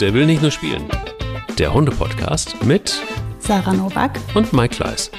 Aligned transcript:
Der 0.00 0.14
will 0.14 0.24
nicht 0.24 0.40
nur 0.40 0.50
spielen. 0.50 0.88
Der 1.58 1.74
Hunde-Podcast 1.74 2.64
mit 2.64 3.02
Sarah 3.38 3.74
Novak 3.74 4.18
und 4.34 4.50
Mike 4.54 4.76
Kleiss. 4.76 5.10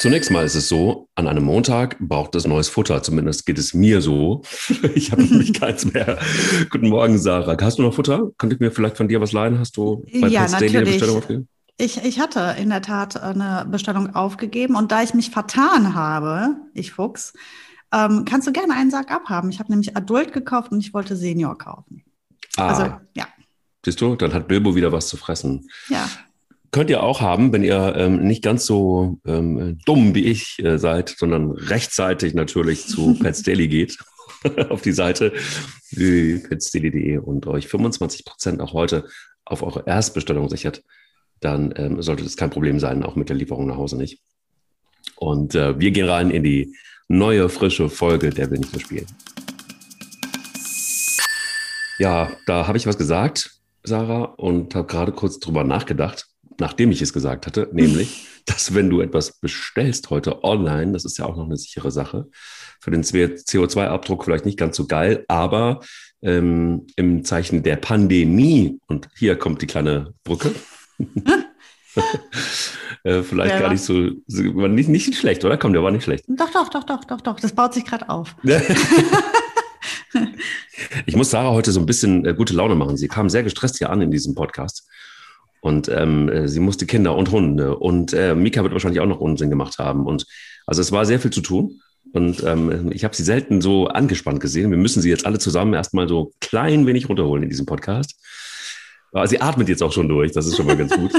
Zunächst 0.00 0.30
mal 0.30 0.44
ist 0.44 0.54
es 0.54 0.68
so, 0.68 1.08
an 1.14 1.28
einem 1.28 1.44
Montag 1.44 1.96
braucht 1.98 2.34
es 2.34 2.46
neues 2.46 2.68
Futter. 2.68 3.02
Zumindest 3.02 3.46
geht 3.46 3.56
es 3.56 3.72
mir 3.72 4.02
so. 4.02 4.42
Ich 4.94 5.12
habe 5.12 5.22
nämlich 5.22 5.58
keins 5.58 5.90
mehr. 5.90 6.18
Guten 6.68 6.90
Morgen, 6.90 7.16
Sarah. 7.16 7.56
Hast 7.58 7.78
du 7.78 7.82
noch 7.82 7.94
Futter? 7.94 8.32
Könnte 8.36 8.56
ich 8.56 8.60
mir 8.60 8.70
vielleicht 8.70 8.98
von 8.98 9.08
dir 9.08 9.22
was 9.22 9.32
leihen? 9.32 9.58
Hast 9.58 9.78
du 9.78 10.04
bei 10.20 10.28
ja, 10.28 10.46
Daily 10.46 10.76
eine 10.76 10.84
Bestellung 10.84 11.16
aufgegeben? 11.16 11.48
Ich, 11.78 12.04
ich 12.04 12.20
hatte 12.20 12.56
in 12.60 12.68
der 12.68 12.82
Tat 12.82 13.18
eine 13.18 13.66
Bestellung 13.70 14.14
aufgegeben 14.14 14.76
und 14.76 14.92
da 14.92 15.02
ich 15.02 15.14
mich 15.14 15.30
vertan 15.30 15.94
habe, 15.94 16.56
ich 16.74 16.92
Fuchs, 16.92 17.32
ähm, 17.92 18.24
kannst 18.24 18.46
du 18.46 18.52
gerne 18.52 18.74
einen 18.74 18.90
Sack 18.90 19.10
abhaben. 19.10 19.50
Ich 19.50 19.58
habe 19.58 19.70
nämlich 19.70 19.96
Adult 19.96 20.32
gekauft 20.32 20.72
und 20.72 20.80
ich 20.80 20.92
wollte 20.92 21.16
Senior 21.16 21.56
kaufen. 21.56 22.04
Ah. 22.56 22.68
Also, 22.68 22.82
ja. 23.14 23.26
Siehst 23.84 24.00
du, 24.00 24.16
dann 24.16 24.34
hat 24.34 24.48
Bilbo 24.48 24.74
wieder 24.74 24.92
was 24.92 25.08
zu 25.08 25.16
fressen. 25.16 25.68
Ja. 25.88 26.08
Könnt 26.70 26.90
ihr 26.90 27.02
auch 27.02 27.20
haben, 27.22 27.52
wenn 27.52 27.64
ihr 27.64 27.94
ähm, 27.96 28.26
nicht 28.26 28.42
ganz 28.42 28.66
so 28.66 29.18
ähm, 29.24 29.78
dumm 29.86 30.14
wie 30.14 30.24
ich 30.24 30.58
äh, 30.62 30.78
seid, 30.78 31.08
sondern 31.08 31.52
rechtzeitig 31.52 32.34
natürlich 32.34 32.86
zu 32.86 33.14
Pets 33.20 33.42
Daily 33.42 33.68
geht, 33.68 33.98
auf 34.68 34.82
die 34.82 34.92
Seite 34.92 35.32
petsdaily.de 35.90 37.18
und 37.18 37.46
euch 37.46 37.68
25 37.68 38.26
Prozent 38.26 38.60
auch 38.60 38.74
heute 38.74 39.08
auf 39.46 39.62
eure 39.62 39.84
Erstbestellung 39.86 40.50
sichert, 40.50 40.82
dann 41.40 41.72
ähm, 41.76 42.02
sollte 42.02 42.24
das 42.24 42.36
kein 42.36 42.50
Problem 42.50 42.78
sein, 42.80 43.02
auch 43.02 43.16
mit 43.16 43.30
der 43.30 43.36
Lieferung 43.36 43.66
nach 43.66 43.76
Hause 43.76 43.96
nicht. 43.96 44.20
Und 45.16 45.54
äh, 45.54 45.78
wir 45.80 45.90
gehen 45.90 46.08
rein 46.08 46.30
in 46.30 46.42
die 46.42 46.76
neue, 47.08 47.48
frische 47.48 47.88
Folge 47.88 48.30
Der 48.30 48.50
will 48.50 48.58
nicht 48.58 48.72
mehr 48.72 48.80
spielen. 48.80 49.06
Ja, 51.98 52.30
da 52.46 52.68
habe 52.68 52.78
ich 52.78 52.86
was 52.86 52.96
gesagt, 52.96 53.58
Sarah, 53.82 54.34
und 54.36 54.74
habe 54.74 54.86
gerade 54.86 55.12
kurz 55.12 55.40
drüber 55.40 55.64
nachgedacht, 55.64 56.26
nachdem 56.60 56.92
ich 56.92 57.02
es 57.02 57.12
gesagt 57.12 57.46
hatte, 57.46 57.68
nämlich, 57.72 58.26
dass 58.46 58.74
wenn 58.74 58.88
du 58.88 59.00
etwas 59.00 59.40
bestellst 59.40 60.10
heute 60.10 60.44
online, 60.44 60.92
das 60.92 61.04
ist 61.04 61.18
ja 61.18 61.24
auch 61.24 61.36
noch 61.36 61.46
eine 61.46 61.56
sichere 61.56 61.90
Sache, 61.90 62.28
für 62.80 62.92
den 62.92 63.02
CO2-Abdruck 63.02 64.24
vielleicht 64.24 64.46
nicht 64.46 64.58
ganz 64.58 64.76
so 64.76 64.86
geil, 64.86 65.24
aber 65.26 65.80
ähm, 66.22 66.86
im 66.94 67.24
Zeichen 67.24 67.64
der 67.64 67.76
Pandemie, 67.76 68.78
und 68.86 69.08
hier 69.16 69.36
kommt 69.36 69.62
die 69.62 69.66
kleine 69.66 70.14
Brücke, 70.22 70.54
äh, 73.04 73.22
vielleicht 73.22 73.54
ja, 73.54 73.60
gar 73.60 73.72
nicht 73.72 73.82
so, 73.82 74.10
so 74.26 74.42
nicht, 74.42 74.88
nicht 74.88 75.14
schlecht, 75.14 75.44
oder? 75.44 75.56
Komm, 75.56 75.72
der 75.72 75.82
war 75.82 75.90
nicht 75.90 76.04
schlecht. 76.04 76.24
Doch, 76.28 76.50
doch, 76.50 76.68
doch, 76.68 76.84
doch, 76.84 77.04
doch, 77.04 77.20
doch. 77.20 77.40
Das 77.40 77.52
baut 77.52 77.74
sich 77.74 77.84
gerade 77.84 78.08
auf. 78.08 78.36
ich 81.06 81.16
muss 81.16 81.30
Sarah 81.30 81.50
heute 81.50 81.72
so 81.72 81.80
ein 81.80 81.86
bisschen 81.86 82.24
äh, 82.24 82.34
gute 82.34 82.54
Laune 82.54 82.74
machen. 82.74 82.96
Sie 82.96 83.08
kam 83.08 83.28
sehr 83.28 83.42
gestresst 83.42 83.78
hier 83.78 83.90
an 83.90 84.00
in 84.00 84.10
diesem 84.10 84.34
Podcast. 84.34 84.88
Und 85.60 85.88
ähm, 85.88 86.28
äh, 86.28 86.48
sie 86.48 86.60
musste 86.60 86.86
Kinder 86.86 87.16
und 87.16 87.30
Hunde. 87.30 87.76
Und 87.76 88.12
äh, 88.12 88.34
Mika 88.34 88.62
wird 88.62 88.72
wahrscheinlich 88.72 89.00
auch 89.00 89.06
noch 89.06 89.20
Unsinn 89.20 89.50
gemacht 89.50 89.78
haben. 89.78 90.06
Und 90.06 90.26
also 90.66 90.80
es 90.80 90.92
war 90.92 91.04
sehr 91.04 91.20
viel 91.20 91.32
zu 91.32 91.40
tun. 91.40 91.80
Und 92.12 92.42
ähm, 92.44 92.90
ich 92.92 93.04
habe 93.04 93.14
sie 93.14 93.24
selten 93.24 93.60
so 93.60 93.88
angespannt 93.88 94.40
gesehen. 94.40 94.70
Wir 94.70 94.78
müssen 94.78 95.02
sie 95.02 95.10
jetzt 95.10 95.26
alle 95.26 95.38
zusammen 95.38 95.74
erstmal 95.74 96.08
so 96.08 96.32
klein 96.40 96.86
wenig 96.86 97.08
runterholen 97.08 97.42
in 97.42 97.50
diesem 97.50 97.66
Podcast. 97.66 98.14
Aber 99.12 99.26
sie 99.26 99.40
atmet 99.40 99.68
jetzt 99.68 99.82
auch 99.82 99.92
schon 99.92 100.08
durch, 100.08 100.32
das 100.32 100.46
ist 100.46 100.56
schon 100.56 100.66
mal 100.66 100.76
ganz 100.76 100.94
gut. 100.94 101.12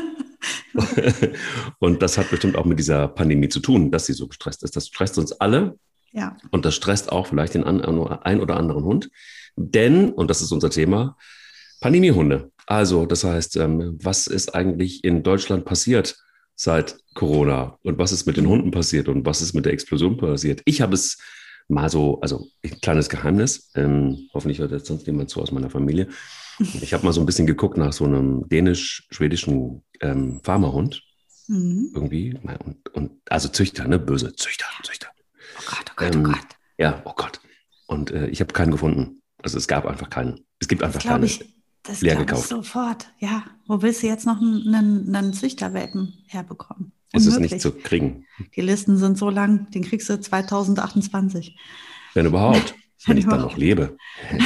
und 1.80 2.02
das 2.02 2.17
hat 2.17 2.30
bestimmt 2.30 2.56
auch 2.56 2.66
mit 2.66 2.80
dieser 2.80 3.08
Pandemie 3.08 3.50
zu 3.50 3.59
tun, 3.59 3.92
dass 3.92 4.06
sie 4.06 4.14
so 4.14 4.28
gestresst 4.28 4.64
ist. 4.64 4.75
Das 4.75 4.88
stresst 4.88 5.17
uns 5.17 5.31
alle. 5.34 5.78
Ja. 6.12 6.38
Und 6.52 6.66
das 6.66 6.75
stresst 6.75 7.12
auch 7.12 7.28
vielleicht 7.28 7.53
den 7.53 7.64
ein 7.64 8.39
oder 8.39 8.58
anderen 8.58 8.84
Hund. 8.84 9.09
Denn, 9.56 10.09
und 10.09 10.30
das 10.30 10.42
ist 10.42 10.52
unser 10.52 10.70
Thema, 10.70 11.17
Pandemiehunde. 11.81 12.52
Also, 12.66 13.06
das 13.06 13.23
heißt, 13.23 13.58
ähm, 13.58 13.97
was 14.02 14.28
ist 14.28 14.53
eigentlich 14.53 15.03
in 15.03 15.24
Deutschland 15.24 15.66
passiert 15.66 16.18
seit 16.56 16.97
Corona? 17.13 17.78
Und 17.84 17.97
was 17.97 18.12
ist 18.12 18.25
mit 18.25 18.38
den 18.38 18.47
Hunden 18.47 18.72
passiert? 18.72 19.08
Und 19.08 19.25
was 19.25 19.41
ist 19.41 19.53
mit 19.53 19.66
der 19.66 19.74
Explosion 19.74 20.18
passiert? 20.18 20.62
Ich 20.66 20.81
habe 20.81 20.94
es 20.94 21.18
mal 21.68 21.90
so, 21.90 22.19
also 22.22 22.47
ein 22.63 22.81
kleines 22.81 23.09
Geheimnis, 23.09 23.72
ähm, 23.75 24.29
hoffentlich 24.34 24.59
hört 24.59 24.72
jetzt 24.72 24.88
sonst 24.88 25.08
niemand 25.08 25.29
zu 25.29 25.41
aus 25.41 25.52
meiner 25.52 25.69
Familie. 25.69 26.08
Ich 26.59 26.94
habe 26.94 27.06
mal 27.06 27.14
so 27.14 27.22
ein 27.22 27.25
bisschen 27.25 27.47
geguckt 27.47 27.78
nach 27.78 27.94
so 27.94 28.06
einem 28.06 28.47
dänisch-schwedischen 28.50 29.84
ähm, 30.02 30.42
Farmerhund. 30.44 31.03
Mhm. 31.47 31.92
Irgendwie. 31.94 32.38
Und, 32.64 32.90
und, 32.90 33.12
also 33.30 33.50
Züchter, 33.50 33.88
ne? 33.88 33.97
Böse 33.97 34.36
Züchter, 34.36 34.66
Züchter. 34.84 35.08
Oh 35.58 35.64
Gott, 35.66 35.86
oh 35.90 35.94
Gott, 35.96 36.16
oh 36.16 36.18
ähm, 36.18 36.25
oh 36.25 36.31
Gott. 36.31 36.47
Ja, 36.78 37.02
oh 37.06 37.14
Gott. 37.16 37.40
Und 37.88 38.12
äh, 38.12 38.28
ich 38.28 38.40
habe 38.42 38.53
keinen 38.53 38.72
gefunden. 38.72 39.22
Also 39.42 39.58
es 39.58 39.68
gab 39.68 39.86
einfach 39.86 40.09
keinen. 40.09 40.46
Es 40.59 40.68
gibt 40.68 40.84
einfach 40.84 41.02
keinen. 41.02 41.24
Ich, 41.24 41.44
das 41.84 42.02
leer 42.02 42.18
gekauft. 42.18 42.50
Sofort. 42.50 43.08
Ja. 43.20 43.46
Wo 43.66 43.81
willst 43.81 44.03
du 44.03 44.08
jetzt 44.08 44.26
noch 44.26 44.40
einen, 44.41 45.16
einen 45.16 45.34
Züchterwelpen 45.34 46.14
herbekommen? 46.28 46.91
Ist 47.14 47.26
es 47.26 47.40
nicht 47.40 47.59
zu 47.59 47.72
kriegen. 47.72 48.26
Die 48.56 48.62
Listen 48.62 48.97
sind 48.97 49.18
so 49.18 49.30
lang, 49.31 49.72
den 49.72 49.84
kriegst 49.84 50.09
du 50.09 50.20
2028. 50.20 51.58
Wenn 52.14 52.26
überhaupt. 52.28 52.76
wenn 53.06 53.18
ich 53.18 53.26
dann 53.26 53.41
noch 53.41 53.58
lebe. 53.58 53.97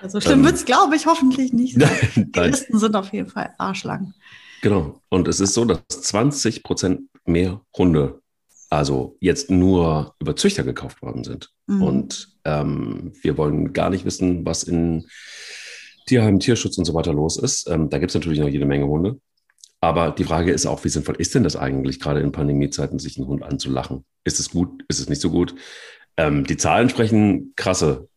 Also 0.00 0.20
schlimm 0.20 0.40
ähm, 0.40 0.44
wird 0.46 0.54
es, 0.54 0.64
glaube 0.64 0.96
ich, 0.96 1.06
hoffentlich 1.06 1.52
nicht. 1.52 1.76
Die 2.16 2.40
Listen 2.40 2.78
sind 2.78 2.96
auf 2.96 3.12
jeden 3.12 3.28
Fall 3.28 3.54
arschlang. 3.58 4.14
Genau. 4.62 5.00
Und 5.08 5.28
es 5.28 5.40
ist 5.40 5.54
so, 5.54 5.64
dass 5.64 5.80
20 5.88 6.62
Prozent 6.62 7.02
mehr 7.24 7.60
Hunde, 7.76 8.20
also 8.68 9.16
jetzt 9.20 9.50
nur 9.50 10.14
über 10.20 10.36
Züchter 10.36 10.64
gekauft 10.64 11.02
worden 11.02 11.24
sind. 11.24 11.50
Mhm. 11.66 11.82
Und 11.82 12.28
ähm, 12.44 13.12
wir 13.22 13.36
wollen 13.36 13.72
gar 13.72 13.90
nicht 13.90 14.04
wissen, 14.04 14.44
was 14.44 14.62
in 14.62 15.06
Tierheim, 16.06 16.40
Tierschutz 16.40 16.76
und 16.78 16.84
so 16.84 16.94
weiter 16.94 17.12
los 17.12 17.36
ist. 17.36 17.68
Ähm, 17.68 17.88
da 17.88 17.98
gibt 17.98 18.10
es 18.10 18.14
natürlich 18.14 18.40
noch 18.40 18.48
jede 18.48 18.66
Menge 18.66 18.86
Hunde. 18.86 19.20
Aber 19.80 20.10
die 20.10 20.24
Frage 20.24 20.52
ist 20.52 20.66
auch, 20.66 20.84
wie 20.84 20.90
sinnvoll 20.90 21.16
ist 21.16 21.34
denn 21.34 21.42
das 21.42 21.56
eigentlich, 21.56 22.00
gerade 22.00 22.20
in 22.20 22.32
Pandemiezeiten, 22.32 22.98
sich 22.98 23.16
einen 23.16 23.28
Hund 23.28 23.42
anzulachen? 23.42 24.04
Ist 24.24 24.38
es 24.38 24.50
gut? 24.50 24.84
Ist 24.88 25.00
es 25.00 25.08
nicht 25.08 25.22
so 25.22 25.30
gut? 25.30 25.54
Ähm, 26.18 26.44
die 26.44 26.58
Zahlen 26.58 26.90
sprechen 26.90 27.54
krasse 27.56 28.09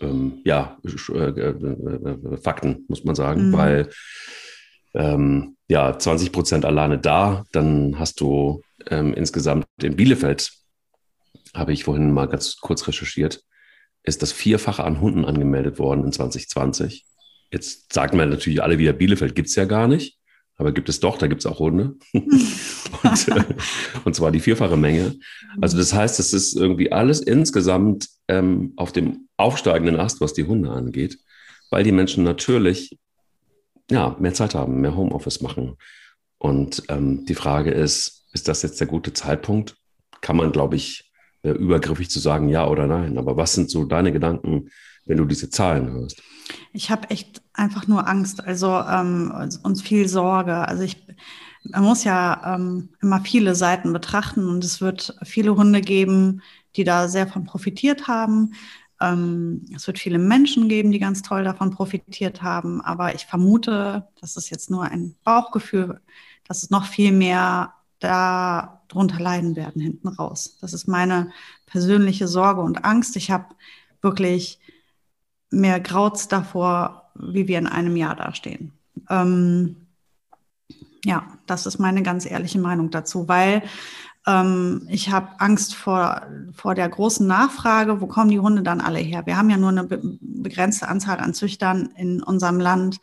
ähm, 0.00 0.40
ja, 0.44 0.78
äh, 0.84 1.18
äh, 1.18 1.48
äh, 1.50 2.36
Fakten, 2.38 2.84
muss 2.88 3.04
man 3.04 3.14
sagen, 3.14 3.48
mhm. 3.48 3.52
weil 3.52 3.90
ähm, 4.94 5.56
ja, 5.68 5.98
20 5.98 6.32
Prozent 6.32 6.64
alleine 6.64 6.98
da, 6.98 7.44
dann 7.52 7.98
hast 7.98 8.20
du 8.20 8.62
ähm, 8.88 9.12
insgesamt 9.14 9.66
in 9.82 9.96
Bielefeld, 9.96 10.52
habe 11.54 11.72
ich 11.72 11.84
vorhin 11.84 12.12
mal 12.12 12.26
ganz 12.26 12.56
kurz 12.56 12.86
recherchiert, 12.88 13.42
ist 14.02 14.22
das 14.22 14.32
Vierfache 14.32 14.84
an 14.84 15.00
Hunden 15.00 15.24
angemeldet 15.24 15.78
worden 15.78 16.04
in 16.04 16.12
2020. 16.12 17.04
Jetzt 17.50 17.92
sagt 17.92 18.14
man 18.14 18.30
natürlich 18.30 18.62
alle 18.62 18.78
wieder, 18.78 18.92
Bielefeld 18.92 19.34
gibt 19.34 19.48
es 19.48 19.54
ja 19.54 19.64
gar 19.64 19.88
nicht. 19.88 20.17
Aber 20.58 20.72
gibt 20.72 20.88
es 20.88 20.98
doch, 20.98 21.18
da 21.18 21.28
gibt 21.28 21.40
es 21.40 21.46
auch 21.46 21.60
Hunde. 21.60 21.94
und, 22.12 23.28
äh, 23.28 23.44
und, 24.04 24.14
zwar 24.14 24.32
die 24.32 24.40
vierfache 24.40 24.76
Menge. 24.76 25.16
Also 25.60 25.78
das 25.78 25.94
heißt, 25.94 26.18
es 26.18 26.32
ist 26.32 26.56
irgendwie 26.56 26.90
alles 26.90 27.20
insgesamt 27.20 28.08
ähm, 28.26 28.72
auf 28.76 28.90
dem 28.90 29.28
aufsteigenden 29.36 30.00
Ast, 30.00 30.20
was 30.20 30.32
die 30.32 30.44
Hunde 30.44 30.70
angeht, 30.70 31.18
weil 31.70 31.84
die 31.84 31.92
Menschen 31.92 32.24
natürlich 32.24 32.98
ja, 33.90 34.16
mehr 34.18 34.34
Zeit 34.34 34.54
haben, 34.54 34.80
mehr 34.80 34.96
Homeoffice 34.96 35.40
machen. 35.40 35.76
Und 36.38 36.82
ähm, 36.88 37.24
die 37.26 37.34
Frage 37.34 37.70
ist, 37.70 38.26
ist 38.32 38.48
das 38.48 38.62
jetzt 38.62 38.80
der 38.80 38.88
gute 38.88 39.12
Zeitpunkt? 39.12 39.76
Kann 40.20 40.36
man, 40.36 40.52
glaube 40.52 40.76
ich, 40.76 41.10
äh, 41.42 41.50
übergriffig 41.50 42.10
zu 42.10 42.18
sagen, 42.18 42.48
ja 42.48 42.66
oder 42.66 42.86
nein. 42.86 43.16
Aber 43.16 43.36
was 43.36 43.54
sind 43.54 43.70
so 43.70 43.84
deine 43.84 44.12
Gedanken, 44.12 44.70
wenn 45.08 45.18
du 45.18 45.24
diese 45.24 45.50
Zahlen 45.50 45.90
hörst? 45.90 46.22
Ich 46.72 46.90
habe 46.90 47.10
echt 47.10 47.42
einfach 47.52 47.86
nur 47.86 48.06
Angst, 48.06 48.44
also 48.44 48.78
ähm, 48.78 49.32
uns 49.62 49.82
viel 49.82 50.08
Sorge. 50.08 50.56
Also 50.56 50.82
ich, 50.82 51.04
man 51.64 51.82
muss 51.82 52.04
ja 52.04 52.54
ähm, 52.54 52.90
immer 53.02 53.20
viele 53.20 53.54
Seiten 53.54 53.92
betrachten 53.92 54.48
und 54.48 54.64
es 54.64 54.80
wird 54.80 55.16
viele 55.24 55.56
Hunde 55.56 55.80
geben, 55.80 56.42
die 56.76 56.84
da 56.84 57.08
sehr 57.08 57.26
von 57.26 57.44
profitiert 57.44 58.06
haben. 58.06 58.52
Ähm, 59.00 59.66
es 59.74 59.86
wird 59.86 59.98
viele 59.98 60.18
Menschen 60.18 60.68
geben, 60.68 60.90
die 60.90 60.98
ganz 60.98 61.22
toll 61.22 61.44
davon 61.44 61.70
profitiert 61.70 62.42
haben. 62.42 62.80
Aber 62.80 63.14
ich 63.14 63.26
vermute, 63.26 64.08
das 64.20 64.36
ist 64.36 64.50
jetzt 64.50 64.70
nur 64.70 64.84
ein 64.84 65.16
Bauchgefühl, 65.24 66.00
dass 66.46 66.62
es 66.62 66.70
noch 66.70 66.86
viel 66.86 67.12
mehr 67.12 67.74
darunter 68.00 69.18
leiden 69.20 69.56
werden 69.56 69.82
hinten 69.82 70.08
raus. 70.08 70.56
Das 70.60 70.72
ist 70.72 70.86
meine 70.86 71.30
persönliche 71.66 72.28
Sorge 72.28 72.60
und 72.60 72.84
Angst. 72.84 73.16
Ich 73.16 73.30
habe 73.30 73.54
wirklich 74.00 74.60
mehr 75.50 75.80
Grauz 75.80 76.28
davor, 76.28 77.10
wie 77.14 77.48
wir 77.48 77.58
in 77.58 77.66
einem 77.66 77.96
Jahr 77.96 78.14
dastehen. 78.14 78.72
Ähm, 79.08 79.76
ja, 81.04 81.24
das 81.46 81.66
ist 81.66 81.78
meine 81.78 82.02
ganz 82.02 82.30
ehrliche 82.30 82.58
Meinung 82.58 82.90
dazu, 82.90 83.28
weil 83.28 83.62
ähm, 84.26 84.86
ich 84.90 85.10
habe 85.10 85.28
Angst 85.38 85.74
vor, 85.74 86.22
vor 86.52 86.74
der 86.74 86.88
großen 86.88 87.26
Nachfrage, 87.26 88.00
wo 88.00 88.06
kommen 88.06 88.30
die 88.30 88.40
Hunde 88.40 88.62
dann 88.62 88.80
alle 88.80 88.98
her? 88.98 89.24
Wir 89.26 89.36
haben 89.36 89.50
ja 89.50 89.56
nur 89.56 89.70
eine 89.70 89.84
be 89.84 90.00
begrenzte 90.20 90.88
Anzahl 90.88 91.18
an 91.18 91.34
Züchtern 91.34 91.90
in 91.96 92.22
unserem 92.22 92.60
Land. 92.60 93.00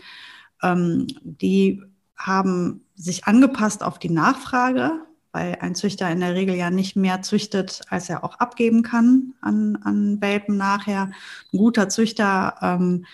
Ähm, 0.61 1.07
die 1.23 1.81
haben 2.15 2.81
sich 2.95 3.25
angepasst 3.25 3.83
auf 3.83 3.99
die 3.99 4.09
Nachfrage, 4.09 5.04
weil 5.35 5.57
ein 5.59 5.75
Züchter 5.75 6.09
in 6.09 6.21
der 6.21 6.33
Regel 6.33 6.55
ja 6.55 6.69
nicht 6.69 6.95
mehr 6.95 7.21
züchtet, 7.21 7.81
als 7.89 8.09
er 8.09 8.23
auch 8.23 8.39
abgeben 8.39 8.83
kann 8.83 9.33
an, 9.41 9.77
an 9.83 10.21
Welpen 10.21 10.55
nachher. 10.55 11.11
Ein 11.51 11.57
guter 11.57 11.89
Züchter 11.89 12.55
ähm, 12.61 13.05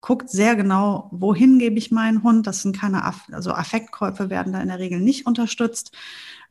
guckt 0.00 0.28
sehr 0.28 0.56
genau, 0.56 1.08
wohin 1.12 1.60
gebe 1.60 1.78
ich 1.78 1.92
meinen 1.92 2.24
Hund. 2.24 2.48
Das 2.48 2.62
sind 2.62 2.76
keine, 2.76 3.04
Aff 3.04 3.28
also 3.30 3.52
Affektkäufe 3.52 4.28
werden 4.28 4.52
da 4.52 4.60
in 4.60 4.66
der 4.66 4.80
Regel 4.80 4.98
nicht 4.98 5.24
unterstützt. 5.24 5.96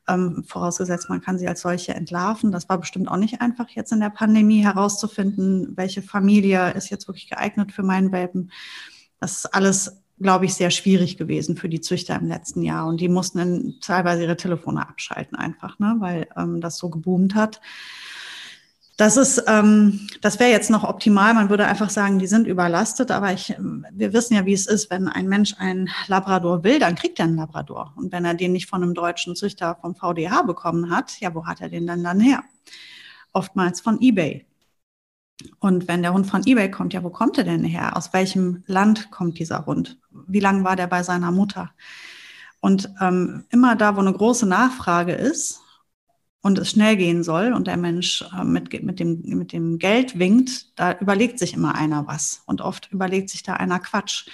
Ähm, 0.08 0.46
vorausgesetzt, 0.48 1.10
man 1.10 1.20
kann 1.20 1.38
sie 1.38 1.50
als 1.50 1.60
solche 1.60 1.94
entlarven. 1.94 2.54
Das 2.54 2.70
war 2.70 2.78
bestimmt 2.78 3.10
auch 3.10 3.18
nicht 3.18 3.42
einfach, 3.42 3.68
jetzt 3.68 3.92
in 3.92 4.00
der 4.00 4.12
Pandemie 4.12 4.64
herauszufinden, 4.64 5.76
welche 5.76 6.02
Familie 6.02 6.72
ist 6.72 6.90
jetzt 6.90 7.10
wirklich 7.10 7.30
geeignet 7.30 7.74
für 7.74 7.84
meinen 7.84 8.14
Welpen. 8.14 8.50
Das 9.20 9.40
ist 9.40 9.54
alles, 9.54 10.04
glaube 10.20 10.46
ich, 10.46 10.54
sehr 10.54 10.72
schwierig 10.72 11.18
gewesen 11.18 11.58
für 11.58 11.70
die 11.70 11.82
Züchter 11.82 12.16
im 12.16 12.28
letzten 12.28 12.64
Jahr. 12.64 12.88
Und 12.88 13.02
die 13.02 13.10
mussten 13.10 13.38
dann 13.38 13.76
teilweise 13.82 14.24
ihre 14.24 14.38
Telefone 14.38 14.88
abschalten 14.88 15.38
einfach, 15.38 15.78
ne, 15.80 15.96
weil 16.00 16.28
ähm, 16.36 16.62
das 16.62 16.78
so 16.78 16.90
geboomt 16.90 17.36
hat. 17.36 17.62
Das 18.98 19.16
ist, 19.16 19.44
ähm, 19.46 20.08
das 20.22 20.40
wäre 20.40 20.50
jetzt 20.50 20.72
noch 20.72 20.84
optimal. 20.84 21.36
Man 21.36 21.52
würde 21.52 21.68
einfach 21.68 21.92
sagen, 21.92 22.18
die 22.18 22.26
sind 22.26 22.48
überlastet. 22.48 23.12
Aber 23.12 23.32
ich, 23.32 23.56
wir 23.92 24.12
wissen 24.12 24.34
ja, 24.34 24.48
wie 24.48 24.54
es 24.54 24.66
ist, 24.66 24.90
wenn 24.90 25.08
ein 25.08 25.28
Mensch 25.28 25.54
einen 25.60 25.90
Labrador 26.08 26.64
will, 26.64 26.80
dann 26.80 26.96
kriegt 26.96 27.20
er 27.20 27.26
einen 27.26 27.36
Labrador. 27.36 27.94
Und 27.96 28.12
wenn 28.12 28.26
er 28.26 28.34
den 28.34 28.54
nicht 28.54 28.68
von 28.68 28.82
einem 28.82 28.96
deutschen 28.96 29.36
Züchter 29.36 29.78
vom 29.80 29.96
VDH 29.96 30.42
bekommen 30.42 30.90
hat, 30.90 31.20
ja, 31.20 31.36
wo 31.36 31.46
hat 31.46 31.62
er 31.62 31.70
den 31.70 31.86
denn 31.86 32.04
dann 32.04 32.20
her? 32.20 32.44
Oftmals 33.34 33.82
von 33.82 34.02
eBay. 34.02 34.48
Und 35.60 35.88
wenn 35.88 36.02
der 36.02 36.14
Hund 36.14 36.28
von 36.28 36.46
eBay 36.46 36.72
kommt, 36.72 36.94
ja, 36.94 37.04
wo 37.04 37.10
kommt 37.10 37.38
er 37.38 37.44
denn 37.44 37.64
her? 37.64 37.96
Aus 37.96 38.14
welchem 38.14 38.64
Land 38.66 39.12
kommt 39.12 39.40
dieser 39.40 39.66
Hund? 39.66 40.00
Wie 40.28 40.40
lange 40.40 40.64
war 40.64 40.76
der 40.76 40.88
bei 40.88 41.04
seiner 41.04 41.32
Mutter? 41.32 41.72
Und 42.60 42.92
ähm, 43.00 43.46
immer 43.50 43.76
da, 43.76 43.96
wo 43.96 44.00
eine 44.00 44.14
große 44.14 44.48
Nachfrage 44.48 45.14
ist, 45.14 45.62
und 46.48 46.58
es 46.60 46.72
schnell 46.72 46.96
gehen 46.96 47.24
soll 47.24 47.54
und 47.54 47.68
der 47.68 47.78
Mensch 47.78 48.24
äh, 48.34 48.44
mit, 48.44 48.72
mit, 48.84 49.00
dem, 49.00 49.22
mit 49.22 49.52
dem 49.52 49.80
Geld 49.80 50.18
winkt, 50.18 50.80
da 50.80 50.94
überlegt 50.98 51.40
sich 51.40 51.54
immer 51.54 51.76
einer 51.76 52.08
was. 52.08 52.42
Und 52.46 52.62
oft 52.62 52.92
überlegt 52.92 53.30
sich 53.30 53.44
da 53.44 53.54
einer 53.54 53.80
Quatsch. 53.80 54.28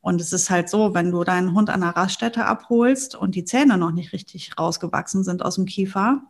Und 0.00 0.20
es 0.20 0.32
ist 0.32 0.48
halt 0.48 0.70
so, 0.70 0.94
wenn 0.94 1.10
du 1.10 1.24
deinen 1.24 1.52
Hund 1.52 1.68
an 1.68 1.82
der 1.82 1.90
Raststätte 1.90 2.46
abholst 2.46 3.14
und 3.14 3.34
die 3.34 3.44
Zähne 3.44 3.76
noch 3.76 3.90
nicht 3.90 4.12
richtig 4.12 4.58
rausgewachsen 4.58 5.24
sind 5.24 5.44
aus 5.44 5.56
dem 5.56 5.66
Kiefer, 5.66 6.22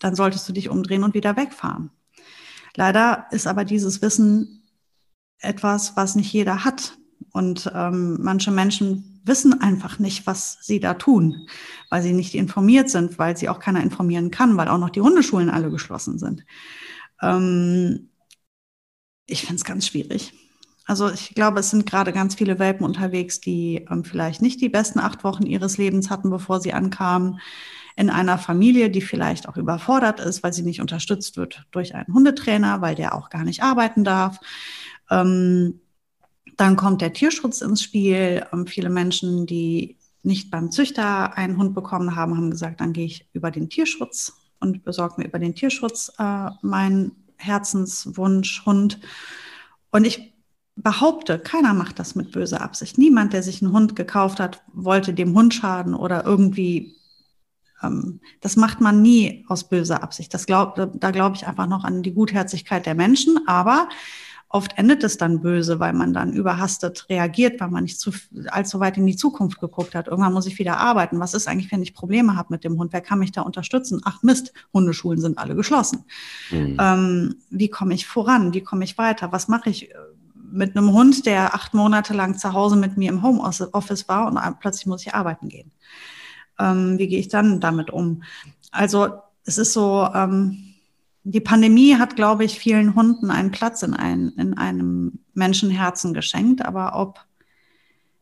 dann 0.00 0.16
solltest 0.16 0.48
du 0.48 0.52
dich 0.52 0.68
umdrehen 0.68 1.04
und 1.04 1.14
wieder 1.14 1.36
wegfahren. 1.36 1.90
Leider 2.78 3.26
ist 3.32 3.48
aber 3.48 3.64
dieses 3.64 4.02
Wissen 4.02 4.62
etwas, 5.40 5.96
was 5.96 6.14
nicht 6.14 6.32
jeder 6.32 6.64
hat. 6.64 6.96
Und 7.32 7.68
ähm, 7.74 8.18
manche 8.20 8.52
Menschen 8.52 9.20
wissen 9.24 9.60
einfach 9.60 9.98
nicht, 9.98 10.28
was 10.28 10.58
sie 10.62 10.78
da 10.78 10.94
tun, 10.94 11.48
weil 11.90 12.02
sie 12.02 12.12
nicht 12.12 12.36
informiert 12.36 12.88
sind, 12.88 13.18
weil 13.18 13.36
sie 13.36 13.48
auch 13.48 13.58
keiner 13.58 13.82
informieren 13.82 14.30
kann, 14.30 14.56
weil 14.56 14.68
auch 14.68 14.78
noch 14.78 14.90
die 14.90 15.00
Hundeschulen 15.00 15.50
alle 15.50 15.72
geschlossen 15.72 16.20
sind. 16.20 16.44
Ähm, 17.20 18.10
ich 19.26 19.40
finde 19.40 19.56
es 19.56 19.64
ganz 19.64 19.88
schwierig. 19.88 20.32
Also 20.86 21.10
ich 21.10 21.34
glaube, 21.34 21.58
es 21.58 21.70
sind 21.70 21.84
gerade 21.84 22.12
ganz 22.12 22.36
viele 22.36 22.60
Welpen 22.60 22.86
unterwegs, 22.86 23.40
die 23.40 23.86
ähm, 23.90 24.04
vielleicht 24.04 24.40
nicht 24.40 24.60
die 24.60 24.68
besten 24.68 25.00
acht 25.00 25.24
Wochen 25.24 25.46
ihres 25.46 25.78
Lebens 25.78 26.10
hatten, 26.10 26.30
bevor 26.30 26.60
sie 26.60 26.74
ankamen. 26.74 27.40
In 27.98 28.10
einer 28.10 28.38
Familie, 28.38 28.90
die 28.90 29.00
vielleicht 29.00 29.48
auch 29.48 29.56
überfordert 29.56 30.20
ist, 30.20 30.44
weil 30.44 30.52
sie 30.52 30.62
nicht 30.62 30.80
unterstützt 30.80 31.36
wird 31.36 31.66
durch 31.72 31.96
einen 31.96 32.14
Hundetrainer, 32.14 32.80
weil 32.80 32.94
der 32.94 33.12
auch 33.12 33.28
gar 33.28 33.42
nicht 33.42 33.62
arbeiten 33.62 34.04
darf. 34.04 34.38
Ähm, 35.10 35.80
dann 36.56 36.76
kommt 36.76 37.00
der 37.00 37.12
Tierschutz 37.12 37.60
ins 37.60 37.82
Spiel. 37.82 38.46
Ähm, 38.52 38.68
viele 38.68 38.88
Menschen, 38.88 39.46
die 39.46 39.96
nicht 40.22 40.50
beim 40.50 40.70
Züchter 40.70 41.36
einen 41.36 41.56
Hund 41.56 41.74
bekommen 41.74 42.14
haben, 42.14 42.36
haben 42.36 42.52
gesagt, 42.52 42.80
dann 42.80 42.92
gehe 42.92 43.06
ich 43.06 43.28
über 43.32 43.50
den 43.50 43.68
Tierschutz 43.68 44.32
und 44.60 44.84
besorge 44.84 45.14
mir 45.18 45.26
über 45.26 45.40
den 45.40 45.56
Tierschutz 45.56 46.12
äh, 46.18 46.50
meinen 46.62 47.12
Herzenswunsch 47.36 48.64
Hund. 48.64 49.00
Und 49.90 50.04
ich 50.04 50.34
behaupte, 50.76 51.40
keiner 51.40 51.74
macht 51.74 51.98
das 51.98 52.14
mit 52.14 52.30
böser 52.30 52.60
Absicht. 52.60 52.96
Niemand, 52.96 53.32
der 53.32 53.42
sich 53.42 53.60
einen 53.60 53.72
Hund 53.72 53.96
gekauft 53.96 54.38
hat, 54.38 54.62
wollte 54.72 55.14
dem 55.14 55.34
Hund 55.34 55.54
schaden 55.54 55.94
oder 55.94 56.24
irgendwie. 56.24 56.94
Ähm, 57.82 58.20
das 58.40 58.56
macht 58.56 58.80
man 58.80 59.02
nie 59.02 59.44
aus 59.48 59.68
böser 59.68 60.02
Absicht. 60.02 60.32
Das 60.34 60.46
glaub, 60.46 60.74
da 60.76 61.10
glaube 61.10 61.36
ich 61.36 61.46
einfach 61.46 61.66
noch 61.66 61.84
an 61.84 62.02
die 62.02 62.14
Gutherzigkeit 62.14 62.86
der 62.86 62.94
Menschen. 62.94 63.40
Aber 63.46 63.88
Oft 64.50 64.78
endet 64.78 65.04
es 65.04 65.18
dann 65.18 65.42
böse, 65.42 65.78
weil 65.78 65.92
man 65.92 66.14
dann 66.14 66.32
überhastet 66.32 67.06
reagiert, 67.10 67.60
weil 67.60 67.68
man 67.68 67.82
nicht 67.82 68.00
zu, 68.00 68.12
allzu 68.46 68.80
weit 68.80 68.96
in 68.96 69.04
die 69.04 69.16
Zukunft 69.16 69.60
geguckt 69.60 69.94
hat. 69.94 70.08
Irgendwann 70.08 70.32
muss 70.32 70.46
ich 70.46 70.58
wieder 70.58 70.78
arbeiten. 70.78 71.20
Was 71.20 71.34
ist 71.34 71.46
eigentlich, 71.48 71.70
wenn 71.70 71.82
ich 71.82 71.92
Probleme 71.92 72.34
habe 72.34 72.54
mit 72.54 72.64
dem 72.64 72.78
Hund? 72.78 72.94
Wer 72.94 73.02
kann 73.02 73.18
mich 73.18 73.32
da 73.32 73.42
unterstützen? 73.42 74.00
Ach 74.04 74.22
Mist, 74.22 74.54
Hundeschulen 74.72 75.20
sind 75.20 75.36
alle 75.36 75.54
geschlossen. 75.54 76.04
Mhm. 76.50 76.78
Ähm, 76.80 77.34
wie 77.50 77.68
komme 77.68 77.92
ich 77.92 78.06
voran? 78.06 78.54
Wie 78.54 78.62
komme 78.62 78.84
ich 78.84 78.96
weiter? 78.96 79.32
Was 79.32 79.48
mache 79.48 79.68
ich 79.68 79.90
äh, 79.90 79.94
mit 80.50 80.74
einem 80.74 80.92
Hund, 80.92 81.26
der 81.26 81.54
acht 81.54 81.74
Monate 81.74 82.14
lang 82.14 82.38
zu 82.38 82.54
Hause 82.54 82.76
mit 82.76 82.96
mir 82.96 83.10
im 83.10 83.22
Homeoffice 83.22 84.08
war 84.08 84.28
und 84.28 84.60
plötzlich 84.60 84.86
muss 84.86 85.04
ich 85.04 85.14
arbeiten 85.14 85.50
gehen? 85.50 85.72
Ähm, 86.58 86.98
wie 86.98 87.08
gehe 87.08 87.20
ich 87.20 87.28
dann 87.28 87.60
damit 87.60 87.90
um? 87.90 88.22
Also 88.70 89.08
es 89.44 89.58
ist 89.58 89.72
so, 89.72 90.08
ähm, 90.14 90.74
die 91.24 91.40
Pandemie 91.40 91.96
hat, 91.96 92.16
glaube 92.16 92.44
ich, 92.44 92.58
vielen 92.58 92.94
Hunden 92.94 93.30
einen 93.30 93.50
Platz 93.50 93.82
in, 93.82 93.94
ein, 93.94 94.28
in 94.36 94.56
einem 94.56 95.20
Menschenherzen 95.34 96.14
geschenkt. 96.14 96.64
Aber 96.64 96.98
ob 96.98 97.24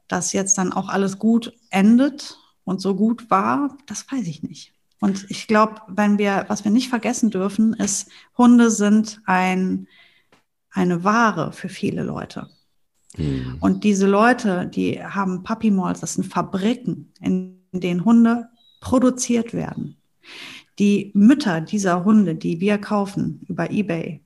das 0.08 0.32
jetzt 0.32 0.58
dann 0.58 0.72
auch 0.72 0.88
alles 0.88 1.18
gut 1.18 1.52
endet 1.70 2.38
und 2.64 2.80
so 2.80 2.94
gut 2.94 3.30
war, 3.30 3.76
das 3.86 4.10
weiß 4.10 4.26
ich 4.26 4.42
nicht. 4.42 4.72
Und 5.00 5.26
ich 5.28 5.46
glaube, 5.46 5.82
wenn 5.88 6.18
wir, 6.18 6.46
was 6.48 6.64
wir 6.64 6.70
nicht 6.70 6.88
vergessen 6.88 7.30
dürfen, 7.30 7.74
ist, 7.74 8.10
Hunde 8.38 8.70
sind 8.70 9.20
ein, 9.26 9.88
eine 10.70 11.04
Ware 11.04 11.52
für 11.52 11.68
viele 11.68 12.02
Leute. 12.02 12.48
Mhm. 13.16 13.58
Und 13.60 13.84
diese 13.84 14.06
Leute, 14.06 14.66
die 14.66 15.02
haben 15.02 15.42
Puppy 15.42 15.70
Malls, 15.70 16.00
das 16.00 16.14
sind 16.14 16.24
Fabriken, 16.24 17.12
in 17.20 17.60
denen 17.81 18.05
Hunde 18.05 18.49
produziert 18.81 19.52
werden. 19.52 19.96
Die 20.78 21.11
Mütter 21.14 21.61
dieser 21.61 22.05
Hunde, 22.05 22.34
die 22.34 22.61
wir 22.61 22.78
kaufen 22.78 23.40
über 23.49 23.70
eBay, 23.70 24.23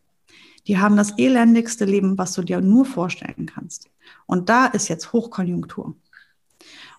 die 0.66 0.78
haben 0.78 0.96
das 0.96 1.16
elendigste 1.18 1.84
Leben, 1.84 2.18
was 2.18 2.32
du 2.32 2.42
dir 2.42 2.60
nur 2.60 2.84
vorstellen 2.84 3.46
kannst. 3.46 3.88
Und 4.26 4.48
da 4.48 4.66
ist 4.66 4.88
jetzt 4.88 5.12
Hochkonjunktur. 5.12 5.96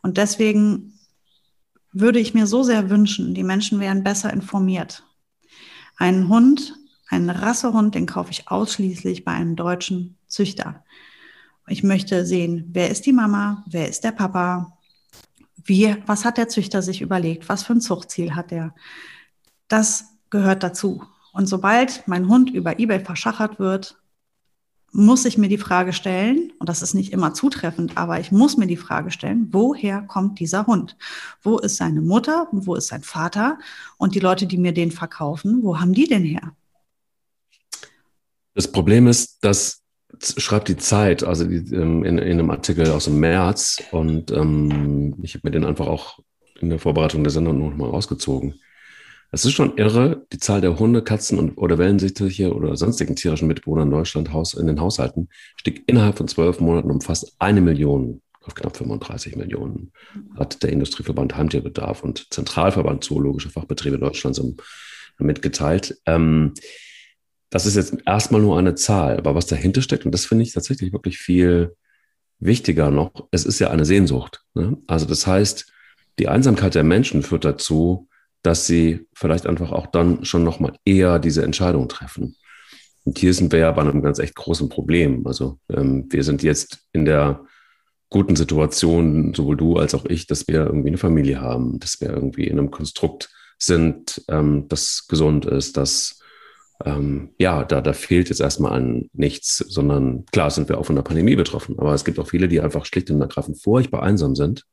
Und 0.02 0.18
deswegen 0.18 0.94
würde 1.92 2.20
ich 2.20 2.34
mir 2.34 2.48
so 2.48 2.64
sehr 2.64 2.90
wünschen, 2.90 3.34
die 3.34 3.44
Menschen 3.44 3.80
wären 3.80 4.04
besser 4.04 4.32
informiert. 4.32 5.04
Einen 5.98 6.30
Hund, 6.30 6.76
einen 7.10 7.30
Rassehund, 7.30 7.94
den 7.94 8.06
kaufe 8.06 8.32
ich 8.32 8.48
ausschließlich 8.48 9.26
bei 9.26 9.34
einem 9.34 9.56
deutschen 9.56 10.18
Züchter. 10.28 10.84
Ich 11.68 11.84
möchte 11.84 12.26
sehen, 12.26 12.70
wer 12.72 12.90
ist 12.90 13.06
die 13.06 13.14
Mama, 13.14 13.64
wer 13.68 13.88
ist 13.88 14.04
der 14.04 14.12
Papa, 14.12 14.78
wie, 15.64 15.96
was 16.06 16.26
hat 16.26 16.38
der 16.38 16.50
Züchter 16.50 16.82
sich 16.82 17.02
überlegt, 17.02 17.50
was 17.50 17.64
für 17.64 17.74
ein 17.74 17.82
Zuchtziel 17.82 18.36
hat 18.36 18.52
er. 18.52 18.74
Das 19.68 20.06
gehört 20.30 20.64
dazu. 20.64 21.04
Und 21.34 21.48
sobald 21.48 22.08
mein 22.08 22.28
Hund 22.28 22.50
über 22.50 22.80
eBay 22.80 23.00
verschachert 23.00 23.60
wird, 23.60 23.98
muss 24.94 25.24
ich 25.24 25.38
mir 25.38 25.48
die 25.48 25.58
Frage 25.58 25.94
stellen, 25.94 26.52
und 26.60 26.68
das 26.68 26.82
ist 26.82 26.94
nicht 26.94 27.14
immer 27.14 27.34
zutreffend, 27.34 27.98
aber 27.98 28.20
ich 28.20 28.32
muss 28.32 28.58
mir 28.58 28.68
die 28.68 28.78
Frage 28.78 29.10
stellen, 29.10 29.48
woher 29.52 30.02
kommt 30.02 30.40
dieser 30.40 30.68
Hund? 30.68 30.98
Wo 31.42 31.60
ist 31.60 31.78
seine 31.78 32.02
Mutter 32.02 32.48
wo 32.52 32.76
ist 32.76 32.88
sein 32.88 33.04
Vater? 33.04 33.58
Und 33.98 34.16
die 34.16 34.20
Leute, 34.20 34.48
die 34.48 34.58
mir 34.58 34.74
den 34.74 34.92
verkaufen, 34.92 35.64
wo 35.64 35.80
haben 35.80 35.94
die 35.94 36.08
denn 36.08 36.26
her? 36.26 36.54
Das 38.54 38.70
Problem 38.70 39.08
ist, 39.08 39.44
dass 39.44 39.81
schreibt 40.22 40.68
die 40.68 40.78
Zeit, 40.78 41.24
also 41.24 41.46
die, 41.46 41.74
ähm, 41.76 42.04
in, 42.04 42.18
in, 42.18 42.40
einem 42.40 42.52
Artikel 42.52 42.90
aus 42.92 43.06
dem 43.06 43.20
März, 43.20 43.82
und 43.92 44.32
ähm, 44.32 45.16
ich 45.22 45.34
habe 45.34 45.48
mir 45.48 45.52
den 45.52 45.66
einfach 45.66 45.88
auch 45.88 46.20
in 46.60 46.70
der 46.70 46.80
Vorbereitung 46.80 47.24
der 47.24 47.32
Sendung 47.32 47.58
nochmal 47.58 47.90
rausgezogen. 47.90 48.56
Es 49.34 49.46
ist 49.46 49.54
schon 49.54 49.78
irre, 49.78 50.26
die 50.34 50.40
Zahl 50.40 50.60
der 50.60 50.78
Hunde, 50.78 51.02
Katzen 51.02 51.40
und, 51.40 51.58
oder 51.58 51.78
Wellensittiche 51.78 52.54
oder 52.54 52.76
sonstigen 52.76 53.16
tierischen 53.16 53.48
Mitbewohner 53.48 53.84
in 53.84 53.92
Deutschland 53.92 54.34
Haus, 54.34 54.54
in 54.54 54.68
den 54.68 54.82
Haushalten 54.82 55.30
stieg 55.56 55.84
innerhalb 55.88 56.18
von 56.18 56.28
zwölf 56.28 56.60
Monaten 56.60 56.92
um 56.92 57.00
fast 57.00 57.36
eine 57.40 57.62
Million 57.62 58.22
auf 58.44 58.56
knapp 58.56 58.76
35 58.76 59.36
Millionen, 59.36 59.92
hat 60.36 60.64
der 60.64 60.72
Industrieverband 60.72 61.38
Heimtierbedarf 61.38 62.04
und 62.04 62.34
Zentralverband 62.34 63.04
Zoologische 63.04 63.50
Fachbetriebe 63.50 64.00
Deutschlands 64.00 64.42
mitgeteilt. 65.20 65.98
Ähm, 66.06 66.54
das 67.52 67.66
ist 67.66 67.76
jetzt 67.76 67.96
erstmal 68.06 68.42
nur 68.42 68.58
eine 68.58 68.76
Zahl, 68.76 69.18
aber 69.18 69.36
was 69.36 69.46
dahinter 69.46 69.82
steckt, 69.82 70.06
und 70.06 70.14
das 70.14 70.26
finde 70.26 70.44
ich 70.44 70.54
tatsächlich 70.54 70.94
wirklich 70.94 71.20
viel 71.20 71.76
wichtiger 72.40 72.90
noch, 72.90 73.28
es 73.32 73.46
ist 73.46 73.60
ja 73.60 73.70
eine 73.70 73.86
Sehnsucht. 73.86 74.42
Ne? 74.56 74.78
Also 74.88 75.06
das 75.06 75.28
heißt, 75.28 75.72
die 76.18 76.30
Einsamkeit 76.30 76.76
der 76.76 76.84
Menschen 76.84 77.24
führt 77.24 77.46
dazu, 77.46 78.08
dass 78.42 78.66
sie 78.66 79.06
vielleicht 79.14 79.46
einfach 79.46 79.72
auch 79.72 79.88
dann 79.88 80.26
schon 80.26 80.44
nochmal 80.44 80.74
eher 80.86 81.20
diese 81.20 81.44
Entscheidung 81.44 81.90
treffen. 81.90 82.36
Und 83.04 83.20
hier 83.20 83.34
sind 83.34 83.52
wir 83.52 83.60
ja 83.60 83.72
bei 83.72 83.82
einem 83.82 84.02
ganz 84.02 84.20
echt 84.20 84.36
großen 84.36 84.70
Problem. 84.70 85.28
Also 85.28 85.60
ähm, 85.70 86.08
wir 86.10 86.24
sind 86.24 86.44
jetzt 86.44 86.80
in 86.94 87.06
der 87.06 87.46
guten 88.10 88.36
Situation, 88.36 89.34
sowohl 89.34 89.58
du 89.58 89.78
als 89.78 89.94
auch 89.94 90.06
ich, 90.06 90.26
dass 90.26 90.48
wir 90.48 90.66
irgendwie 90.66 90.90
eine 90.90 90.98
Familie 90.98 91.42
haben, 91.42 91.80
dass 91.80 92.00
wir 92.00 92.10
irgendwie 92.10 92.46
in 92.46 92.58
einem 92.58 92.72
Konstrukt 92.72 93.30
sind, 93.58 94.24
ähm, 94.30 94.68
das 94.70 95.06
gesund 95.08 95.46
ist, 95.46 95.78
dass 95.78 96.21
ähm, 96.86 97.30
ja, 97.38 97.64
da, 97.64 97.82
da 97.82 97.94
fehlt 97.94 98.30
jetzt 98.30 98.42
erstmal 98.42 98.74
an 98.74 99.10
nichts, 99.14 99.58
sondern 99.58 100.26
klar 100.32 100.52
sind 100.52 100.70
wir 100.70 100.78
auch 100.78 100.86
von 100.86 100.96
der 100.96 101.04
Pandemie 101.04 101.36
betroffen, 101.36 101.78
aber 101.80 101.94
es 101.94 102.06
gibt 102.06 102.20
auch 102.20 102.28
viele, 102.28 102.48
die 102.48 102.62
einfach 102.62 102.86
schlicht 102.86 103.10
und 103.12 103.22
ergreifend 103.22 103.62
furchtbar 103.62 104.04
einsam 104.04 104.36
sind 104.36 104.66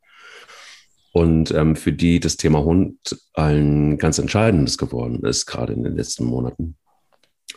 und 1.12 1.50
ähm, 1.52 1.74
für 1.74 1.92
die 1.92 2.20
das 2.20 2.36
Thema 2.36 2.62
Hund 2.62 3.18
ein 3.34 3.98
ganz 3.98 4.18
entscheidendes 4.18 4.78
geworden 4.78 5.24
ist, 5.24 5.46
gerade 5.46 5.72
in 5.72 5.82
den 5.82 5.96
letzten 5.96 6.24
Monaten. 6.24 6.76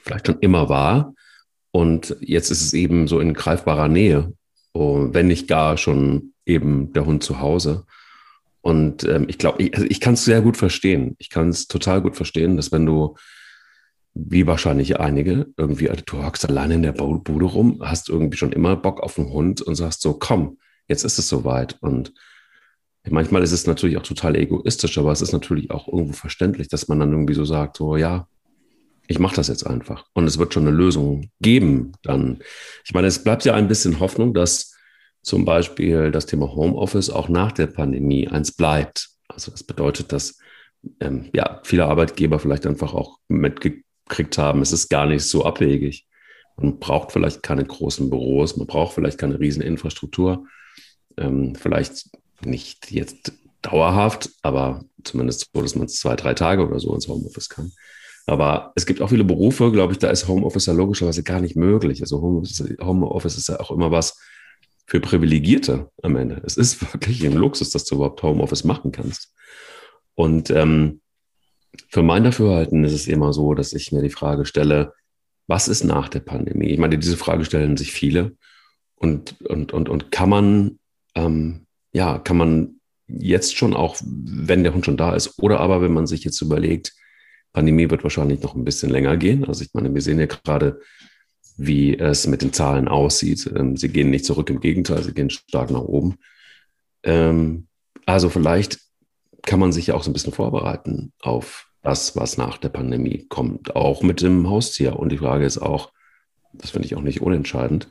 Vielleicht 0.02 0.28
schon 0.28 0.40
immer 0.40 0.70
war. 0.70 1.14
Und 1.72 2.16
jetzt 2.22 2.50
ist 2.50 2.62
es 2.62 2.74
eben 2.74 3.08
so 3.08 3.20
in 3.20 3.34
greifbarer 3.34 3.88
Nähe, 3.88 4.34
oh, 4.74 5.08
wenn 5.12 5.28
nicht 5.28 5.48
gar 5.48 5.78
schon 5.78 6.34
eben 6.46 6.92
der 6.94 7.06
Hund 7.06 7.24
zu 7.24 7.40
Hause. 7.40 7.86
Und 8.62 9.04
ähm, 9.04 9.26
ich 9.28 9.38
glaube, 9.38 9.64
ich, 9.64 9.74
also 9.74 9.86
ich 9.88 10.00
kann 10.00 10.16
es 10.16 10.26
sehr 10.26 10.42
gut 10.42 10.58
verstehen. 10.58 11.16
Ich 11.20 11.30
kann 11.30 11.50
es 11.50 11.68
total 11.68 12.02
gut 12.02 12.16
verstehen, 12.16 12.58
dass 12.58 12.72
wenn 12.72 12.86
du, 12.86 13.16
wie 14.14 14.46
wahrscheinlich 14.46 15.00
einige, 15.00 15.48
irgendwie, 15.58 15.90
also 15.90 16.04
du 16.06 16.24
hockst 16.24 16.48
alleine 16.48 16.76
in 16.76 16.84
der 16.84 16.92
Bude 16.92 17.46
rum, 17.46 17.82
hast 17.82 18.10
irgendwie 18.10 18.38
schon 18.38 18.52
immer 18.52 18.76
Bock 18.76 19.02
auf 19.02 19.18
einen 19.18 19.32
Hund 19.32 19.62
und 19.62 19.76
sagst 19.76 20.02
so, 20.02 20.14
komm, 20.14 20.58
jetzt 20.88 21.06
ist 21.06 21.18
es 21.18 21.30
soweit. 21.30 21.78
Und 21.82 22.14
Manchmal 23.10 23.42
ist 23.42 23.52
es 23.52 23.66
natürlich 23.66 23.98
auch 23.98 24.04
total 24.04 24.36
egoistisch, 24.36 24.98
aber 24.98 25.12
es 25.12 25.22
ist 25.22 25.32
natürlich 25.32 25.72
auch 25.72 25.88
irgendwo 25.88 26.14
verständlich, 26.14 26.68
dass 26.68 26.88
man 26.88 27.00
dann 27.00 27.12
irgendwie 27.12 27.34
so 27.34 27.46
sagt, 27.46 27.78
so 27.78 27.98
ja, 27.98 28.28
ich 29.08 29.18
mache 29.18 29.36
das 29.36 29.48
jetzt 29.48 29.66
einfach. 29.66 30.06
Und 30.14 30.26
es 30.26 30.38
wird 30.38 30.54
schon 30.54 30.68
eine 30.68 30.76
Lösung 30.76 31.32
geben 31.42 31.94
dann. 32.04 32.40
Ich 32.86 32.94
meine, 32.94 33.08
es 33.08 33.24
bleibt 33.24 33.44
ja 33.44 33.56
ein 33.56 33.68
bisschen 33.68 34.00
Hoffnung, 34.00 34.34
dass 34.34 34.76
zum 35.24 35.46
Beispiel 35.46 36.12
das 36.12 36.28
Thema 36.28 36.54
Homeoffice 36.54 37.10
auch 37.10 37.28
nach 37.28 37.52
der 37.52 37.68
Pandemie 37.68 38.28
eins 38.28 38.52
bleibt. 38.52 39.10
Also 39.28 39.52
das 39.52 39.64
bedeutet, 39.64 40.12
dass 40.12 40.38
ähm, 41.00 41.30
ja, 41.34 41.60
viele 41.64 41.86
Arbeitgeber 41.86 42.40
vielleicht 42.40 42.68
einfach 42.68 42.94
auch 42.94 43.18
mitgekriegt 44.04 44.38
haben, 44.38 44.62
es 44.62 44.72
ist 44.72 44.90
gar 44.90 45.06
nicht 45.06 45.24
so 45.24 45.46
abwegig. 45.46 46.06
Man 46.58 46.80
braucht 46.80 47.12
vielleicht 47.12 47.44
keine 47.44 47.66
großen 47.66 48.10
Büros, 48.10 48.58
man 48.58 48.68
braucht 48.68 48.94
vielleicht 48.94 49.18
keine 49.18 49.40
riesen 49.40 49.62
Infrastruktur. 49.62 50.46
Ähm, 51.18 51.56
vielleicht 51.56 52.10
nicht 52.44 52.92
jetzt 52.92 53.34
dauerhaft, 53.62 54.30
aber 54.42 54.84
zumindest 55.04 55.50
so, 55.54 55.62
dass 55.62 55.76
man 55.76 55.88
zwei, 55.88 56.16
drei 56.16 56.34
Tage 56.34 56.66
oder 56.66 56.80
so 56.80 56.94
ins 56.94 57.08
Homeoffice 57.08 57.50
kann. 57.50 57.72
Aber 58.28 58.72
es 58.76 58.86
gibt 58.86 59.02
auch 59.02 59.10
viele 59.10 59.24
Berufe, 59.24 59.72
glaube 59.72 59.94
ich, 59.94 60.00
da 60.00 60.10
ist 60.10 60.28
Homeoffice 60.28 60.68
ja 60.68 60.74
logischerweise 60.74 61.24
gar 61.24 61.42
nicht 61.42 61.56
möglich. 61.56 62.02
Also 62.02 62.22
Homeoffice, 62.22 62.64
Homeoffice 62.80 63.38
ist 63.38 63.50
ja 63.50 63.60
auch 63.60 63.72
immer 63.72 63.92
was 63.92 64.20
für 64.86 65.00
Privilegierte 65.00 65.90
am 66.02 66.16
Ende. 66.16 66.42
Es 66.46 66.58
ist 66.58 66.82
wirklich 66.94 67.26
ein 67.26 67.34
Luxus, 67.34 67.72
dass 67.72 67.86
du 67.86 67.96
überhaupt 67.96 68.22
Homeoffice 68.24 68.64
machen 68.64 68.92
kannst. 68.92 69.34
Und 70.16 70.50
ähm, 70.52 71.01
für 71.90 72.04
mein 72.04 72.24
Dafürhalten 72.24 72.84
ist 72.84 72.94
es 72.94 73.08
immer 73.08 73.34
so, 73.34 73.54
dass 73.54 73.74
ich 73.74 73.92
mir 73.92 74.02
die 74.02 74.10
Frage 74.10 74.46
stelle, 74.46 74.94
was 75.48 75.68
ist 75.68 75.84
nach 75.84 76.10
der 76.10 76.22
Pandemie? 76.22 76.70
Ich 76.70 76.80
meine, 76.80 76.98
diese 76.98 77.18
Frage 77.18 77.46
stellen 77.46 77.78
sich 77.78 77.92
viele. 77.92 78.36
Und, 78.96 79.42
und, 79.42 79.74
und, 79.74 79.90
und 79.90 80.12
kann 80.12 80.30
man 80.30 80.80
ähm, 81.16 81.66
ja, 81.94 82.20
kann 82.20 82.38
man 82.38 82.80
jetzt 83.08 83.58
schon 83.58 83.76
auch, 83.76 83.98
wenn 84.02 84.64
der 84.64 84.74
Hund 84.74 84.86
schon 84.86 84.98
da 84.98 85.16
ist, 85.16 85.40
oder 85.40 85.60
aber 85.60 85.82
wenn 85.82 85.94
man 85.94 86.08
sich 86.08 86.24
jetzt 86.24 86.42
überlegt, 86.42 86.94
Pandemie 87.54 87.90
wird 87.90 88.04
wahrscheinlich 88.04 88.42
noch 88.42 88.56
ein 88.56 88.64
bisschen 88.64 88.90
länger 88.90 89.18
gehen. 89.18 89.44
Also 89.46 89.64
ich 89.64 89.74
meine, 89.74 89.94
wir 89.94 90.02
sehen 90.02 90.20
ja 90.20 90.26
gerade, 90.26 90.80
wie 91.58 91.98
es 91.98 92.26
mit 92.26 92.42
den 92.42 92.54
Zahlen 92.54 92.88
aussieht. 92.88 93.52
Ähm, 93.54 93.76
sie 93.76 93.90
gehen 93.90 94.10
nicht 94.10 94.24
zurück, 94.26 94.50
im 94.50 94.62
Gegenteil, 94.62 95.04
sie 95.04 95.14
gehen 95.14 95.30
stark 95.30 95.70
nach 95.70 95.82
oben. 95.82 96.16
Ähm, 97.04 97.68
also 98.06 98.30
vielleicht 98.30 98.80
kann 99.42 99.60
man 99.60 99.74
sich 99.74 99.88
ja 99.88 99.96
auch 99.96 100.04
so 100.04 100.10
ein 100.10 100.14
bisschen 100.14 100.32
vorbereiten 100.32 101.12
auf 101.20 101.68
das, 101.84 102.16
was 102.16 102.38
nach 102.38 102.58
der 102.58 102.70
Pandemie 102.70 103.26
kommt, 103.28 103.76
auch 103.76 104.04
mit 104.04 104.22
dem 104.22 104.50
Haustier. 104.50 104.98
Und 104.98 105.12
die 105.12 105.18
Frage 105.18 105.46
ist 105.46 105.58
auch, 105.58 105.92
das 106.54 106.72
finde 106.72 106.86
ich 106.86 106.96
auch 106.96 107.02
nicht 107.02 107.22
unentscheidend, 107.22 107.90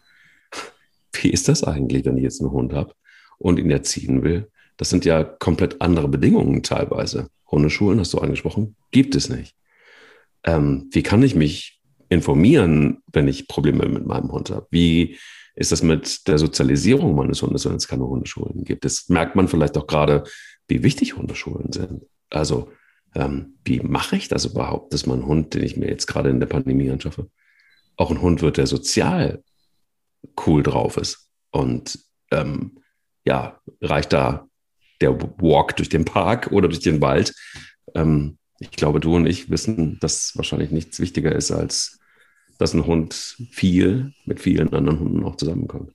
wie 1.12 1.30
ist 1.30 1.48
das 1.48 1.64
eigentlich, 1.64 2.04
wenn 2.04 2.16
ich 2.16 2.22
jetzt 2.22 2.40
einen 2.40 2.52
Hund 2.52 2.72
habe? 2.72 2.94
und 3.40 3.58
ihn 3.58 3.70
erziehen 3.70 4.22
will, 4.22 4.50
das 4.76 4.90
sind 4.90 5.04
ja 5.04 5.24
komplett 5.24 5.80
andere 5.80 6.08
Bedingungen 6.08 6.62
teilweise. 6.62 7.28
Hundeschulen, 7.50 7.98
hast 7.98 8.12
du 8.12 8.18
angesprochen, 8.18 8.76
gibt 8.92 9.16
es 9.16 9.28
nicht. 9.28 9.56
Ähm, 10.44 10.88
wie 10.92 11.02
kann 11.02 11.22
ich 11.22 11.34
mich 11.34 11.80
informieren, 12.08 13.02
wenn 13.12 13.28
ich 13.28 13.48
Probleme 13.48 13.88
mit 13.88 14.06
meinem 14.06 14.30
Hund 14.30 14.50
habe? 14.50 14.66
Wie 14.70 15.18
ist 15.56 15.72
das 15.72 15.82
mit 15.82 16.28
der 16.28 16.38
Sozialisierung 16.38 17.14
meines 17.14 17.42
Hundes, 17.42 17.64
wenn 17.64 17.76
es 17.76 17.88
keine 17.88 18.06
Hundeschulen 18.06 18.64
gibt? 18.64 18.84
Das 18.84 19.08
merkt 19.08 19.36
man 19.36 19.48
vielleicht 19.48 19.76
auch 19.76 19.86
gerade, 19.86 20.24
wie 20.68 20.82
wichtig 20.82 21.16
Hundeschulen 21.16 21.72
sind. 21.72 22.04
Also, 22.28 22.70
ähm, 23.14 23.54
wie 23.64 23.80
mache 23.80 24.16
ich 24.16 24.28
das 24.28 24.44
überhaupt, 24.44 24.92
dass 24.94 25.06
mein 25.06 25.26
Hund, 25.26 25.54
den 25.54 25.62
ich 25.62 25.76
mir 25.76 25.88
jetzt 25.88 26.06
gerade 26.06 26.30
in 26.30 26.40
der 26.40 26.46
Pandemie 26.46 26.90
anschaffe, 26.90 27.28
auch 27.96 28.10
ein 28.10 28.20
Hund 28.20 28.42
wird, 28.42 28.56
der 28.56 28.66
sozial 28.66 29.42
cool 30.46 30.62
drauf 30.62 30.96
ist 30.96 31.30
und 31.50 31.98
ähm, 32.30 32.78
ja, 33.24 33.60
reicht 33.80 34.12
da 34.12 34.46
der 35.00 35.20
Walk 35.20 35.76
durch 35.76 35.88
den 35.88 36.04
Park 36.04 36.52
oder 36.52 36.68
durch 36.68 36.80
den 36.80 37.00
Wald. 37.00 37.34
Ähm, 37.94 38.38
ich 38.58 38.70
glaube, 38.70 39.00
du 39.00 39.16
und 39.16 39.26
ich 39.26 39.50
wissen, 39.50 39.98
dass 40.00 40.36
wahrscheinlich 40.36 40.70
nichts 40.70 41.00
wichtiger 41.00 41.34
ist, 41.34 41.50
als 41.50 41.98
dass 42.58 42.74
ein 42.74 42.86
Hund 42.86 43.14
viel 43.50 44.12
mit 44.26 44.40
vielen 44.40 44.72
anderen 44.74 45.00
Hunden 45.00 45.24
auch 45.24 45.36
zusammenkommt. 45.36 45.92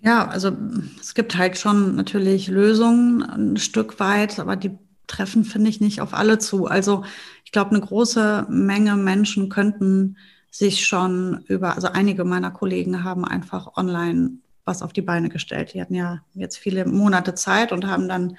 Ja, 0.00 0.26
also 0.26 0.54
es 1.00 1.14
gibt 1.14 1.38
halt 1.38 1.56
schon 1.56 1.94
natürlich 1.94 2.48
Lösungen 2.48 3.22
ein 3.22 3.56
Stück 3.56 4.00
weit, 4.00 4.38
aber 4.38 4.56
die 4.56 4.76
treffen, 5.06 5.44
finde 5.44 5.70
ich, 5.70 5.80
nicht 5.80 6.00
auf 6.00 6.14
alle 6.14 6.38
zu. 6.38 6.66
Also 6.66 7.04
ich 7.44 7.52
glaube, 7.52 7.70
eine 7.70 7.80
große 7.80 8.46
Menge 8.48 8.96
Menschen 8.96 9.48
könnten 9.48 10.16
sich 10.50 10.86
schon 10.86 11.44
über, 11.48 11.74
also 11.74 11.88
einige 11.88 12.24
meiner 12.24 12.50
Kollegen 12.50 13.04
haben 13.04 13.24
einfach 13.24 13.76
online 13.76 14.38
was 14.64 14.82
auf 14.82 14.92
die 14.92 15.02
Beine 15.02 15.28
gestellt. 15.28 15.74
Die 15.74 15.80
hatten 15.80 15.94
ja 15.94 16.22
jetzt 16.32 16.56
viele 16.56 16.86
Monate 16.86 17.34
Zeit 17.34 17.72
und 17.72 17.86
haben 17.86 18.08
dann 18.08 18.36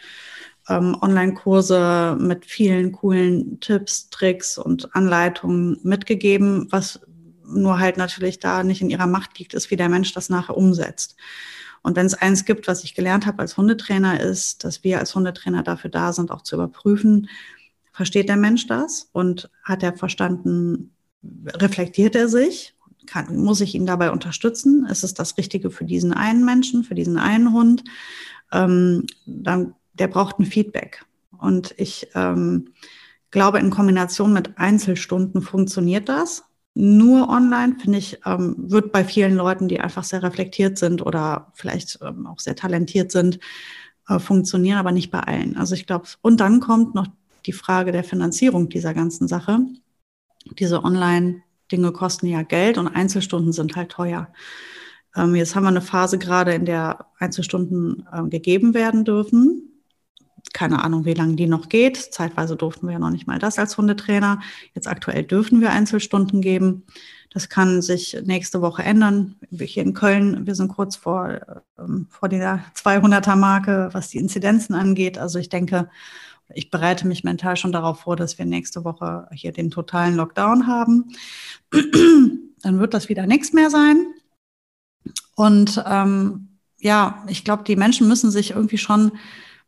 ähm, 0.70 0.98
Online-Kurse 1.00 2.18
mit 2.20 2.46
vielen 2.46 2.92
coolen 2.92 3.60
Tipps, 3.60 4.10
Tricks 4.10 4.58
und 4.58 4.96
Anleitungen 4.96 5.78
mitgegeben, 5.84 6.68
was 6.72 7.02
nur 7.48 7.80
halt 7.80 7.98
natürlich 7.98 8.40
da 8.40 8.64
nicht 8.64 8.82
in 8.82 8.90
ihrer 8.90 9.08
Macht 9.08 9.38
liegt, 9.38 9.54
ist, 9.54 9.70
wie 9.70 9.76
der 9.76 9.90
Mensch 9.90 10.14
das 10.14 10.30
nachher 10.30 10.58
umsetzt. 10.58 11.16
Und 11.86 11.96
wenn 11.96 12.06
es 12.06 12.16
eins 12.16 12.46
gibt, 12.46 12.68
was 12.68 12.84
ich 12.84 12.96
gelernt 12.96 13.26
habe 13.26 13.40
als 13.40 13.58
Hundetrainer, 13.58 14.20
ist, 14.20 14.64
dass 14.64 14.84
wir 14.84 15.00
als 15.00 15.14
Hundetrainer 15.14 15.64
dafür 15.64 15.90
da 15.90 16.14
sind, 16.14 16.32
auch 16.32 16.42
zu 16.42 16.56
überprüfen, 16.56 17.30
versteht 17.92 18.28
der 18.28 18.38
Mensch 18.38 18.68
das 18.68 19.10
und 19.14 19.50
hat 19.64 19.84
er 19.84 19.96
verstanden, 19.96 20.92
reflektiert 21.48 22.16
er 22.16 22.28
sich 22.28 22.76
kann, 23.06 23.38
muss 23.38 23.62
ich 23.62 23.76
ihn 23.76 23.86
dabei 23.86 24.12
unterstützen? 24.12 24.86
Ist 24.90 25.04
es 25.04 25.14
das 25.14 25.38
Richtige 25.38 25.70
für 25.70 25.86
diesen 25.86 26.14
einen 26.14 26.44
Menschen, 26.44 26.84
für 26.84 26.96
diesen 26.96 27.18
einen 27.18 27.54
Hund? 27.54 27.84
Ähm, 28.52 29.06
dann, 29.26 29.76
der 29.94 30.08
braucht 30.08 30.40
ein 30.40 30.46
Feedback. 30.46 31.06
Und 31.38 31.74
ich 31.78 32.08
ähm, 32.16 32.70
glaube, 33.32 33.60
in 33.60 33.70
Kombination 33.70 34.34
mit 34.34 34.58
Einzelstunden 34.58 35.42
funktioniert 35.42 36.10
das. 36.10 36.44
Nur 36.76 37.30
online, 37.30 37.78
finde 37.80 37.98
ich, 37.98 38.20
ähm, 38.26 38.56
wird 38.58 38.92
bei 38.92 39.04
vielen 39.04 39.36
Leuten, 39.36 39.68
die 39.68 39.80
einfach 39.80 40.04
sehr 40.04 40.22
reflektiert 40.22 40.78
sind 40.78 41.06
oder 41.06 41.52
vielleicht 41.56 42.00
ähm, 42.02 42.28
auch 42.28 42.40
sehr 42.40 42.56
talentiert 42.56 43.12
sind, 43.12 43.40
äh, 44.08 44.20
funktionieren, 44.20 44.78
aber 44.78 44.92
nicht 44.92 45.10
bei 45.10 45.22
allen. 45.22 45.58
Also 45.58 45.74
ich 45.74 45.88
glaube, 45.88 46.06
und 46.22 46.40
dann 46.40 46.60
kommt 46.60 46.94
noch 46.94 47.08
die 47.46 47.54
Frage 47.54 47.92
der 47.92 48.04
Finanzierung 48.04 48.70
dieser 48.70 48.94
ganzen 48.94 49.28
Sache. 49.28 49.60
Diese 50.60 50.84
Online- 50.84 51.42
Dinge 51.72 51.92
kosten 51.92 52.28
ja 52.28 52.44
Geld 52.44 52.78
und 52.78 52.88
Einzelstunden 52.88 53.52
sind 53.52 53.76
halt 53.76 53.92
teuer. 53.92 54.32
Ähm, 55.16 55.36
jetzt 55.36 55.56
haben 55.56 55.64
wir 55.64 55.70
eine 55.70 55.82
Phase 55.82 56.18
gerade, 56.18 56.54
in 56.54 56.66
der 56.66 57.08
Einzelstunden 57.18 58.08
äh, 58.12 58.30
gegeben 58.30 58.74
werden 58.74 59.06
dürfen. 59.06 59.65
Keine 60.54 60.84
Ahnung, 60.84 61.06
wie 61.06 61.14
lange 61.14 61.36
die 61.36 61.48
noch 61.48 61.70
geht. 61.70 61.98
Zeitweise 61.98 62.56
durften 62.56 62.88
wir 62.88 62.94
ja 62.94 63.00
noch 63.00 63.10
nicht 63.10 63.28
mal 63.28 63.40
das 63.40 63.60
als 63.60 63.78
Hundetrainer. 63.78 64.42
Jetzt 64.74 64.88
aktuell 64.88 65.24
dürfen 65.24 65.62
wir 65.62 65.72
Einzelstunden 65.72 66.42
geben. 66.42 66.84
Das 67.36 67.50
kann 67.50 67.82
sich 67.82 68.18
nächste 68.24 68.62
Woche 68.62 68.84
ändern. 68.84 69.36
Hier 69.52 69.84
in 69.84 69.94
Köln, 69.94 70.48
wir 70.48 70.56
sind 70.56 70.70
kurz 70.70 70.96
vor, 70.96 71.42
ähm, 71.78 72.08
vor 72.10 72.30
der 72.30 72.64
200er 72.76 73.36
Marke, 73.36 73.90
was 73.92 74.10
die 74.10 74.20
Inzidenzen 74.20 74.74
angeht. 74.74 75.18
Also 75.18 75.38
ich 75.38 75.50
denke, 75.50 75.90
ich 76.54 76.72
bereite 76.72 77.08
mich 77.08 77.24
mental 77.24 77.58
schon 77.58 77.72
darauf 77.72 78.02
vor, 78.02 78.16
dass 78.16 78.38
wir 78.38 78.46
nächste 78.46 78.86
Woche 78.86 79.28
hier 79.34 79.52
den 79.52 79.72
totalen 79.72 80.16
Lockdown 80.16 80.68
haben. 80.68 81.12
Dann 82.62 82.80
wird 82.80 82.94
das 82.94 83.10
wieder 83.10 83.26
nichts 83.28 83.52
mehr 83.52 83.70
sein. 83.70 84.14
Und 85.36 85.84
ähm, 85.86 86.60
ja, 86.80 87.24
ich 87.28 87.44
glaube, 87.44 87.64
die 87.64 87.76
Menschen 87.76 88.08
müssen 88.08 88.32
sich 88.32 88.52
irgendwie 88.52 88.78
schon 88.78 89.12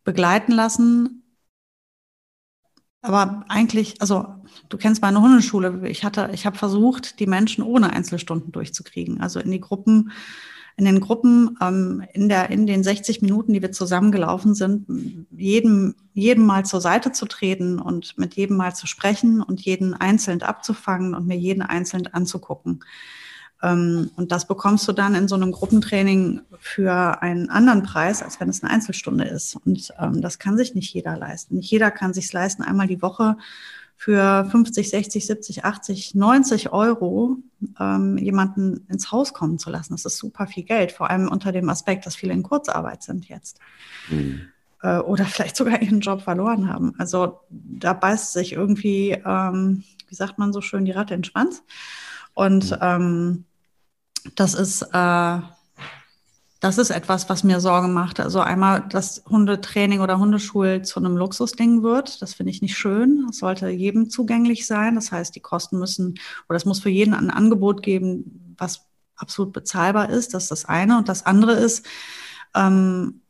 begleiten 0.08 0.52
lassen. 0.52 1.22
Aber 3.02 3.44
eigentlich, 3.48 4.00
also 4.00 4.24
du 4.70 4.78
kennst 4.78 5.02
meine 5.02 5.20
Hundeschule. 5.20 5.86
Ich 5.86 6.02
hatte, 6.02 6.30
ich 6.32 6.46
habe 6.46 6.56
versucht, 6.56 7.20
die 7.20 7.26
Menschen 7.26 7.62
ohne 7.62 7.92
Einzelstunden 7.92 8.50
durchzukriegen, 8.50 9.20
also 9.20 9.38
in 9.38 9.50
die 9.50 9.60
Gruppen 9.60 10.10
in 10.78 10.84
den 10.84 11.00
Gruppen, 11.00 11.58
ähm, 11.60 12.04
in, 12.14 12.28
der, 12.28 12.50
in 12.50 12.68
den 12.68 12.84
60 12.84 13.20
Minuten, 13.20 13.52
die 13.52 13.60
wir 13.60 13.72
zusammengelaufen 13.72 14.54
sind, 14.54 14.86
jedem, 15.30 15.96
jedem 16.14 16.46
mal 16.46 16.64
zur 16.64 16.80
Seite 16.80 17.10
zu 17.10 17.26
treten 17.26 17.80
und 17.80 18.16
mit 18.16 18.34
jedem 18.34 18.56
mal 18.56 18.74
zu 18.76 18.86
sprechen 18.86 19.42
und 19.42 19.60
jeden 19.60 19.92
einzeln 19.92 20.40
abzufangen 20.40 21.14
und 21.14 21.26
mir 21.26 21.36
jeden 21.36 21.62
einzeln 21.62 22.06
anzugucken. 22.06 22.84
Ähm, 23.62 24.10
und 24.16 24.32
das 24.32 24.46
bekommst 24.46 24.86
du 24.88 24.92
dann 24.92 25.14
in 25.14 25.28
so 25.28 25.34
einem 25.34 25.52
Gruppentraining 25.52 26.42
für 26.60 27.22
einen 27.22 27.50
anderen 27.50 27.82
Preis, 27.82 28.22
als 28.22 28.40
wenn 28.40 28.48
es 28.48 28.62
eine 28.62 28.72
Einzelstunde 28.72 29.24
ist. 29.24 29.56
Und 29.56 29.92
ähm, 29.98 30.20
das 30.20 30.38
kann 30.38 30.56
sich 30.56 30.74
nicht 30.74 30.92
jeder 30.92 31.16
leisten. 31.16 31.56
Nicht 31.56 31.70
jeder 31.70 31.90
kann 31.90 32.14
sich 32.14 32.32
leisten, 32.32 32.62
einmal 32.62 32.86
die 32.86 33.02
Woche 33.02 33.36
für 33.96 34.46
50, 34.48 34.90
60, 34.90 35.26
70, 35.26 35.64
80, 35.64 36.14
90 36.14 36.72
Euro 36.72 37.38
ähm, 37.80 38.16
jemanden 38.16 38.86
ins 38.88 39.10
Haus 39.10 39.34
kommen 39.34 39.58
zu 39.58 39.70
lassen. 39.70 39.92
Das 39.92 40.04
ist 40.04 40.18
super 40.18 40.46
viel 40.46 40.62
Geld, 40.62 40.92
vor 40.92 41.10
allem 41.10 41.28
unter 41.28 41.50
dem 41.50 41.68
Aspekt, 41.68 42.06
dass 42.06 42.14
viele 42.14 42.32
in 42.32 42.44
Kurzarbeit 42.44 43.02
sind 43.02 43.28
jetzt. 43.28 43.58
Mhm. 44.08 44.42
Äh, 44.82 44.98
oder 44.98 45.24
vielleicht 45.24 45.56
sogar 45.56 45.82
ihren 45.82 45.98
Job 45.98 46.22
verloren 46.22 46.72
haben. 46.72 46.94
Also 46.98 47.40
da 47.50 47.92
beißt 47.92 48.32
sich 48.32 48.52
irgendwie, 48.52 49.20
ähm, 49.26 49.82
wie 50.06 50.14
sagt 50.14 50.38
man 50.38 50.52
so 50.52 50.60
schön, 50.60 50.84
die 50.84 50.92
Ratte 50.92 51.14
in 51.14 51.22
den 51.22 51.24
Schwanz. 51.24 51.64
Und 52.38 52.78
ähm, 52.80 53.46
das 54.36 54.54
ist 54.54 54.82
äh, 54.82 55.40
das 56.60 56.78
ist 56.78 56.90
etwas, 56.90 57.28
was 57.28 57.42
mir 57.42 57.60
Sorge 57.60 57.88
macht. 57.88 58.20
Also 58.20 58.40
einmal, 58.40 58.86
dass 58.88 59.24
Hundetraining 59.28 60.00
oder 60.00 60.18
Hundeschul 60.20 60.82
zu 60.82 61.00
einem 61.00 61.16
Luxusding 61.16 61.82
wird. 61.82 62.22
Das 62.22 62.34
finde 62.34 62.50
ich 62.50 62.62
nicht 62.62 62.76
schön. 62.76 63.24
Das 63.26 63.38
sollte 63.38 63.68
jedem 63.68 64.08
zugänglich 64.08 64.66
sein. 64.66 64.94
Das 64.94 65.10
heißt, 65.10 65.34
die 65.34 65.40
Kosten 65.40 65.80
müssen, 65.80 66.18
oder 66.48 66.56
es 66.56 66.64
muss 66.64 66.80
für 66.80 66.90
jeden 66.90 67.14
ein 67.14 67.30
Angebot 67.30 67.82
geben, 67.82 68.54
was 68.56 68.86
absolut 69.16 69.52
bezahlbar 69.52 70.08
ist. 70.10 70.32
Das 70.32 70.44
ist 70.44 70.50
das 70.52 70.64
eine. 70.64 70.98
Und 70.98 71.08
das 71.08 71.26
andere 71.26 71.52
ist, 71.52 71.86
ähm, 72.54 73.22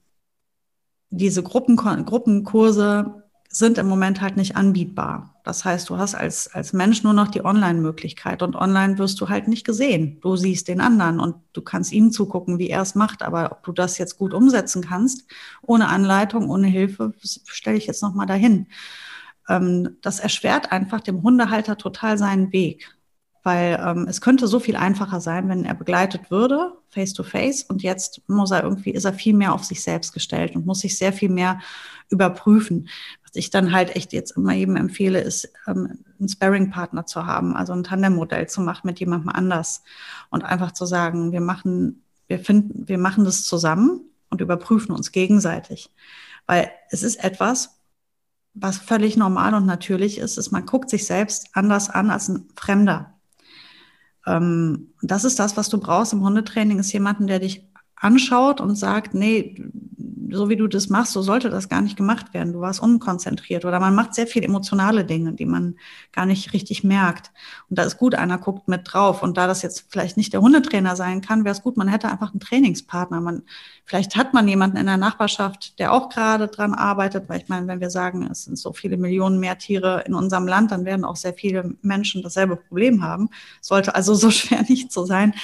diese 1.08 1.42
Gruppen, 1.42 1.76
Gruppenkurse 1.76 3.24
sind 3.48 3.78
im 3.78 3.88
Moment 3.88 4.20
halt 4.20 4.36
nicht 4.36 4.56
anbietbar. 4.56 5.37
Das 5.48 5.64
heißt, 5.64 5.88
du 5.88 5.96
hast 5.96 6.14
als, 6.14 6.54
als 6.54 6.74
Mensch 6.74 7.02
nur 7.04 7.14
noch 7.14 7.28
die 7.28 7.42
Online-Möglichkeit 7.42 8.42
und 8.42 8.54
online 8.54 8.98
wirst 8.98 9.18
du 9.18 9.30
halt 9.30 9.48
nicht 9.48 9.64
gesehen. 9.64 10.20
Du 10.20 10.36
siehst 10.36 10.68
den 10.68 10.78
anderen 10.78 11.20
und 11.20 11.36
du 11.54 11.62
kannst 11.62 11.90
ihm 11.90 12.12
zugucken, 12.12 12.58
wie 12.58 12.68
er 12.68 12.82
es 12.82 12.94
macht. 12.94 13.22
Aber 13.22 13.50
ob 13.52 13.62
du 13.62 13.72
das 13.72 13.96
jetzt 13.96 14.18
gut 14.18 14.34
umsetzen 14.34 14.82
kannst, 14.82 15.24
ohne 15.62 15.88
Anleitung, 15.88 16.50
ohne 16.50 16.66
Hilfe, 16.66 17.14
stelle 17.46 17.78
ich 17.78 17.86
jetzt 17.86 18.02
nochmal 18.02 18.26
dahin. 18.26 18.66
Ähm, 19.48 19.96
das 20.02 20.20
erschwert 20.20 20.70
einfach 20.70 21.00
dem 21.00 21.22
Hundehalter 21.22 21.78
total 21.78 22.18
seinen 22.18 22.52
Weg. 22.52 22.94
Weil 23.42 23.82
ähm, 23.82 24.06
es 24.06 24.20
könnte 24.20 24.48
so 24.48 24.60
viel 24.60 24.76
einfacher 24.76 25.22
sein, 25.22 25.48
wenn 25.48 25.64
er 25.64 25.74
begleitet 25.74 26.30
würde, 26.30 26.74
face 26.90 27.14
to 27.14 27.22
face. 27.22 27.62
Und 27.62 27.82
jetzt 27.82 28.20
muss 28.28 28.50
er 28.50 28.64
irgendwie, 28.64 28.90
ist 28.90 29.06
er 29.06 29.14
viel 29.14 29.32
mehr 29.32 29.54
auf 29.54 29.64
sich 29.64 29.82
selbst 29.82 30.12
gestellt 30.12 30.54
und 30.54 30.66
muss 30.66 30.80
sich 30.80 30.98
sehr 30.98 31.14
viel 31.14 31.30
mehr 31.30 31.58
überprüfen. 32.10 32.88
Was 33.28 33.36
ich 33.36 33.50
dann 33.50 33.72
halt 33.72 33.94
echt 33.94 34.12
jetzt 34.12 34.36
immer 34.36 34.54
jedem 34.54 34.76
empfehle, 34.76 35.20
ist, 35.20 35.52
ähm, 35.66 35.98
einen 36.18 36.28
Sparring-Partner 36.28 37.04
zu 37.06 37.26
haben, 37.26 37.54
also 37.54 37.74
ein 37.74 37.84
Tandem-Modell 37.84 38.48
zu 38.48 38.62
machen 38.62 38.86
mit 38.86 39.00
jemandem 39.00 39.28
anders 39.28 39.82
und 40.30 40.44
einfach 40.44 40.72
zu 40.72 40.86
sagen, 40.86 41.32
wir 41.32 41.42
machen, 41.42 42.02
wir 42.26 42.38
finden, 42.38 42.88
wir 42.88 42.98
machen 42.98 43.24
das 43.24 43.44
zusammen 43.44 44.00
und 44.30 44.40
überprüfen 44.40 44.92
uns 44.92 45.12
gegenseitig. 45.12 45.90
Weil 46.46 46.70
es 46.90 47.02
ist 47.02 47.22
etwas, 47.22 47.78
was 48.54 48.78
völlig 48.78 49.16
normal 49.16 49.54
und 49.54 49.66
natürlich 49.66 50.18
ist, 50.18 50.38
ist, 50.38 50.50
man 50.50 50.66
guckt 50.66 50.90
sich 50.90 51.06
selbst 51.06 51.48
anders 51.52 51.90
an 51.90 52.10
als 52.10 52.28
ein 52.28 52.48
Fremder. 52.56 53.18
Ähm, 54.26 54.94
das 55.02 55.24
ist 55.24 55.38
das, 55.38 55.56
was 55.56 55.68
du 55.68 55.78
brauchst 55.78 56.12
im 56.12 56.24
Hundetraining, 56.24 56.78
ist 56.78 56.92
jemanden, 56.92 57.26
der 57.26 57.38
dich 57.38 57.67
anschaut 58.00 58.60
und 58.60 58.76
sagt, 58.76 59.14
nee, 59.14 59.56
so 60.30 60.48
wie 60.48 60.56
du 60.56 60.66
das 60.66 60.88
machst, 60.88 61.12
so 61.12 61.22
sollte 61.22 61.50
das 61.50 61.68
gar 61.68 61.80
nicht 61.80 61.96
gemacht 61.96 62.34
werden. 62.34 62.52
Du 62.52 62.60
warst 62.60 62.82
unkonzentriert 62.82 63.64
oder 63.64 63.80
man 63.80 63.94
macht 63.94 64.14
sehr 64.14 64.26
viel 64.26 64.44
emotionale 64.44 65.04
Dinge, 65.04 65.32
die 65.32 65.46
man 65.46 65.76
gar 66.12 66.26
nicht 66.26 66.52
richtig 66.52 66.84
merkt. 66.84 67.30
Und 67.70 67.78
da 67.78 67.84
ist 67.84 67.96
gut, 67.96 68.14
einer 68.14 68.38
guckt 68.38 68.68
mit 68.68 68.82
drauf. 68.84 69.22
Und 69.22 69.36
da 69.36 69.46
das 69.46 69.62
jetzt 69.62 69.86
vielleicht 69.88 70.16
nicht 70.16 70.32
der 70.32 70.40
Hundetrainer 70.40 70.96
sein 70.96 71.20
kann, 71.20 71.44
wäre 71.44 71.54
es 71.54 71.62
gut, 71.62 71.76
man 71.76 71.88
hätte 71.88 72.08
einfach 72.08 72.30
einen 72.30 72.40
Trainingspartner. 72.40 73.20
Man, 73.20 73.42
vielleicht 73.84 74.16
hat 74.16 74.34
man 74.34 74.46
jemanden 74.48 74.76
in 74.76 74.86
der 74.86 74.96
Nachbarschaft, 74.96 75.78
der 75.78 75.92
auch 75.92 76.08
gerade 76.08 76.48
dran 76.48 76.74
arbeitet, 76.74 77.28
weil 77.28 77.40
ich 77.40 77.48
meine, 77.48 77.66
wenn 77.66 77.80
wir 77.80 77.90
sagen, 77.90 78.28
es 78.30 78.44
sind 78.44 78.58
so 78.58 78.72
viele 78.72 78.96
Millionen 78.96 79.40
mehr 79.40 79.58
Tiere 79.58 80.04
in 80.06 80.14
unserem 80.14 80.46
Land, 80.46 80.70
dann 80.72 80.84
werden 80.84 81.04
auch 81.04 81.16
sehr 81.16 81.34
viele 81.34 81.74
Menschen 81.82 82.22
dasselbe 82.22 82.56
Problem 82.56 83.02
haben. 83.02 83.30
Sollte 83.60 83.94
also 83.94 84.14
so 84.14 84.30
schwer 84.30 84.62
nicht 84.68 84.92
so 84.92 85.04
sein 85.04 85.34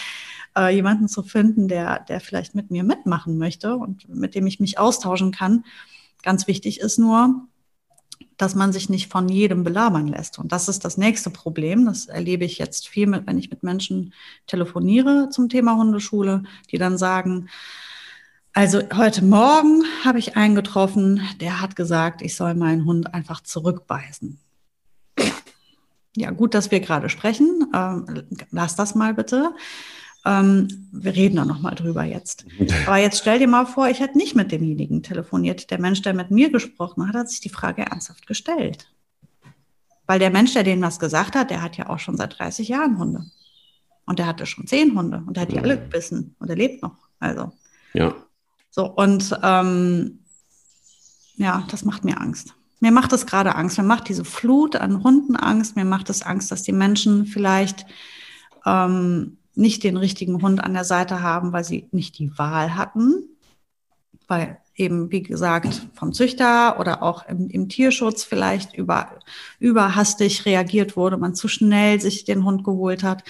äh, 0.57 0.75
jemanden 0.75 1.09
zu 1.09 1.23
finden, 1.23 1.69
der, 1.69 2.01
der 2.01 2.21
vielleicht 2.21 2.55
mit 2.55 2.71
mir 2.71 2.85
mitmachen 2.85 3.39
möchte 3.39 3.77
und 3.77 4.09
mit 4.09 4.35
dem 4.35 4.47
ich 4.47 4.61
mich 4.61 4.79
austauschen 4.79 5.33
kann. 5.33 5.65
Ganz 6.23 6.47
wichtig 6.47 6.81
ist 6.81 6.99
nur, 6.99 7.47
dass 8.37 8.55
man 8.55 8.73
sich 8.73 8.89
nicht 8.89 9.11
von 9.11 9.29
jedem 9.29 9.63
belabern 9.65 10.09
lässt. 10.09 10.39
Und 10.39 10.53
das 10.53 10.69
ist 10.69 10.85
das 10.85 10.97
nächste 10.97 11.31
Problem. 11.31 11.87
Das 11.87 12.07
erlebe 12.07 12.45
ich 12.45 12.59
jetzt 12.59 12.89
viel, 12.89 13.07
mit, 13.07 13.27
wenn 13.27 13.39
ich 13.39 13.51
mit 13.51 13.63
Menschen 13.63 14.13
telefoniere 14.47 15.29
zum 15.31 15.49
Thema 15.49 15.77
Hundeschule, 15.77 16.43
die 16.71 16.79
dann 16.79 16.99
sagen, 16.99 17.49
also 18.53 18.81
heute 18.95 19.25
Morgen 19.25 19.83
habe 20.05 20.19
ich 20.19 20.37
einen 20.37 20.55
getroffen, 20.55 21.21
der 21.41 21.61
hat 21.61 21.75
gesagt, 21.75 22.23
ich 22.23 22.37
soll 22.37 22.55
meinen 22.55 22.85
Hund 22.85 23.13
einfach 23.13 23.41
zurückbeißen. 23.41 24.39
Ja, 26.17 26.31
gut, 26.31 26.55
dass 26.55 26.71
wir 26.71 26.79
gerade 26.79 27.09
sprechen. 27.09 27.67
Ähm, 27.75 28.27
lass 28.53 28.77
das 28.77 28.95
mal 28.95 29.15
bitte. 29.15 29.53
Ähm, 30.25 30.89
wir 30.91 31.15
reden 31.15 31.37
da 31.37 31.45
nochmal 31.45 31.75
drüber 31.75 32.05
jetzt. 32.05 32.47
Aber 32.87 32.97
jetzt 32.97 33.19
stell 33.19 33.39
dir 33.39 33.49
mal 33.49 33.67
vor, 33.67 33.89
ich 33.89 34.01
hätte 34.01 34.17
nicht 34.17 34.35
mit 34.35 34.53
demjenigen 34.53 35.03
telefoniert. 35.03 35.71
Der 35.71 35.81
Mensch, 35.81 36.03
der 36.03 36.15
mit 36.15 36.31
mir 36.31 36.51
gesprochen 36.51 37.07
hat, 37.07 37.15
hat 37.15 37.29
sich 37.29 37.41
die 37.41 37.51
Frage 37.51 37.83
ernsthaft 37.83 38.27
gestellt. 38.27 38.89
Weil 40.07 40.19
der 40.19 40.31
Mensch, 40.31 40.53
der 40.53 40.65
denen 40.65 40.83
was 40.83 40.99
gesagt 40.99 41.35
hat, 41.35 41.51
der 41.51 41.63
hat 41.63 41.77
ja 41.77 41.89
auch 41.89 41.99
schon 41.99 42.17
seit 42.17 42.39
30 42.39 42.69
Jahren 42.69 42.99
Hunde. 42.99 43.25
Und 44.07 44.19
der 44.19 44.27
hatte 44.27 44.45
schon 44.47 44.67
zehn 44.67 44.97
Hunde 44.97 45.23
und 45.27 45.37
der 45.37 45.43
hat 45.43 45.53
die 45.53 45.59
alle 45.59 45.79
gebissen 45.79 46.37
und 46.39 46.51
er 46.51 46.57
lebt 46.57 46.83
noch. 46.83 46.97
Also. 47.21 47.53
Ja. 47.95 48.15
So, 48.71 48.87
und 48.87 49.39
ähm, 49.43 50.19
ja, 51.37 51.67
das 51.71 51.85
macht 51.85 52.05
mir 52.05 52.21
Angst. 52.21 52.55
Mir 52.81 52.93
macht 52.93 53.13
es 53.15 53.25
gerade 53.25 53.55
Angst. 53.55 53.79
Mir 53.79 53.85
macht 53.85 54.09
diese 54.09 54.25
Flut 54.25 54.77
an 54.77 55.03
Hunden 55.03 55.37
Angst. 55.37 55.75
Mir 55.75 55.87
macht 55.87 56.11
es 56.11 56.23
Angst, 56.23 56.51
dass 56.51 56.63
die 56.63 56.73
Menschen 56.73 57.25
vielleicht 57.25 57.87
ähm, 58.67 59.39
nicht 59.55 59.85
den 59.85 59.97
richtigen 59.97 60.43
Hund 60.43 60.63
an 60.63 60.75
der 60.75 60.85
Seite 60.85 61.23
haben, 61.23 61.53
weil 61.53 61.65
sie 61.65 61.89
nicht 61.93 62.19
die 62.19 62.37
Wahl 62.39 62.77
hatten, 62.77 63.29
weil 64.27 64.59
eben, 64.77 65.11
wie 65.11 65.23
gesagt, 65.23 65.87
vom 65.95 66.13
Züchter 66.13 66.81
oder 66.81 67.03
auch 67.03 67.27
im, 67.29 67.49
im 67.49 67.69
Tierschutz 67.69 68.25
vielleicht 68.25 68.75
über, 68.75 69.21
überhastig 69.59 70.47
reagiert 70.47 70.97
wurde, 70.97 71.17
man 71.17 71.35
zu 71.35 71.49
schnell 71.49 72.01
sich 72.01 72.25
den 72.25 72.45
Hund 72.45 72.65
geholt 72.65 73.05
hat. 73.05 73.23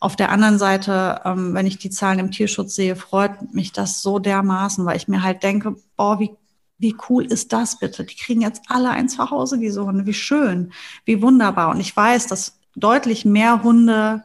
Auf 0.00 0.16
der 0.16 0.32
anderen 0.32 0.58
Seite, 0.58 1.20
ähm, 1.24 1.54
wenn 1.54 1.66
ich 1.66 1.78
die 1.78 1.90
Zahlen 1.90 2.18
im 2.18 2.30
Tierschutz 2.30 2.74
sehe, 2.74 2.96
freut 2.96 3.54
mich 3.54 3.72
das 3.72 4.02
so 4.02 4.18
dermaßen, 4.18 4.84
weil 4.84 4.96
ich 4.96 5.08
mir 5.08 5.22
halt 5.22 5.42
denke, 5.42 5.76
boah, 5.96 6.18
wie, 6.18 6.30
wie 6.78 6.96
cool 7.08 7.24
ist 7.24 7.52
das 7.52 7.78
bitte? 7.78 8.04
Die 8.04 8.16
kriegen 8.16 8.40
jetzt 8.40 8.62
alle 8.68 8.90
ein 8.90 9.08
Zuhause, 9.08 9.58
diese 9.58 9.84
Hunde. 9.84 10.06
Wie 10.06 10.14
schön, 10.14 10.72
wie 11.04 11.22
wunderbar. 11.22 11.68
Und 11.68 11.80
ich 11.80 11.94
weiß, 11.94 12.26
dass 12.26 12.58
deutlich 12.74 13.24
mehr 13.24 13.62
Hunde 13.62 14.24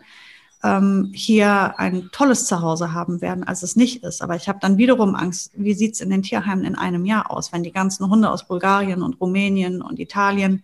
ähm, 0.66 1.12
hier 1.14 1.80
ein 1.80 2.10
tolles 2.12 2.48
Zuhause 2.48 2.92
haben 2.92 3.22
werden, 3.22 3.44
als 3.44 3.62
es 3.62 3.76
nicht 3.76 4.04
ist. 4.04 4.24
Aber 4.24 4.36
ich 4.36 4.50
habe 4.50 4.58
dann 4.60 4.78
wiederum 4.78 5.14
Angst, 5.14 5.52
wie 5.56 5.76
sieht 5.76 5.94
es 5.94 6.02
in 6.02 6.10
den 6.10 6.24
Tierheimen 6.24 6.66
in 6.66 6.76
einem 6.76 7.06
Jahr 7.06 7.30
aus, 7.30 7.54
wenn 7.54 7.62
die 7.62 7.72
ganzen 7.72 8.10
Hunde 8.10 8.32
aus 8.32 8.48
Bulgarien 8.48 9.04
und 9.04 9.22
Rumänien 9.22 9.84
und 9.84 10.00
Italien 10.00 10.64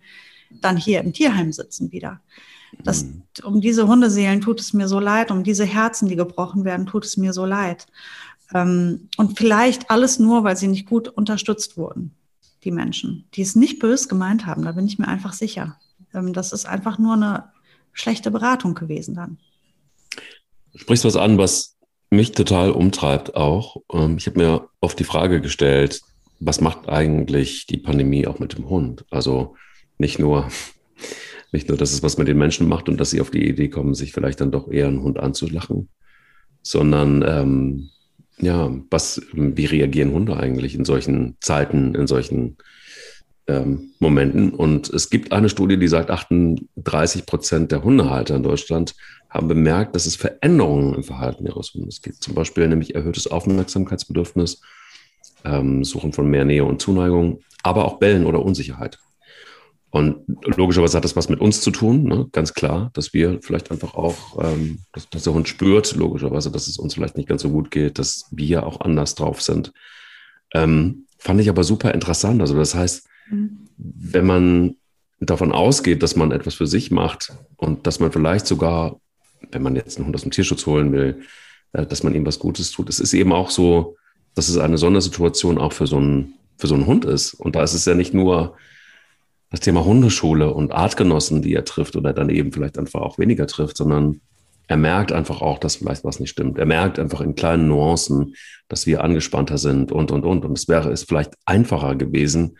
dann 0.50 0.76
hier 0.76 1.00
im 1.00 1.12
Tierheim 1.12 1.52
sitzen 1.52 1.92
wieder. 1.92 2.20
Das, 2.82 3.04
mhm. 3.04 3.22
um 3.44 3.60
diese 3.60 3.86
Hundeseelen 3.86 4.40
tut 4.40 4.60
es 4.60 4.72
mir 4.72 4.88
so 4.88 4.98
leid, 4.98 5.30
um 5.30 5.44
diese 5.44 5.64
Herzen, 5.64 6.08
die 6.08 6.16
gebrochen 6.16 6.64
werden, 6.64 6.86
tut 6.86 7.04
es 7.04 7.16
mir 7.16 7.32
so 7.32 7.46
leid. 7.46 7.86
Ähm, 8.52 9.08
und 9.18 9.38
vielleicht 9.38 9.88
alles 9.88 10.18
nur, 10.18 10.42
weil 10.42 10.56
sie 10.56 10.68
nicht 10.68 10.88
gut 10.88 11.08
unterstützt 11.08 11.76
wurden, 11.76 12.12
die 12.64 12.72
Menschen, 12.72 13.26
die 13.34 13.42
es 13.42 13.54
nicht 13.54 13.78
bös 13.78 14.08
gemeint 14.08 14.46
haben, 14.46 14.64
da 14.64 14.72
bin 14.72 14.86
ich 14.86 14.98
mir 14.98 15.06
einfach 15.06 15.32
sicher. 15.32 15.76
Ähm, 16.12 16.32
das 16.32 16.52
ist 16.52 16.66
einfach 16.66 16.98
nur 16.98 17.14
eine 17.14 17.44
schlechte 17.92 18.32
Beratung 18.32 18.74
gewesen 18.74 19.14
dann. 19.14 19.38
Du 20.72 20.78
sprichst 20.78 21.04
was 21.04 21.16
an, 21.16 21.38
was 21.38 21.76
mich 22.10 22.32
total 22.32 22.70
umtreibt 22.70 23.34
auch. 23.34 23.76
Ähm, 23.92 24.16
ich 24.18 24.26
habe 24.26 24.38
mir 24.38 24.68
oft 24.80 24.98
die 24.98 25.04
Frage 25.04 25.40
gestellt, 25.40 26.00
was 26.40 26.60
macht 26.60 26.88
eigentlich 26.88 27.66
die 27.66 27.78
Pandemie 27.78 28.26
auch 28.26 28.38
mit 28.38 28.56
dem 28.56 28.68
Hund? 28.68 29.04
Also 29.10 29.56
nicht 29.98 30.18
nur, 30.18 30.48
nicht 31.52 31.68
nur, 31.68 31.78
dass 31.78 31.92
es 31.92 32.02
was 32.02 32.18
mit 32.18 32.28
den 32.28 32.38
Menschen 32.38 32.68
macht 32.68 32.88
und 32.88 32.98
dass 32.98 33.10
sie 33.10 33.20
auf 33.20 33.30
die 33.30 33.48
Idee 33.48 33.68
kommen, 33.68 33.94
sich 33.94 34.12
vielleicht 34.12 34.40
dann 34.40 34.50
doch 34.50 34.70
eher 34.70 34.88
einen 34.88 35.02
Hund 35.02 35.18
anzulachen, 35.18 35.88
sondern 36.62 37.24
ähm, 37.26 37.90
ja, 38.38 38.70
was, 38.90 39.22
wie 39.32 39.66
reagieren 39.66 40.12
Hunde 40.12 40.36
eigentlich 40.36 40.74
in 40.74 40.84
solchen 40.84 41.36
Zeiten, 41.40 41.94
in 41.94 42.06
solchen 42.06 42.56
ähm, 43.46 43.92
Momenten? 44.00 44.50
Und 44.50 44.90
es 44.90 45.10
gibt 45.10 45.32
eine 45.32 45.48
Studie, 45.48 45.76
die 45.76 45.88
sagt, 45.88 46.10
38 46.10 47.26
Prozent 47.26 47.72
der 47.72 47.84
Hundehalter 47.84 48.36
in 48.36 48.42
Deutschland 48.42 48.94
haben 49.32 49.48
bemerkt, 49.48 49.94
dass 49.94 50.06
es 50.06 50.16
Veränderungen 50.16 50.94
im 50.94 51.02
Verhalten 51.02 51.46
ihres 51.46 51.72
Hundes 51.72 52.02
gibt. 52.02 52.22
Zum 52.22 52.34
Beispiel 52.34 52.68
nämlich 52.68 52.94
erhöhtes 52.94 53.26
Aufmerksamkeitsbedürfnis, 53.26 54.60
ähm, 55.44 55.84
Suchen 55.84 56.12
von 56.12 56.28
mehr 56.28 56.44
Nähe 56.44 56.64
und 56.64 56.82
Zuneigung, 56.82 57.40
aber 57.62 57.86
auch 57.86 57.98
Bellen 57.98 58.26
oder 58.26 58.44
Unsicherheit. 58.44 58.98
Und 59.90 60.24
logischerweise 60.56 60.96
hat 60.96 61.04
das 61.04 61.16
was 61.16 61.28
mit 61.28 61.40
uns 61.40 61.60
zu 61.60 61.70
tun, 61.70 62.04
ne? 62.04 62.26
ganz 62.32 62.54
klar, 62.54 62.90
dass 62.94 63.12
wir 63.12 63.40
vielleicht 63.42 63.70
einfach 63.70 63.94
auch, 63.94 64.42
ähm, 64.42 64.78
dass, 64.92 65.08
dass, 65.10 65.24
der 65.24 65.34
Hund 65.34 65.48
spürt, 65.48 65.94
logischerweise, 65.96 66.50
dass 66.50 66.66
es 66.66 66.78
uns 66.78 66.94
vielleicht 66.94 67.18
nicht 67.18 67.28
ganz 67.28 67.42
so 67.42 67.50
gut 67.50 67.70
geht, 67.70 67.98
dass 67.98 68.24
wir 68.30 68.66
auch 68.66 68.80
anders 68.80 69.14
drauf 69.14 69.42
sind. 69.42 69.72
Ähm, 70.54 71.06
fand 71.18 71.40
ich 71.40 71.50
aber 71.50 71.62
super 71.62 71.92
interessant. 71.92 72.40
Also 72.40 72.56
das 72.56 72.74
heißt, 72.74 73.06
mhm. 73.30 73.68
wenn 73.76 74.26
man 74.26 74.76
davon 75.20 75.52
ausgeht, 75.52 76.02
dass 76.02 76.16
man 76.16 76.32
etwas 76.32 76.54
für 76.54 76.66
sich 76.66 76.90
macht 76.90 77.32
und 77.56 77.86
dass 77.86 78.00
man 78.00 78.12
vielleicht 78.12 78.46
sogar, 78.46 78.98
wenn 79.50 79.62
man 79.62 79.76
jetzt 79.76 79.96
einen 79.96 80.06
Hund 80.06 80.14
aus 80.14 80.22
dem 80.22 80.30
Tierschutz 80.30 80.66
holen 80.66 80.92
will, 80.92 81.22
äh, 81.72 81.86
dass 81.86 82.02
man 82.02 82.14
ihm 82.14 82.26
was 82.26 82.38
Gutes 82.38 82.70
tut. 82.70 82.88
Es 82.88 83.00
ist 83.00 83.14
eben 83.14 83.32
auch 83.32 83.50
so, 83.50 83.96
dass 84.34 84.48
es 84.48 84.58
eine 84.58 84.78
Sondersituation 84.78 85.58
auch 85.58 85.72
für 85.72 85.86
so 85.86 85.96
einen, 85.96 86.34
für 86.56 86.66
so 86.66 86.74
einen 86.74 86.86
Hund 86.86 87.04
ist. 87.04 87.34
Und 87.34 87.56
da 87.56 87.62
ist 87.62 87.74
es 87.74 87.84
ja 87.84 87.94
nicht 87.94 88.14
nur, 88.14 88.56
das 89.52 89.60
Thema 89.60 89.84
Hundeschule 89.84 90.52
und 90.52 90.72
Artgenossen, 90.72 91.42
die 91.42 91.54
er 91.54 91.66
trifft 91.66 91.94
oder 91.94 92.14
dann 92.14 92.30
eben 92.30 92.52
vielleicht 92.52 92.78
einfach 92.78 93.02
auch 93.02 93.18
weniger 93.18 93.46
trifft, 93.46 93.76
sondern 93.76 94.22
er 94.66 94.78
merkt 94.78 95.12
einfach 95.12 95.42
auch, 95.42 95.58
dass 95.58 95.76
vielleicht 95.76 96.04
was 96.04 96.20
nicht 96.20 96.30
stimmt. 96.30 96.58
Er 96.58 96.64
merkt 96.64 96.98
einfach 96.98 97.20
in 97.20 97.34
kleinen 97.34 97.68
Nuancen, 97.68 98.34
dass 98.68 98.86
wir 98.86 99.04
angespannter 99.04 99.58
sind 99.58 99.92
und, 99.92 100.10
und, 100.10 100.24
und. 100.24 100.46
Und 100.46 100.56
es 100.56 100.68
wäre 100.68 100.90
es 100.90 101.02
vielleicht 101.04 101.34
einfacher 101.44 101.94
gewesen, 101.96 102.56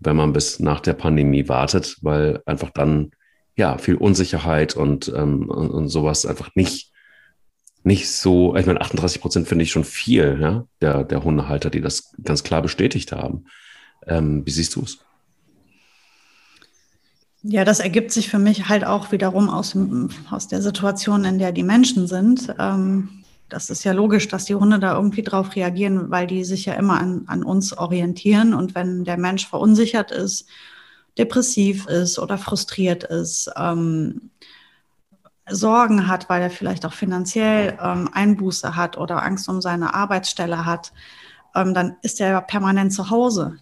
wenn 0.00 0.16
man 0.16 0.34
bis 0.34 0.60
nach 0.60 0.80
der 0.80 0.92
Pandemie 0.92 1.48
wartet, 1.48 1.96
weil 2.02 2.42
einfach 2.44 2.70
dann 2.70 3.12
ja 3.56 3.78
viel 3.78 3.96
Unsicherheit 3.96 4.76
und, 4.76 5.12
ähm, 5.14 5.48
und, 5.48 5.70
und 5.70 5.88
sowas 5.88 6.26
einfach 6.26 6.50
nicht, 6.54 6.92
nicht 7.82 8.10
so, 8.10 8.54
ich 8.56 8.66
meine, 8.66 8.80
38 8.80 9.20
Prozent 9.20 9.48
finde 9.48 9.64
ich 9.64 9.72
schon 9.72 9.84
viel, 9.84 10.38
ja, 10.40 10.66
der, 10.80 11.04
der 11.04 11.24
Hundehalter, 11.24 11.70
die 11.70 11.80
das 11.80 12.12
ganz 12.22 12.42
klar 12.42 12.62
bestätigt 12.62 13.12
haben. 13.12 13.46
Ähm, 14.06 14.44
wie 14.44 14.50
siehst 14.50 14.76
du 14.76 14.82
es? 14.82 14.98
Ja, 17.42 17.64
das 17.64 17.80
ergibt 17.80 18.10
sich 18.10 18.28
für 18.28 18.40
mich 18.40 18.68
halt 18.68 18.84
auch 18.84 19.12
wiederum 19.12 19.48
aus, 19.48 19.76
aus 20.30 20.48
der 20.48 20.62
Situation, 20.62 21.24
in 21.24 21.38
der 21.38 21.52
die 21.52 21.62
Menschen 21.62 22.08
sind. 22.08 22.52
Ähm, 22.58 23.08
das 23.48 23.70
ist 23.70 23.84
ja 23.84 23.92
logisch, 23.92 24.26
dass 24.26 24.46
die 24.46 24.56
Hunde 24.56 24.80
da 24.80 24.96
irgendwie 24.96 25.22
drauf 25.22 25.54
reagieren, 25.54 26.10
weil 26.10 26.26
die 26.26 26.44
sich 26.44 26.66
ja 26.66 26.74
immer 26.74 26.98
an, 26.98 27.22
an 27.28 27.44
uns 27.44 27.72
orientieren. 27.78 28.52
Und 28.52 28.74
wenn 28.74 29.04
der 29.04 29.16
Mensch 29.16 29.46
verunsichert 29.46 30.10
ist, 30.10 30.48
depressiv 31.18 31.86
ist 31.86 32.18
oder 32.18 32.38
frustriert 32.38 33.04
ist, 33.04 33.50
ähm, 33.56 34.30
Sorgen 35.48 36.08
hat, 36.08 36.28
weil 36.28 36.42
er 36.42 36.50
vielleicht 36.50 36.84
auch 36.84 36.92
finanziell 36.92 37.78
ähm, 37.80 38.10
Einbuße 38.12 38.74
hat 38.74 38.98
oder 38.98 39.22
Angst 39.22 39.48
um 39.48 39.60
seine 39.60 39.94
Arbeitsstelle 39.94 40.66
hat, 40.66 40.92
ähm, 41.54 41.72
dann 41.72 41.96
ist 42.02 42.20
er 42.20 42.30
ja 42.30 42.40
permanent 42.40 42.92
zu 42.92 43.10
Hause 43.10 43.58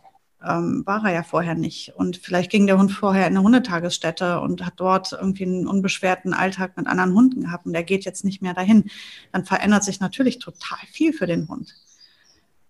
ähm, 0.46 0.82
war 0.84 1.04
er 1.04 1.12
ja 1.12 1.22
vorher 1.22 1.54
nicht. 1.54 1.92
Und 1.96 2.16
vielleicht 2.18 2.50
ging 2.50 2.66
der 2.66 2.78
Hund 2.78 2.92
vorher 2.92 3.26
in 3.26 3.36
eine 3.36 3.42
Hundetagesstätte 3.42 4.40
und 4.40 4.64
hat 4.64 4.74
dort 4.76 5.12
irgendwie 5.12 5.44
einen 5.44 5.66
unbeschwerten 5.66 6.34
Alltag 6.34 6.76
mit 6.76 6.86
anderen 6.86 7.14
Hunden 7.14 7.42
gehabt 7.42 7.66
und 7.66 7.72
der 7.72 7.84
geht 7.84 8.04
jetzt 8.04 8.24
nicht 8.24 8.42
mehr 8.42 8.54
dahin. 8.54 8.90
Dann 9.32 9.44
verändert 9.44 9.84
sich 9.84 10.00
natürlich 10.00 10.38
total 10.38 10.78
viel 10.90 11.12
für 11.12 11.26
den 11.26 11.48
Hund. 11.48 11.74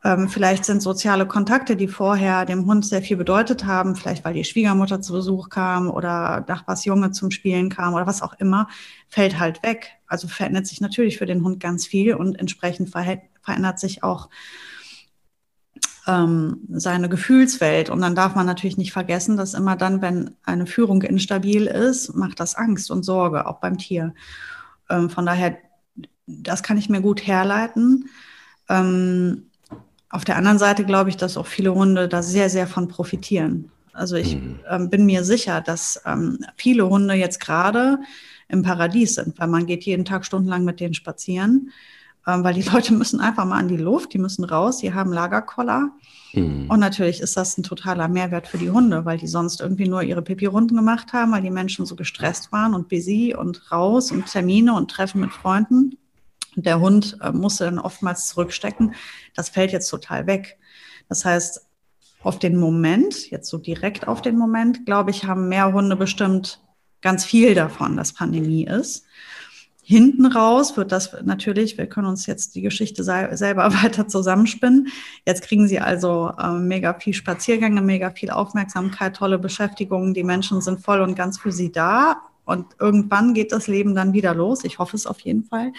Ähm, 0.04 0.28
vielleicht 0.28 0.66
sind 0.66 0.82
soziale 0.82 1.26
Kontakte, 1.26 1.76
die 1.76 1.88
vorher 1.88 2.44
dem 2.44 2.66
Hund 2.66 2.84
sehr 2.84 3.00
viel 3.00 3.16
bedeutet 3.16 3.64
haben, 3.64 3.96
vielleicht 3.96 4.22
weil 4.22 4.34
die 4.34 4.44
Schwiegermutter 4.44 5.00
zu 5.00 5.14
Besuch 5.14 5.48
kam 5.48 5.88
oder 5.88 6.44
Nachbarsjunge 6.46 7.10
zum 7.12 7.30
Spielen 7.30 7.70
kam 7.70 7.94
oder 7.94 8.06
was 8.06 8.20
auch 8.20 8.34
immer, 8.34 8.68
fällt 9.08 9.38
halt 9.38 9.62
weg. 9.62 9.92
Also 10.06 10.28
verändert 10.28 10.66
sich 10.66 10.82
natürlich 10.82 11.16
für 11.16 11.24
den 11.24 11.42
Hund 11.42 11.58
ganz 11.58 11.86
viel 11.86 12.14
und 12.14 12.38
entsprechend 12.38 12.90
verändert 12.90 13.78
sich 13.78 14.02
auch 14.02 14.28
ähm, 16.06 16.60
seine 16.68 17.08
Gefühlswelt. 17.08 17.88
Und 17.88 18.02
dann 18.02 18.14
darf 18.14 18.34
man 18.34 18.44
natürlich 18.44 18.76
nicht 18.76 18.92
vergessen, 18.92 19.38
dass 19.38 19.54
immer 19.54 19.74
dann, 19.74 20.02
wenn 20.02 20.36
eine 20.44 20.66
Führung 20.66 21.00
instabil 21.00 21.66
ist, 21.66 22.14
macht 22.14 22.40
das 22.40 22.56
Angst 22.56 22.90
und 22.90 23.04
Sorge, 23.04 23.46
auch 23.46 23.58
beim 23.58 23.78
Tier. 23.78 24.14
Ähm, 24.90 25.08
von 25.08 25.24
daher, 25.24 25.56
das 26.26 26.62
kann 26.62 26.76
ich 26.76 26.90
mir 26.90 27.00
gut 27.00 27.26
herleiten. 27.26 28.10
Ähm, 28.68 29.50
auf 30.14 30.24
der 30.24 30.36
anderen 30.36 30.58
Seite 30.58 30.84
glaube 30.84 31.10
ich, 31.10 31.16
dass 31.16 31.36
auch 31.36 31.46
viele 31.46 31.74
Hunde 31.74 32.06
da 32.06 32.22
sehr, 32.22 32.48
sehr 32.48 32.68
von 32.68 32.86
profitieren. 32.86 33.70
Also 33.92 34.14
ich 34.14 34.36
mhm. 34.36 34.60
ähm, 34.70 34.88
bin 34.88 35.06
mir 35.06 35.24
sicher, 35.24 35.60
dass 35.60 36.00
ähm, 36.06 36.38
viele 36.56 36.88
Hunde 36.88 37.14
jetzt 37.14 37.40
gerade 37.40 37.98
im 38.48 38.62
Paradies 38.62 39.16
sind, 39.16 39.38
weil 39.40 39.48
man 39.48 39.66
geht 39.66 39.82
jeden 39.84 40.04
Tag 40.04 40.24
stundenlang 40.24 40.64
mit 40.64 40.78
denen 40.78 40.94
spazieren. 40.94 41.70
Ähm, 42.28 42.44
weil 42.44 42.54
die 42.54 42.62
Leute 42.72 42.94
müssen 42.94 43.18
einfach 43.18 43.44
mal 43.44 43.58
an 43.58 43.66
die 43.66 43.76
Luft, 43.76 44.12
die 44.12 44.18
müssen 44.18 44.44
raus, 44.44 44.78
die 44.78 44.94
haben 44.94 45.12
Lagerkoller. 45.12 45.90
Mhm. 46.32 46.70
Und 46.70 46.78
natürlich 46.78 47.20
ist 47.20 47.36
das 47.36 47.58
ein 47.58 47.64
totaler 47.64 48.06
Mehrwert 48.06 48.46
für 48.46 48.58
die 48.58 48.70
Hunde, 48.70 49.04
weil 49.04 49.18
die 49.18 49.26
sonst 49.26 49.60
irgendwie 49.60 49.88
nur 49.88 50.04
ihre 50.04 50.22
Pipi-Runden 50.22 50.76
gemacht 50.76 51.12
haben, 51.12 51.32
weil 51.32 51.42
die 51.42 51.50
Menschen 51.50 51.86
so 51.86 51.96
gestresst 51.96 52.52
waren 52.52 52.74
und 52.74 52.88
busy 52.88 53.34
und 53.36 53.72
raus 53.72 54.12
und 54.12 54.26
Termine 54.26 54.74
und 54.74 54.92
Treffen 54.92 55.22
mit 55.22 55.32
Freunden. 55.32 55.98
Der 56.56 56.80
Hund 56.80 57.18
äh, 57.20 57.32
musste 57.32 57.64
dann 57.64 57.78
oftmals 57.78 58.28
zurückstecken. 58.28 58.94
Das 59.34 59.48
fällt 59.48 59.72
jetzt 59.72 59.88
total 59.88 60.26
weg. 60.26 60.58
Das 61.08 61.24
heißt, 61.24 61.66
auf 62.22 62.38
den 62.38 62.56
Moment, 62.56 63.30
jetzt 63.30 63.50
so 63.50 63.58
direkt 63.58 64.08
auf 64.08 64.22
den 64.22 64.38
Moment, 64.38 64.86
glaube 64.86 65.10
ich, 65.10 65.24
haben 65.24 65.48
mehr 65.48 65.72
Hunde 65.72 65.96
bestimmt 65.96 66.60
ganz 67.02 67.24
viel 67.24 67.54
davon, 67.54 67.96
dass 67.96 68.14
Pandemie 68.14 68.64
ist. 68.64 69.04
Hinten 69.86 70.24
raus 70.24 70.78
wird 70.78 70.92
das 70.92 71.14
natürlich, 71.24 71.76
wir 71.76 71.86
können 71.86 72.06
uns 72.06 72.24
jetzt 72.24 72.54
die 72.54 72.62
Geschichte 72.62 73.04
selber 73.04 73.74
weiter 73.82 74.08
zusammenspinnen. 74.08 74.88
Jetzt 75.26 75.42
kriegen 75.42 75.68
Sie 75.68 75.78
also 75.78 76.32
äh, 76.38 76.52
mega 76.52 76.94
viel 76.94 77.12
Spaziergänge, 77.12 77.82
mega 77.82 78.10
viel 78.10 78.30
Aufmerksamkeit, 78.30 79.16
tolle 79.16 79.38
Beschäftigungen. 79.38 80.14
Die 80.14 80.24
Menschen 80.24 80.62
sind 80.62 80.80
voll 80.80 81.02
und 81.02 81.14
ganz 81.14 81.38
für 81.38 81.52
Sie 81.52 81.70
da. 81.70 82.22
Und 82.46 82.76
irgendwann 82.80 83.34
geht 83.34 83.52
das 83.52 83.66
Leben 83.66 83.94
dann 83.94 84.14
wieder 84.14 84.34
los. 84.34 84.64
Ich 84.64 84.78
hoffe 84.78 84.96
es 84.96 85.06
auf 85.06 85.20
jeden 85.20 85.44
Fall. 85.44 85.72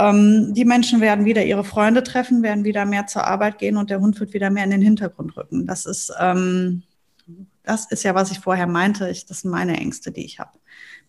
Ähm, 0.00 0.54
die 0.54 0.64
Menschen 0.64 1.02
werden 1.02 1.26
wieder 1.26 1.44
ihre 1.44 1.62
Freunde 1.62 2.02
treffen, 2.02 2.42
werden 2.42 2.64
wieder 2.64 2.86
mehr 2.86 3.06
zur 3.06 3.26
Arbeit 3.26 3.58
gehen 3.58 3.76
und 3.76 3.90
der 3.90 4.00
Hund 4.00 4.18
wird 4.18 4.32
wieder 4.32 4.48
mehr 4.48 4.64
in 4.64 4.70
den 4.70 4.80
Hintergrund 4.80 5.36
rücken. 5.36 5.66
Das 5.66 5.84
ist, 5.84 6.10
ähm, 6.18 6.82
das 7.64 7.90
ist 7.90 8.02
ja, 8.02 8.14
was 8.14 8.30
ich 8.30 8.40
vorher 8.40 8.66
meinte. 8.66 9.10
Ich, 9.10 9.26
das 9.26 9.40
sind 9.40 9.50
meine 9.50 9.76
Ängste, 9.76 10.10
die 10.10 10.24
ich 10.24 10.38
habe 10.38 10.52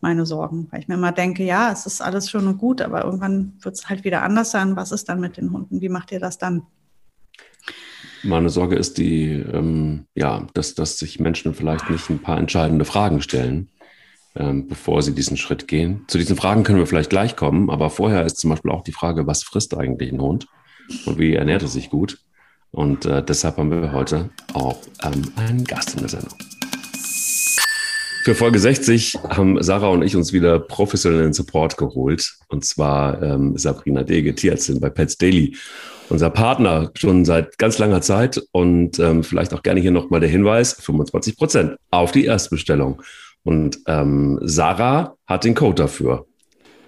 meine 0.02 0.26
Sorgen, 0.26 0.68
weil 0.72 0.82
ich 0.82 0.88
mir 0.88 0.96
immer 0.96 1.12
denke, 1.12 1.44
ja, 1.44 1.72
es 1.72 1.86
ist 1.86 2.02
alles 2.02 2.30
schön 2.30 2.48
und 2.48 2.58
gut, 2.58 2.82
aber 2.82 3.06
irgendwann 3.06 3.54
wird 3.62 3.76
es 3.76 3.88
halt 3.88 4.04
wieder 4.04 4.24
anders 4.24 4.52
sein. 4.52 4.76
Was 4.76 4.92
ist 4.92 5.08
dann 5.08 5.22
mit 5.22 5.38
den 5.38 5.52
Hunden? 5.52 5.80
Wie 5.80 5.90
macht 5.90 6.12
ihr 6.12 6.20
das 6.20 6.38
dann? 6.38 6.64
Meine 8.24 8.50
Sorge 8.50 8.76
ist 8.76 8.98
die, 8.98 9.30
ähm, 9.32 10.06
ja, 10.16 10.48
dass, 10.54 10.76
dass 10.76 10.98
sich 10.98 11.20
Menschen 11.20 11.54
vielleicht 11.54 11.90
nicht 11.90 12.10
ein 12.10 12.22
paar 12.22 12.38
entscheidende 12.38 12.86
Fragen 12.86 13.22
stellen, 13.22 13.70
ähm, 14.36 14.68
bevor 14.68 15.02
sie 15.02 15.14
diesen 15.14 15.38
Schritt 15.38 15.68
gehen. 15.68 16.06
Zu 16.08 16.18
diesen 16.18 16.36
Fragen 16.36 16.64
können 16.64 16.80
wir 16.80 16.88
vielleicht 16.88 17.10
gleich 17.10 17.36
kommen, 17.36 17.70
aber 17.70 17.90
vorher 17.90 18.26
ist 18.26 18.38
zum 18.38 18.50
Beispiel 18.50 18.72
auch 18.72 18.84
die 18.84 18.94
Frage, 18.94 19.28
was 19.28 19.44
frisst 19.44 19.76
eigentlich 19.78 20.12
ein 20.12 20.22
Hund 20.22 20.48
und 21.06 21.20
wie 21.20 21.36
ernährt 21.36 21.62
er 21.62 21.68
sich 21.68 21.90
gut? 21.90 22.20
Und 22.72 23.06
äh, 23.06 23.24
deshalb 23.24 23.58
haben 23.58 23.70
wir 23.70 23.92
heute 23.92 24.30
auch 24.54 24.78
ähm, 25.04 25.32
einen 25.36 25.64
Gast 25.66 25.94
in 25.94 26.00
der 26.00 26.10
Sendung. 26.10 26.38
Für 28.24 28.36
Folge 28.36 28.60
60 28.60 29.16
haben 29.30 29.62
Sarah 29.64 29.88
und 29.88 30.04
ich 30.04 30.16
uns 30.16 30.32
wieder 30.32 30.60
professionellen 30.60 31.34
Support 31.34 31.76
geholt. 31.78 32.38
Und 32.50 32.64
zwar 32.64 33.22
ähm, 33.22 33.58
Sabrina 33.58 34.04
Dege, 34.04 34.36
Tierärztin 34.36 34.80
bei 34.80 34.92
Pets 34.92 35.18
Daily. 35.18 35.58
Unser 36.08 36.30
Partner 36.30 36.92
schon 36.94 37.26
seit 37.26 37.58
ganz 37.58 37.80
langer 37.80 38.02
Zeit. 38.02 38.40
Und 38.52 39.00
ähm, 39.00 39.24
vielleicht 39.24 39.56
auch 39.56 39.64
gerne 39.64 39.82
hier 39.82 39.90
nochmal 39.90 40.20
der 40.20 40.30
Hinweis, 40.30 40.74
25 40.74 41.36
Prozent 41.36 41.78
auf 41.90 42.12
die 42.12 42.26
Erstbestellung. 42.26 43.02
Und 43.44 43.80
ähm, 43.88 44.40
Sarah 44.42 45.16
hat 45.26 45.44
den 45.44 45.56
Code 45.56 45.76
dafür. 45.76 46.26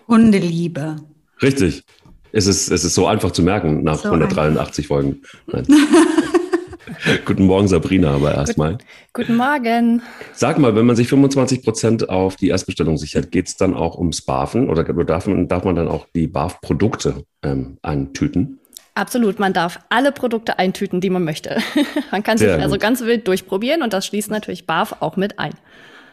Hundeliebe. 0.08 0.98
Richtig. 1.42 1.84
Es 2.32 2.48
ist, 2.48 2.72
es 2.72 2.84
ist 2.84 2.96
so 2.96 3.08
einfach 3.08 3.32
zu 3.32 3.44
merken 3.44 3.84
nach 3.84 3.98
so 3.98 4.10
183 4.10 4.86
einfach. 4.86 4.88
Folgen. 4.88 5.22
Nein. 5.48 5.66
Guten 7.26 7.46
Morgen, 7.46 7.68
Sabrina, 7.68 8.12
aber 8.16 8.34
erstmal. 8.34 8.78
Guten 9.14 9.36
Morgen. 9.36 10.02
Sag 10.34 10.60
mal, 10.60 10.76
wenn 10.76 10.86
man 10.86 10.96
sich 10.96 11.08
25 11.08 11.64
Prozent 11.64 12.10
auf 12.10 12.36
die 12.36 12.50
Erstbestellung 12.50 12.98
sichert, 12.98 13.32
geht 13.32 13.48
es 13.48 13.58
dann 13.58 13.74
auch 13.74 13.98
ums 13.98 14.22
BAFen 14.22 14.70
oder 14.70 14.84
darf 14.84 15.28
man, 15.28 15.48
darf 15.48 15.64
man 15.64 15.76
dann 15.76 15.88
auch 15.88 16.08
die 16.14 16.28
BAF-Produkte 16.28 17.26
ähm, 17.44 17.78
eintüten? 17.82 18.60
Absolut, 18.96 19.40
man 19.40 19.54
darf 19.54 19.80
alle 19.90 20.12
Produkte 20.12 20.60
eintüten, 20.60 21.02
die 21.02 21.10
man 21.10 21.24
möchte. 21.24 21.58
man 22.12 22.24
kann 22.24 22.38
sich 22.38 22.48
Sehr 22.48 22.62
also 22.62 22.78
ganz 22.78 23.02
wild 23.02 23.28
durchprobieren 23.28 23.82
und 23.82 23.92
das 23.94 24.06
schließt 24.06 24.30
natürlich 24.30 24.68
BAF 24.68 24.98
auch 25.00 25.18
mit 25.18 25.40
ein. 25.40 25.54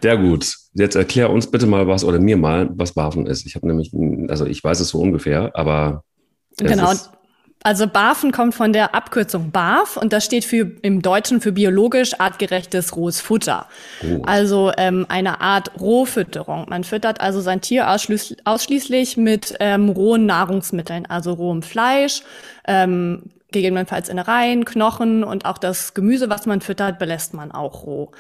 Sehr 0.02 0.16
gut. 0.16 0.54
Jetzt 0.74 0.94
erklär 0.94 1.30
uns 1.30 1.50
bitte 1.50 1.66
mal 1.66 1.86
was 1.86 2.04
oder 2.04 2.18
mir 2.18 2.36
mal, 2.36 2.70
was 2.74 2.92
BAFen 2.92 3.26
ist. 3.26 3.46
Ich 3.46 3.54
habe 3.54 3.66
nämlich, 3.66 3.92
also 4.28 4.46
ich 4.46 4.62
weiß 4.62 4.80
es 4.80 4.88
so 4.88 5.00
ungefähr, 5.00 5.50
aber 5.54 6.04
genau. 6.56 6.92
Also 7.62 7.86
BAFen 7.86 8.32
kommt 8.32 8.54
von 8.54 8.72
der 8.72 8.94
Abkürzung 8.94 9.50
BAF 9.50 9.98
und 9.98 10.14
das 10.14 10.24
steht 10.24 10.46
für 10.46 10.72
im 10.80 11.02
Deutschen 11.02 11.42
für 11.42 11.52
biologisch 11.52 12.18
artgerechtes 12.18 12.96
rohes 12.96 13.20
Futter. 13.20 13.66
Oh. 14.02 14.22
Also 14.22 14.72
ähm, 14.78 15.04
eine 15.10 15.42
Art 15.42 15.78
Rohfütterung. 15.78 16.66
Man 16.70 16.84
füttert 16.84 17.20
also 17.20 17.42
sein 17.42 17.60
Tier 17.60 17.90
ausschließ 17.90 18.36
ausschließlich 18.44 19.18
mit 19.18 19.56
ähm, 19.60 19.90
rohen 19.90 20.24
Nahrungsmitteln, 20.24 21.04
also 21.04 21.34
rohem 21.34 21.60
Fleisch, 21.60 22.22
ähm, 22.66 23.24
gegebenenfalls 23.52 24.08
Innereien, 24.08 24.64
Knochen 24.64 25.24
und 25.24 25.44
auch 25.44 25.58
das 25.58 25.94
Gemüse, 25.94 26.30
was 26.30 26.46
man 26.46 26.60
füttert, 26.60 26.98
belässt 26.98 27.34
man 27.34 27.52
auch 27.52 27.84
roh. 27.84 28.10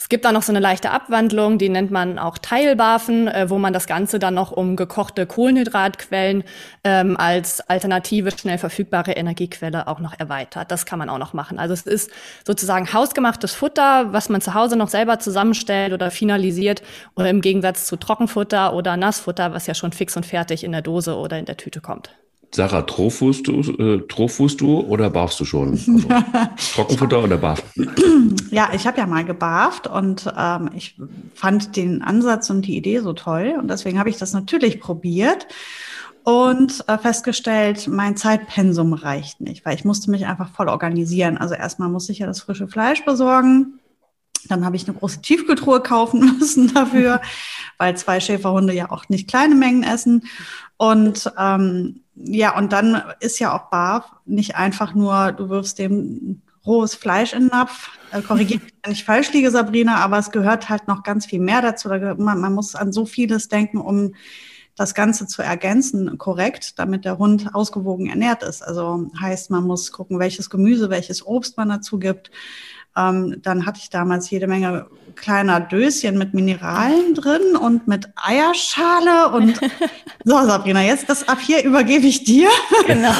Es 0.00 0.08
gibt 0.08 0.24
da 0.24 0.30
noch 0.30 0.42
so 0.42 0.52
eine 0.52 0.60
leichte 0.60 0.90
Abwandlung, 0.90 1.58
die 1.58 1.68
nennt 1.68 1.90
man 1.90 2.20
auch 2.20 2.38
Teilbarfen, 2.38 3.26
äh, 3.26 3.50
wo 3.50 3.58
man 3.58 3.72
das 3.72 3.86
Ganze 3.86 4.18
dann 4.18 4.34
noch 4.34 4.52
um 4.52 4.76
gekochte 4.76 5.26
Kohlenhydratquellen 5.26 6.44
ähm, 6.84 7.16
als 7.16 7.60
alternative, 7.68 8.30
schnell 8.30 8.58
verfügbare 8.58 9.12
Energiequelle 9.12 9.88
auch 9.88 9.98
noch 9.98 10.18
erweitert. 10.18 10.70
Das 10.70 10.86
kann 10.86 11.00
man 11.00 11.08
auch 11.08 11.18
noch 11.18 11.32
machen. 11.32 11.58
Also 11.58 11.74
es 11.74 11.82
ist 11.82 12.10
sozusagen 12.46 12.92
hausgemachtes 12.92 13.54
Futter, 13.54 14.12
was 14.12 14.28
man 14.28 14.40
zu 14.40 14.54
Hause 14.54 14.76
noch 14.76 14.88
selber 14.88 15.18
zusammenstellt 15.18 15.92
oder 15.92 16.10
finalisiert 16.10 16.82
oder 17.16 17.28
im 17.30 17.40
Gegensatz 17.40 17.86
zu 17.86 17.96
Trockenfutter 17.96 18.74
oder 18.74 18.96
Nassfutter, 18.96 19.52
was 19.52 19.66
ja 19.66 19.74
schon 19.74 19.92
fix 19.92 20.16
und 20.16 20.24
fertig 20.26 20.62
in 20.62 20.72
der 20.72 20.82
Dose 20.82 21.16
oder 21.16 21.38
in 21.38 21.44
der 21.44 21.56
Tüte 21.56 21.80
kommt. 21.80 22.10
Sarah, 22.50 22.82
trofust 22.82 23.46
du, 23.46 23.60
äh, 23.60 24.06
trofust 24.08 24.60
du 24.60 24.80
oder 24.80 25.10
barfst 25.10 25.38
du 25.40 25.44
schon? 25.44 25.78
Also, 26.08 26.74
Trockenfutter 26.74 27.22
oder 27.24 27.36
barf? 27.36 27.62
Ja, 28.50 28.70
ich 28.72 28.86
habe 28.86 28.96
ja 28.96 29.06
mal 29.06 29.26
gebarft 29.26 29.86
und 29.86 30.32
ähm, 30.34 30.70
ich 30.74 30.98
fand 31.34 31.76
den 31.76 32.00
Ansatz 32.00 32.48
und 32.48 32.62
die 32.62 32.78
Idee 32.78 33.00
so 33.00 33.12
toll 33.12 33.54
und 33.58 33.68
deswegen 33.68 33.98
habe 33.98 34.08
ich 34.08 34.16
das 34.16 34.32
natürlich 34.32 34.80
probiert 34.80 35.46
und 36.24 36.84
äh, 36.88 36.96
festgestellt, 36.96 37.88
mein 37.88 38.16
Zeitpensum 38.16 38.94
reicht 38.94 39.40
nicht, 39.40 39.66
weil 39.66 39.74
ich 39.74 39.84
musste 39.84 40.10
mich 40.10 40.26
einfach 40.26 40.50
voll 40.50 40.68
organisieren. 40.68 41.36
Also 41.36 41.54
erstmal 41.54 41.90
musste 41.90 42.12
ich 42.12 42.20
ja 42.20 42.26
das 42.26 42.40
frische 42.40 42.68
Fleisch 42.68 43.04
besorgen, 43.04 43.80
dann 44.48 44.64
habe 44.64 44.76
ich 44.76 44.88
eine 44.88 44.96
große 44.96 45.20
Tiefkühltruhe 45.22 45.80
kaufen 45.80 46.36
müssen 46.38 46.72
dafür, 46.74 47.20
weil 47.78 47.96
zwei 47.96 48.20
Schäferhunde 48.20 48.72
ja 48.72 48.90
auch 48.90 49.08
nicht 49.08 49.28
kleine 49.28 49.54
Mengen 49.54 49.82
essen. 49.82 50.24
Und 50.76 51.32
ähm, 51.38 52.00
ja, 52.14 52.56
und 52.56 52.72
dann 52.72 53.02
ist 53.20 53.38
ja 53.38 53.54
auch 53.56 53.70
Barf 53.70 54.04
nicht 54.26 54.56
einfach 54.56 54.94
nur, 54.94 55.32
du 55.32 55.48
wirfst 55.48 55.78
dem 55.78 56.42
rohes 56.66 56.94
Fleisch 56.94 57.32
in 57.32 57.44
den 57.44 57.48
Napf. 57.48 57.90
Äh, 58.12 58.22
Korrigiert, 58.22 58.62
wenn 58.82 58.92
ich 58.92 59.04
falsch 59.04 59.32
liege, 59.32 59.50
Sabrina, 59.50 59.96
aber 59.96 60.18
es 60.18 60.30
gehört 60.30 60.68
halt 60.68 60.88
noch 60.88 61.02
ganz 61.02 61.26
viel 61.26 61.40
mehr 61.40 61.62
dazu. 61.62 61.88
Man, 61.88 62.40
man 62.40 62.52
muss 62.52 62.74
an 62.74 62.92
so 62.92 63.06
vieles 63.06 63.48
denken, 63.48 63.78
um 63.78 64.12
das 64.78 64.94
Ganze 64.94 65.26
zu 65.26 65.42
ergänzen, 65.42 66.18
korrekt, 66.18 66.78
damit 66.78 67.04
der 67.04 67.18
Hund 67.18 67.52
ausgewogen 67.52 68.08
ernährt 68.08 68.44
ist. 68.44 68.62
Also 68.62 69.10
heißt, 69.20 69.50
man 69.50 69.64
muss 69.64 69.90
gucken, 69.90 70.20
welches 70.20 70.50
Gemüse, 70.50 70.88
welches 70.88 71.26
Obst 71.26 71.56
man 71.56 71.68
dazu 71.68 71.98
gibt. 71.98 72.30
Ähm, 72.98 73.40
dann 73.42 73.64
hatte 73.64 73.80
ich 73.80 73.90
damals 73.90 74.28
jede 74.30 74.48
Menge 74.48 74.88
kleiner 75.18 75.60
Döschen 75.60 76.16
mit 76.18 76.34
Mineralen 76.34 77.14
drin 77.14 77.56
und 77.56 77.88
mit 77.88 78.08
Eierschale 78.16 79.28
und 79.30 79.58
so 80.24 80.34
Sabrina, 80.44 80.82
jetzt 80.82 81.08
das 81.08 81.28
ab 81.28 81.38
hier 81.40 81.64
übergebe 81.64 82.06
ich 82.06 82.24
dir. 82.24 82.48
Genau, 82.86 83.12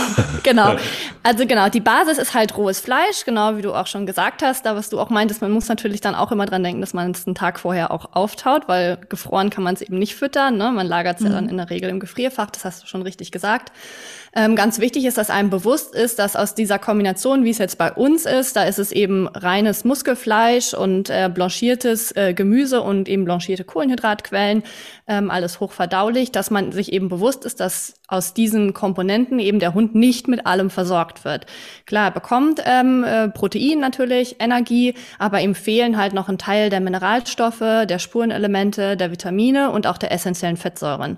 genau. 0.43 0.77
Also 1.25 1.45
genau, 1.47 1.69
die 1.69 1.81
Basis 1.81 2.17
ist 2.17 2.33
halt 2.33 2.57
rohes 2.57 2.81
Fleisch, 2.81 3.27
genau 3.27 3.59
wie 3.59 3.63
du 3.63 3.75
auch 3.75 3.87
schon 3.87 4.07
gesagt 4.07 4.41
hast. 4.41 4.65
Da 4.65 4.77
was 4.77 4.89
du 4.89 4.99
auch 4.99 5.11
meintest, 5.11 5.43
man 5.43 5.51
muss 5.51 5.69
natürlich 5.69 6.01
dann 6.01 6.15
auch 6.15 6.33
immer 6.33 6.47
dran 6.47 6.63
denken, 6.63 6.81
dass 6.81 6.95
man 6.95 7.11
es 7.11 7.27
einen 7.27 7.35
Tag 7.35 7.59
vorher 7.59 7.91
auch 7.91 8.15
auftaut, 8.15 8.67
weil 8.67 8.99
gefroren 9.11 9.51
kann 9.51 9.63
man 9.63 9.75
es 9.75 9.83
eben 9.83 9.99
nicht 9.99 10.15
füttern. 10.15 10.57
Ne? 10.57 10.71
Man 10.71 10.87
lagert 10.87 11.17
es 11.17 11.21
mhm. 11.21 11.27
ja 11.27 11.33
dann 11.35 11.49
in 11.51 11.59
der 11.59 11.69
Regel 11.69 11.91
im 11.91 12.01
Gefrierfach. 12.01 12.49
Das 12.51 12.65
hast 12.65 12.83
du 12.83 12.87
schon 12.87 13.03
richtig 13.03 13.31
gesagt. 13.31 13.73
Ähm, 14.35 14.57
ganz 14.57 14.79
wichtig 14.79 15.05
ist, 15.05 15.19
dass 15.19 15.31
einem 15.31 15.51
bewusst 15.51 15.95
ist, 15.95 16.19
dass 16.19 16.37
aus 16.37 16.55
dieser 16.55 16.79
Kombination, 16.79 17.45
wie 17.45 17.51
es 17.51 17.59
jetzt 17.59 17.79
bei 17.79 17.93
uns 17.93 18.25
ist, 18.25 18.57
da 18.57 18.65
ist 18.65 18.79
es 18.79 18.93
eben 18.93 19.27
reines 19.29 19.85
Muskelfleisch 19.85 20.75
und 20.75 21.11
äh, 21.11 21.31
blanchiertes 21.89 22.17
äh, 22.17 22.35
Gemüse 22.35 22.83
und 22.83 23.09
eben 23.09 23.25
blanchierte 23.25 23.65
Kohlenhydratquellen, 23.65 24.63
ähm, 25.07 25.31
alles 25.31 25.61
hochverdaulich, 25.61 26.33
dass 26.33 26.51
man 26.51 26.73
sich 26.73 26.93
eben 26.93 27.09
bewusst 27.09 27.45
ist, 27.45 27.61
dass 27.61 27.95
aus 28.09 28.35
diesen 28.35 28.75
Komponenten 28.75 29.39
eben 29.39 29.59
der 29.59 29.75
Hund 29.75 29.95
nicht 29.95 30.29
mit 30.29 30.47
allem 30.47 30.71
versorgt 30.71 31.25
wird. 31.25 31.47
Klar, 31.87 32.07
er 32.07 32.11
bekommt 32.11 32.63
ähm, 32.65 33.05
äh, 33.05 33.29
Protein 33.29 33.81
natürlich, 33.81 34.37
Energie, 34.41 34.95
aber 35.19 35.41
ihm 35.41 35.55
fehlen 35.55 35.97
halt 35.97 36.13
noch 36.13 36.29
ein 36.29 36.39
Teil 36.39 36.71
der 36.71 36.81
Mineralstoffe, 36.81 37.61
der 37.61 37.99
Spurenelemente, 37.99 38.97
der 38.97 39.11
Vitamine 39.11 39.71
und 39.71 39.87
auch 39.87 39.99
der 39.99 40.13
essentiellen 40.13 40.57
Fettsäuren. 40.57 41.17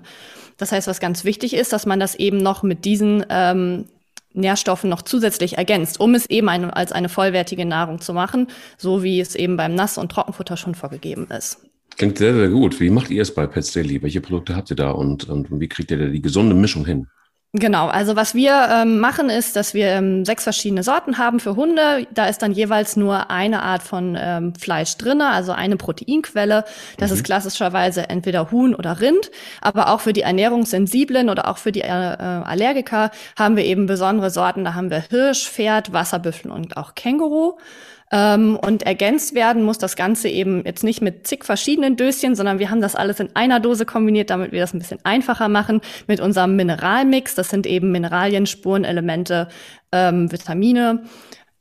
Das 0.57 0.71
heißt, 0.71 0.87
was 0.87 0.99
ganz 0.99 1.23
wichtig 1.23 1.55
ist, 1.55 1.73
dass 1.73 1.85
man 1.85 1.99
das 1.99 2.15
eben 2.15 2.37
noch 2.37 2.63
mit 2.63 2.85
diesen 2.85 3.25
ähm, 3.29 3.85
Nährstoffen 4.33 4.89
noch 4.89 5.01
zusätzlich 5.01 5.57
ergänzt, 5.57 5.99
um 5.99 6.15
es 6.15 6.29
eben 6.29 6.49
eine, 6.49 6.75
als 6.75 6.91
eine 6.91 7.09
vollwertige 7.09 7.65
Nahrung 7.65 7.99
zu 8.01 8.13
machen, 8.13 8.47
so 8.77 9.03
wie 9.03 9.19
es 9.19 9.35
eben 9.35 9.57
beim 9.57 9.75
Nass- 9.75 9.97
und 9.97 10.11
Trockenfutter 10.11 10.57
schon 10.57 10.75
vorgegeben 10.75 11.27
ist. 11.35 11.59
Klingt 11.97 12.17
sehr, 12.17 12.33
sehr 12.33 12.49
gut. 12.49 12.79
Wie 12.79 12.89
macht 12.89 13.11
ihr 13.11 13.21
es 13.21 13.33
bei 13.33 13.45
Pets 13.45 13.73
Daily? 13.73 14.01
Welche 14.01 14.21
Produkte 14.21 14.55
habt 14.55 14.69
ihr 14.69 14.75
da 14.75 14.91
und, 14.91 15.29
und 15.29 15.47
wie 15.59 15.67
kriegt 15.67 15.91
ihr 15.91 15.97
da 15.97 16.05
die 16.05 16.21
gesunde 16.21 16.55
Mischung 16.55 16.85
hin? 16.85 17.07
Genau, 17.53 17.87
also 17.87 18.15
was 18.15 18.33
wir 18.33 18.69
ähm, 18.71 18.99
machen 18.99 19.29
ist, 19.29 19.57
dass 19.57 19.73
wir 19.73 19.87
ähm, 19.87 20.23
sechs 20.23 20.43
verschiedene 20.43 20.83
Sorten 20.83 21.17
haben 21.17 21.41
für 21.41 21.57
Hunde. 21.57 22.07
Da 22.13 22.27
ist 22.27 22.41
dann 22.41 22.53
jeweils 22.53 22.95
nur 22.95 23.29
eine 23.29 23.61
Art 23.61 23.83
von 23.83 24.17
ähm, 24.17 24.55
Fleisch 24.55 24.95
drinne, 24.95 25.27
also 25.27 25.51
eine 25.51 25.75
Proteinquelle. 25.75 26.63
Das 26.97 27.09
mhm. 27.09 27.17
ist 27.17 27.23
klassischerweise 27.25 28.09
entweder 28.09 28.51
Huhn 28.51 28.73
oder 28.73 29.01
Rind. 29.01 29.31
Aber 29.59 29.89
auch 29.89 29.99
für 29.99 30.13
die 30.13 30.21
Ernährungssensiblen 30.21 31.29
oder 31.29 31.49
auch 31.49 31.57
für 31.57 31.73
die 31.73 31.81
äh, 31.81 31.87
Allergiker 31.89 33.11
haben 33.37 33.57
wir 33.57 33.65
eben 33.65 33.85
besondere 33.85 34.29
Sorten. 34.29 34.63
Da 34.63 34.73
haben 34.73 34.89
wir 34.89 35.03
Hirsch, 35.09 35.49
Pferd, 35.49 35.91
Wasserbüffel 35.91 36.51
und 36.51 36.77
auch 36.77 36.95
Känguru. 36.95 37.57
Ähm, 38.11 38.57
und 38.57 38.83
ergänzt 38.83 39.35
werden 39.35 39.63
muss 39.63 39.77
das 39.77 39.95
Ganze 39.95 40.27
eben 40.27 40.63
jetzt 40.65 40.83
nicht 40.83 41.01
mit 41.01 41.25
zig 41.25 41.45
verschiedenen 41.45 41.95
Döschen, 41.95 42.35
sondern 42.35 42.59
wir 42.59 42.69
haben 42.69 42.81
das 42.81 42.95
alles 42.95 43.19
in 43.21 43.35
einer 43.35 43.61
Dose 43.61 43.85
kombiniert, 43.85 44.29
damit 44.29 44.51
wir 44.51 44.59
das 44.59 44.73
ein 44.73 44.79
bisschen 44.79 44.99
einfacher 45.03 45.47
machen 45.47 45.79
mit 46.07 46.19
unserem 46.19 46.57
Mineralmix. 46.57 47.35
Das 47.35 47.49
sind 47.49 47.65
eben 47.65 47.91
Mineralien, 47.91 48.45
Spurenelemente, 48.45 49.47
ähm, 49.93 50.31
Vitamine. 50.31 51.03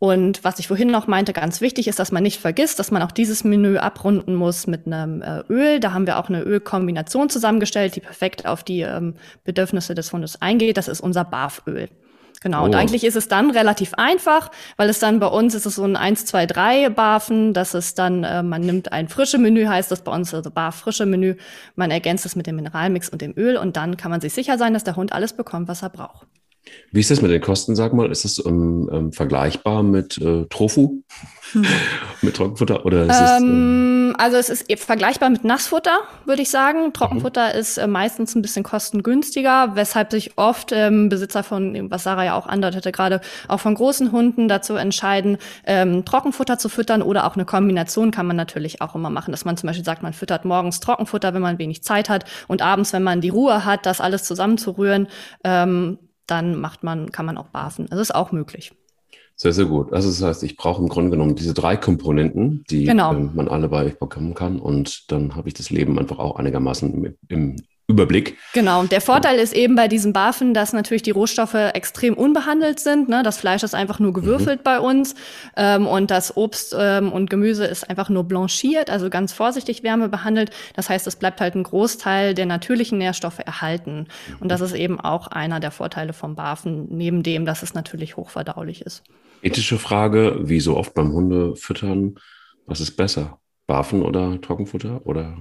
Und 0.01 0.43
was 0.45 0.59
ich 0.59 0.67
vorhin 0.67 0.91
noch 0.91 1.07
meinte, 1.07 1.35
ganz 1.35 1.61
wichtig 1.61 1.87
ist, 1.87 1.99
dass 1.99 2.11
man 2.11 2.23
nicht 2.23 2.41
vergisst, 2.41 2.79
dass 2.79 2.91
man 2.91 3.03
auch 3.03 3.13
dieses 3.13 3.45
Menü 3.45 3.77
abrunden 3.77 4.35
muss 4.35 4.67
mit 4.67 4.87
einem 4.87 5.21
äh, 5.21 5.41
Öl. 5.51 5.79
Da 5.79 5.93
haben 5.93 6.07
wir 6.07 6.19
auch 6.19 6.31
eine 6.31 6.41
Ölkombination 6.41 7.29
zusammengestellt, 7.29 7.97
die 7.97 8.01
perfekt 8.01 8.47
auf 8.47 8.65
die 8.65 8.81
ähm, 8.81 9.15
Bedürfnisse 9.45 9.95
des 9.95 10.11
Hundes 10.13 10.41
eingeht. 10.41 10.79
Das 10.79 10.89
ist 10.89 11.03
unser 11.03 11.25
Barföl. 11.25 11.91
Genau, 12.43 12.63
oh. 12.63 12.65
und 12.65 12.75
eigentlich 12.75 13.05
ist 13.05 13.17
es 13.17 13.29
dann 13.29 13.51
relativ 13.51 13.93
einfach, 13.95 14.51
weil 14.79 14.89
es 14.89 14.99
dann 14.99 15.21
bei 15.21 15.27
uns 15.27 15.55
ist 15.55 15.67
es 15.67 15.75
so 15.75 15.85
ein 15.85 15.95
1, 15.95 16.25
2, 16.25 16.47
3 16.47 16.89
Barfen, 16.89 17.53
das 17.53 17.75
ist 17.75 17.99
dann, 17.99 18.25
äh, 18.25 18.43
man 18.43 18.63
nimmt 18.63 18.93
ein 18.93 19.09
frische 19.09 19.37
Menü, 19.37 19.67
heißt 19.67 19.91
das 19.91 20.03
bei 20.03 20.13
uns, 20.13 20.33
also 20.33 20.51
Bar 20.51 20.73
frische 20.73 21.05
Menü, 21.05 21.37
man 21.77 21.91
ergänzt 21.91 22.25
es 22.25 22.37
mit 22.37 22.47
dem 22.47 22.57
Mineralmix 22.57 23.11
und 23.11 23.21
dem 23.21 23.35
Öl 23.37 23.59
und 23.59 23.77
dann 23.77 23.99
kann 23.99 24.11
man 24.11 24.23
sich 24.23 24.33
sicher 24.33 24.57
sein, 24.57 24.73
dass 24.73 24.85
der 24.85 24.97
Hund 24.97 25.13
alles 25.13 25.35
bekommt, 25.35 25.69
was 25.69 25.83
er 25.83 25.91
braucht. 25.91 26.27
Wie 26.93 27.01
ist 27.01 27.11
das 27.11 27.23
mit 27.23 27.31
den 27.31 27.41
Kosten, 27.41 27.77
sag 27.77 27.93
mal? 27.93 28.11
Ist 28.11 28.25
das 28.25 28.45
ähm, 28.45 28.91
ähm, 28.93 29.13
vergleichbar 29.13 29.83
mit 29.83 30.19
äh, 30.19 30.47
Tofu? 30.47 31.03
Hm. 31.53 31.65
mit 32.23 32.37
Trockenfutter? 32.37 32.85
Oder 32.85 33.07
ist 33.07 33.19
ähm, 33.19 33.25
es, 33.25 33.43
ähm 33.43 34.15
also 34.19 34.37
es 34.37 34.51
ist 34.51 34.81
vergleichbar 34.81 35.31
mit 35.31 35.45
Nassfutter, 35.45 36.01
würde 36.25 36.43
ich 36.43 36.51
sagen. 36.51 36.93
Trockenfutter 36.93 37.55
mhm. 37.55 37.59
ist 37.59 37.79
äh, 37.79 37.87
meistens 37.87 38.35
ein 38.35 38.43
bisschen 38.43 38.65
kostengünstiger, 38.65 39.77
weshalb 39.77 40.11
sich 40.11 40.37
oft 40.37 40.73
ähm, 40.73 41.09
Besitzer 41.09 41.43
von, 41.43 41.91
was 41.91 42.03
Sarah 42.05 42.25
ja 42.25 42.35
auch 42.35 42.47
andeutete 42.47 42.93
gerade, 42.93 43.21
auch 43.49 43.61
von 43.61 43.75
großen 43.75 44.13
Hunden 44.13 44.49
dazu 44.49 44.75
entscheiden, 44.75 45.39
ähm, 45.65 46.05
Trockenfutter 46.05 46.59
zu 46.59 46.69
füttern 46.69 47.03
oder 47.03 47.27
auch 47.27 47.35
eine 47.35 47.45
Kombination 47.45 48.11
kann 48.11 48.27
man 48.27 48.37
natürlich 48.37 48.81
auch 48.81 48.95
immer 48.95 49.11
machen, 49.11 49.31
dass 49.31 49.45
man 49.45 49.57
zum 49.57 49.69
Beispiel 49.69 49.85
sagt, 49.85 50.03
man 50.03 50.13
füttert 50.13 50.45
morgens 50.45 50.81
Trockenfutter, 50.81 51.35
wenn 51.35 51.43
man 51.43 51.59
wenig 51.59 51.83
Zeit 51.83 52.09
hat 52.09 52.25
und 52.49 52.63
abends, 52.63 52.93
wenn 52.93 53.03
man 53.03 53.21
die 53.21 53.29
Ruhe 53.29 53.65
hat, 53.65 53.87
das 53.87 54.01
alles 54.01 54.25
zusammenzurühren, 54.25 55.09
ähm, 55.45 55.99
dann 56.31 56.61
macht 56.61 56.83
man, 56.83 57.11
kann 57.13 57.27
man 57.27 57.39
auch 57.39 57.49
barfen. 57.49 57.87
Also 57.91 58.03
ist 58.03 58.15
auch 58.15 58.33
möglich. 58.33 58.73
Sehr, 59.37 59.55
sehr 59.55 59.65
gut. 59.65 59.93
Also 59.95 60.11
das 60.11 60.21
heißt, 60.23 60.43
ich 60.43 60.57
brauche 60.57 60.83
im 60.83 60.89
Grunde 60.89 61.11
genommen 61.11 61.35
diese 61.35 61.55
drei 61.55 61.75
Komponenten, 61.75 62.63
die 62.69 62.85
genau. 62.85 63.15
ähm, 63.15 63.31
man 63.35 63.49
alle 63.49 63.69
bei 63.69 63.87
euch 63.87 63.99
bekommen 63.99 64.35
kann. 64.35 64.61
Und 64.61 65.11
dann 65.11 65.35
habe 65.35 65.49
ich 65.49 65.55
das 65.55 65.71
Leben 65.71 65.99
einfach 65.99 66.19
auch 66.19 66.37
einigermaßen 66.37 66.93
im, 66.93 67.17
im 67.29 67.57
Überblick. 67.91 68.39
Genau. 68.55 68.81
Und 68.81 68.93
der 68.93 69.01
Vorteil 69.01 69.39
ist 69.39 69.53
eben 69.53 69.75
bei 69.75 69.89
diesen 69.89 70.13
Bafen, 70.13 70.55
dass 70.55 70.73
natürlich 70.73 71.03
die 71.03 71.11
Rohstoffe 71.11 71.55
extrem 71.55 72.15
unbehandelt 72.15 72.81
sind. 72.81 73.09
Ne? 73.09 73.23
Das 73.23 73.39
Fleisch 73.39 73.63
ist 73.63 73.75
einfach 73.75 73.99
nur 73.99 74.13
gewürfelt 74.13 74.61
mhm. 74.61 74.65
bei 74.65 74.81
uns 74.81 75.15
ähm, 75.57 75.87
und 75.87 76.11
das 76.11 76.37
Obst 76.37 76.75
ähm, 76.79 77.13
und 77.13 77.29
Gemüse 77.29 77.65
ist 77.67 77.91
einfach 77.91 78.09
nur 78.09 78.25
blanchiert, 78.25 78.89
also 78.89 79.11
ganz 79.11 79.33
vorsichtig 79.33 79.83
Wärme 79.83 80.09
behandelt. 80.09 80.51
Das 80.75 80.89
heißt, 80.89 81.07
es 81.07 81.17
bleibt 81.17 81.41
halt 81.41 81.55
ein 81.55 81.65
Großteil 81.65 82.35
der 82.35 82.47
natürlichen 82.47 82.99
Nährstoffe 82.99 83.41
erhalten. 83.41 84.07
Und 84.41 84.51
das 84.51 84.61
ist 84.61 84.75
eben 84.75 85.01
auch 85.01 85.27
einer 85.27 85.61
der 85.61 85.71
Vorteile 85.71 86.13
vom 86.13 86.37
Bafen, 86.37 86.87
neben 86.91 87.23
dem, 87.23 87.45
dass 87.45 87.63
es 87.63 87.75
natürlich 87.75 88.17
hochverdaulich 88.17 88.83
ist. 88.83 89.03
Ethische 89.43 89.79
Frage, 89.79 90.39
wie 90.43 90.61
so 90.61 90.77
oft 90.77 90.95
beim 90.95 91.13
Hundefüttern, 91.13 92.17
was 92.67 92.81
ist 92.81 92.93
besser? 92.93 93.39
Bafen 93.67 94.03
oder 94.03 94.41
Trockenfutter 94.41 95.07
oder 95.07 95.39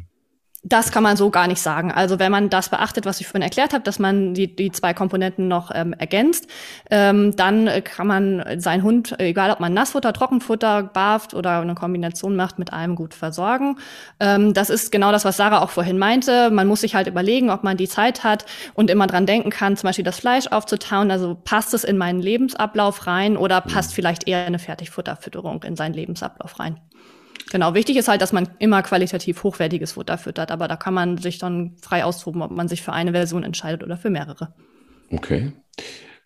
Das 0.63 0.91
kann 0.91 1.03
man 1.03 1.15
so 1.15 1.29
gar 1.29 1.47
nicht 1.47 1.61
sagen. 1.61 1.89
Also 1.89 2.19
wenn 2.19 2.33
man 2.33 2.49
das 2.49 2.67
beachtet, 2.67 3.05
was 3.05 3.21
ich 3.21 3.27
vorhin 3.27 3.43
erklärt 3.43 3.71
habe, 3.71 3.83
dass 3.83 3.97
man 3.97 4.33
die, 4.33 4.53
die 4.53 4.71
zwei 4.71 4.93
Komponenten 4.93 5.47
noch 5.47 5.71
ähm, 5.73 5.93
ergänzt, 5.93 6.47
ähm, 6.91 7.33
dann 7.37 7.69
kann 7.85 8.07
man 8.07 8.43
seinen 8.59 8.83
Hund, 8.83 9.17
egal 9.19 9.51
ob 9.51 9.61
man 9.61 9.73
Nassfutter, 9.73 10.11
Trockenfutter, 10.11 10.83
barft 10.83 11.33
oder 11.33 11.61
eine 11.61 11.75
Kombination 11.75 12.35
macht, 12.35 12.59
mit 12.59 12.73
allem 12.73 12.95
gut 12.95 13.13
versorgen. 13.13 13.77
Ähm, 14.19 14.53
das 14.53 14.69
ist 14.69 14.91
genau 14.91 15.13
das, 15.13 15.23
was 15.23 15.37
Sarah 15.37 15.61
auch 15.61 15.69
vorhin 15.69 15.97
meinte. 15.97 16.49
Man 16.49 16.67
muss 16.67 16.81
sich 16.81 16.93
halt 16.93 17.07
überlegen, 17.07 17.49
ob 17.51 17.63
man 17.63 17.77
die 17.77 17.87
Zeit 17.87 18.25
hat 18.25 18.45
und 18.73 18.89
immer 18.89 19.07
dran 19.07 19.25
denken 19.25 19.51
kann, 19.51 19.77
zum 19.77 19.87
Beispiel 19.87 20.03
das 20.03 20.19
Fleisch 20.19 20.47
aufzutauen. 20.47 21.09
Also 21.09 21.37
passt 21.41 21.73
es 21.73 21.85
in 21.85 21.97
meinen 21.97 22.19
Lebensablauf 22.19 23.07
rein 23.07 23.37
oder 23.37 23.61
passt 23.61 23.93
vielleicht 23.93 24.27
eher 24.27 24.45
eine 24.45 24.59
Fertigfutterfütterung 24.59 25.63
in 25.63 25.77
seinen 25.77 25.93
Lebensablauf 25.93 26.59
rein? 26.59 26.81
Genau, 27.51 27.73
wichtig 27.73 27.97
ist 27.97 28.07
halt, 28.07 28.21
dass 28.21 28.31
man 28.31 28.49
immer 28.59 28.83
qualitativ 28.83 29.43
hochwertiges 29.43 29.93
Futter 29.93 30.17
füttert, 30.17 30.51
aber 30.51 30.67
da 30.67 30.75
kann 30.75 30.93
man 30.93 31.17
sich 31.17 31.39
dann 31.39 31.75
frei 31.81 32.05
austoben, 32.05 32.41
ob 32.41 32.51
man 32.51 32.67
sich 32.67 32.81
für 32.81 32.93
eine 32.93 33.11
Version 33.11 33.43
entscheidet 33.43 33.83
oder 33.83 33.97
für 33.97 34.09
mehrere. 34.09 34.53
Okay. 35.11 35.51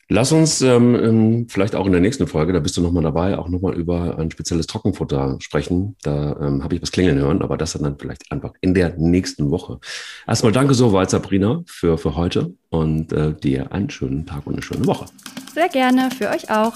Lass 0.09 0.33
uns 0.33 0.61
ähm, 0.61 0.95
ähm 0.95 1.47
vielleicht 1.49 1.75
auch 1.75 1.85
in 1.85 1.93
der 1.93 2.01
nächsten 2.01 2.27
Folge, 2.27 2.51
da 2.51 2.59
bist 2.59 2.75
du 2.75 2.81
nochmal 2.81 3.03
dabei, 3.03 3.37
auch 3.37 3.47
nochmal 3.47 3.73
über 3.73 4.19
ein 4.19 4.29
spezielles 4.29 4.67
Trockenfutter 4.67 5.37
sprechen. 5.39 5.95
Da 6.03 6.37
ähm, 6.41 6.63
habe 6.63 6.75
ich 6.75 6.81
was 6.81 6.91
klingeln 6.91 7.17
hören, 7.17 7.41
aber 7.41 7.57
das 7.57 7.73
dann 7.73 7.97
vielleicht 7.97 8.29
einfach 8.31 8.53
in 8.59 8.73
der 8.73 8.95
nächsten 8.97 9.49
Woche. 9.49 9.79
Erstmal 10.27 10.51
danke 10.51 10.73
so 10.73 10.91
weit, 10.91 11.09
Sabrina, 11.09 11.63
für, 11.65 11.97
für 11.97 12.17
heute 12.17 12.53
und 12.69 13.13
äh, 13.13 13.33
dir 13.33 13.71
einen 13.71 13.89
schönen 13.89 14.25
Tag 14.25 14.45
und 14.45 14.53
eine 14.53 14.61
schöne 14.61 14.85
Woche. 14.85 15.05
Sehr 15.53 15.69
gerne, 15.69 16.09
für 16.11 16.29
euch 16.29 16.51
auch. 16.51 16.73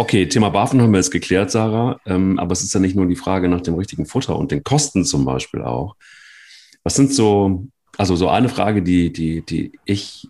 Okay, 0.00 0.28
Thema 0.28 0.50
BaFin 0.50 0.80
haben 0.80 0.92
wir 0.92 0.98
jetzt 0.98 1.10
geklärt, 1.10 1.50
Sarah. 1.50 1.98
Ähm, 2.06 2.38
aber 2.38 2.52
es 2.52 2.62
ist 2.62 2.72
ja 2.72 2.78
nicht 2.78 2.94
nur 2.94 3.06
die 3.06 3.16
Frage 3.16 3.48
nach 3.48 3.62
dem 3.62 3.74
richtigen 3.74 4.06
Futter 4.06 4.38
und 4.38 4.52
den 4.52 4.62
Kosten 4.62 5.04
zum 5.04 5.24
Beispiel 5.24 5.60
auch. 5.60 5.96
Was 6.84 6.94
sind 6.94 7.12
so, 7.12 7.66
also 7.96 8.14
so 8.14 8.28
eine 8.28 8.48
Frage, 8.48 8.80
die, 8.80 9.12
die, 9.12 9.44
die 9.44 9.72
ich 9.84 10.28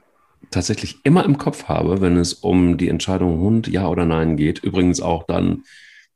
tatsächlich 0.50 1.00
immer 1.04 1.22
im 1.26 1.36
Kopf 1.36 1.64
habe, 1.64 2.00
wenn 2.00 2.16
es 2.16 2.32
um 2.32 2.78
die 2.78 2.88
Entscheidung 2.88 3.40
Hund, 3.40 3.68
ja 3.68 3.86
oder 3.88 4.06
nein 4.06 4.38
geht. 4.38 4.60
Übrigens 4.60 5.02
auch 5.02 5.24
dann, 5.24 5.64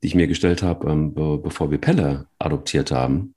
die 0.03 0.07
ich 0.07 0.15
mir 0.15 0.29
gestellt 0.29 0.63
habe, 0.63 0.91
ähm, 0.91 1.13
be 1.13 1.37
bevor 1.37 1.71
wir 1.71 1.77
Pelle 1.77 2.29
adoptiert 2.39 2.91
haben. 2.91 3.35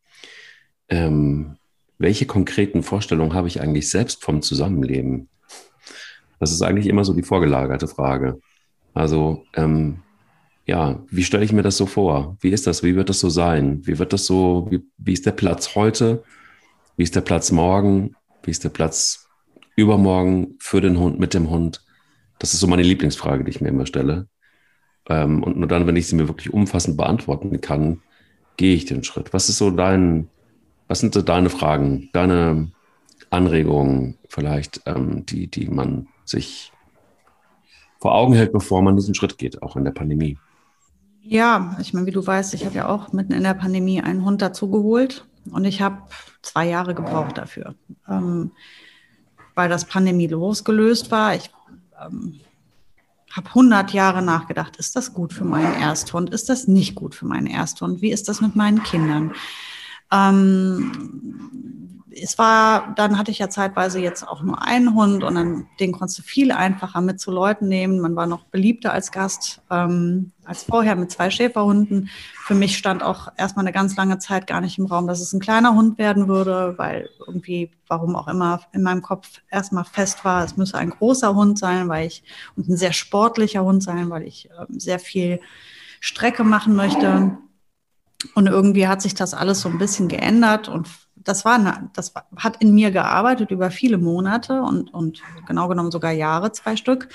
Ähm, 0.88 1.58
welche 1.98 2.26
konkreten 2.26 2.84
Vorstellungen 2.84 3.34
habe 3.34 3.50
ich 3.50 3.60
eigentlich 3.60 3.90
selbst 3.90 4.24
vom 4.24 4.42
Zusammenleben? 4.42 5.28
Das 6.40 6.54
ist 6.54 6.62
eigentlich 6.62 6.88
immer 6.88 7.04
so 7.04 7.14
die 7.14 7.24
vorgelagerte 7.24 7.90
Frage. 7.90 8.40
Also, 8.94 9.44
ähm, 9.56 10.00
ja, 10.66 11.04
wie 11.10 11.24
stelle 11.24 11.46
ich 11.46 11.54
mir 11.54 11.62
das 11.62 11.78
so 11.78 11.86
vor? 11.86 12.38
Wie 12.42 12.50
ist 12.50 12.66
das? 12.66 12.82
Wie 12.82 12.96
wird 12.96 13.10
das 13.10 13.20
so 13.20 13.30
sein? 13.30 13.86
Wie 13.86 14.00
wird 14.00 14.14
das 14.14 14.26
so, 14.26 14.68
wie, 14.72 14.82
wie 14.98 15.14
ist 15.14 15.26
der 15.26 15.32
Platz 15.32 15.76
heute? 15.76 16.24
Wie 16.98 17.04
ist 17.04 17.16
der 17.16 17.22
Platz 17.22 17.52
morgen? 17.52 18.16
Wie 18.44 18.52
ist 18.52 18.64
der 18.64 18.70
Platz 18.70 19.28
übermorgen 19.76 20.56
für 20.60 20.82
den 20.82 21.00
Hund, 21.00 21.20
mit 21.20 21.36
dem 21.36 21.50
Hund? 21.52 21.86
Das 22.40 22.54
ist 22.54 22.62
so 22.62 22.68
meine 22.68 22.82
Lieblingsfrage, 22.82 23.44
die 23.44 23.52
ich 23.52 23.62
mir 23.62 23.70
immer 23.70 23.86
stelle. 23.86 24.28
Ähm, 25.08 25.44
und 25.44 25.58
nur 25.58 25.68
dann, 25.68 25.86
wenn 25.86 25.96
ich 25.96 26.08
sie 26.08 26.16
mir 26.16 26.28
wirklich 26.28 26.52
umfassend 26.52 26.98
beantworten 26.98 27.62
kann, 27.62 28.02
gehe 28.58 28.76
ich 28.76 28.86
den 28.86 29.04
Schritt. 29.04 29.34
Was 29.34 29.50
ist 29.50 29.60
so 29.60 29.70
dein, 29.70 30.30
was 30.88 31.00
sind 31.00 31.14
so 31.14 31.22
deine 31.22 31.52
Fragen, 31.52 32.10
deine 32.12 32.72
Anregungen 33.30 34.18
vielleicht, 34.30 34.82
ähm, 34.88 35.28
die, 35.28 35.46
die 35.48 35.68
man 35.68 36.08
sich 36.24 36.72
vor 38.00 38.16
Augen 38.16 38.34
hält, 38.34 38.52
bevor 38.52 38.82
man 38.82 38.96
diesen 38.96 39.14
Schritt 39.14 39.38
geht, 39.38 39.62
auch 39.62 39.76
in 39.76 39.84
der 39.84 39.92
Pandemie? 39.92 40.40
Ja, 41.28 41.76
ich 41.82 41.92
meine, 41.92 42.06
wie 42.06 42.12
du 42.12 42.26
weißt, 42.26 42.54
ich 42.54 42.66
habe 42.66 42.76
ja 42.76 42.88
auch 42.88 43.12
mitten 43.12 43.34
in 43.34 43.42
der 43.42 43.56
Pandemie 43.56 44.00
einen 44.00 44.24
Hund 44.24 44.44
dazugeholt 44.44 45.26
und 45.52 45.66
ich 45.66 45.82
habe 45.82 46.04
zwei 46.44 46.68
Jahre 46.68 46.94
gebraucht 46.94 47.40
dafür, 47.40 47.74
ähm, 48.08 48.52
weil 49.56 49.68
das 49.68 49.86
Pandemie 49.86 50.28
losgelöst 50.28 51.10
war. 51.10 51.34
Ich 51.34 51.50
ähm, 52.00 52.40
habe 53.32 53.48
100 53.48 53.92
Jahre 53.92 54.22
nachgedacht, 54.22 54.78
ist 54.78 54.96
das 54.96 55.14
gut 55.14 55.34
für 55.34 55.46
meinen 55.46 55.82
Ersthund? 55.82 56.30
Ist 56.30 56.48
das 56.48 56.68
nicht 56.68 56.94
gut 56.94 57.16
für 57.16 57.26
meinen 57.26 57.48
Ersthund? 57.48 58.04
Wie 58.04 58.12
ist 58.12 58.30
das 58.30 58.40
mit 58.40 58.56
meinen 58.56 58.84
Kindern? 58.84 59.34
Ähm, 60.12 60.92
es 62.22 62.38
war, 62.38 62.94
dann 62.96 63.18
hatte 63.18 63.32
ich 63.32 63.40
ja 63.40 63.50
zeitweise 63.50 64.00
jetzt 64.00 64.28
auch 64.28 64.42
nur 64.42 64.62
einen 64.62 64.96
Hund 64.96 65.24
und 65.24 65.36
dann 65.36 65.68
den 65.80 65.92
konntest 65.92 66.20
du 66.20 66.24
viel 66.24 66.52
einfacher 66.52 67.02
mit 67.02 67.20
zu 67.20 67.32
Leuten 67.32 67.68
nehmen. 67.68 68.00
Man 68.00 68.16
war 68.16 68.26
noch 68.26 68.46
beliebter 68.46 68.94
als 68.94 69.12
Gast 69.12 69.62
ähm, 69.70 70.32
als 70.46 70.64
vorher 70.64 70.96
mit 70.96 71.12
zwei 71.12 71.30
Schäferhunden. 71.30 72.10
Für 72.46 72.56
mich 72.56 72.78
stand 72.78 73.04
auch 73.04 73.30
erstmal 73.38 73.66
eine 73.66 73.74
ganz 73.74 73.96
lange 73.98 74.18
Zeit 74.20 74.48
gar 74.48 74.62
nicht 74.62 74.78
im 74.78 74.86
Raum, 74.86 75.08
dass 75.08 75.20
es 75.20 75.34
ein 75.34 75.40
kleiner 75.40 75.74
Hund 75.74 75.98
werden 75.98 76.28
würde, 76.28 76.76
weil 76.78 77.10
irgendwie, 77.26 77.72
warum 77.88 78.16
auch 78.16 78.28
immer, 78.28 78.62
in 78.72 78.84
meinem 78.84 79.02
Kopf 79.02 79.42
erstmal 79.50 79.86
fest 79.86 80.24
war, 80.24 80.44
es 80.46 80.56
müsse 80.56 80.78
ein 80.78 80.92
großer 80.92 81.36
Hund 81.36 81.60
sein, 81.60 81.90
weil 81.90 82.08
ich 82.08 82.24
und 82.56 82.70
ein 82.70 82.78
sehr 82.78 82.94
sportlicher 82.94 83.64
Hund 83.64 83.84
sein, 83.84 84.10
weil 84.10 84.24
ich 84.24 84.50
äh, 84.52 84.66
sehr 84.70 85.00
viel 85.00 85.42
Strecke 86.00 86.44
machen 86.44 86.76
möchte. 86.76 87.38
Und 88.34 88.48
irgendwie 88.48 88.88
hat 88.88 89.02
sich 89.02 89.14
das 89.14 89.34
alles 89.34 89.62
so 89.62 89.70
ein 89.70 89.78
bisschen 89.78 90.08
geändert 90.08 90.68
und 90.68 90.88
das 91.16 91.44
war, 91.44 91.90
das 91.94 92.14
hat 92.38 92.62
in 92.62 92.74
mir 92.74 92.92
gearbeitet 92.92 93.52
über 93.52 93.72
viele 93.72 93.98
Monate 93.98 94.62
und, 94.62 94.94
und 94.94 95.22
genau 95.48 95.68
genommen 95.68 95.92
sogar 95.92 96.12
Jahre, 96.12 96.52
zwei 96.52 96.76
Stück. 96.76 97.10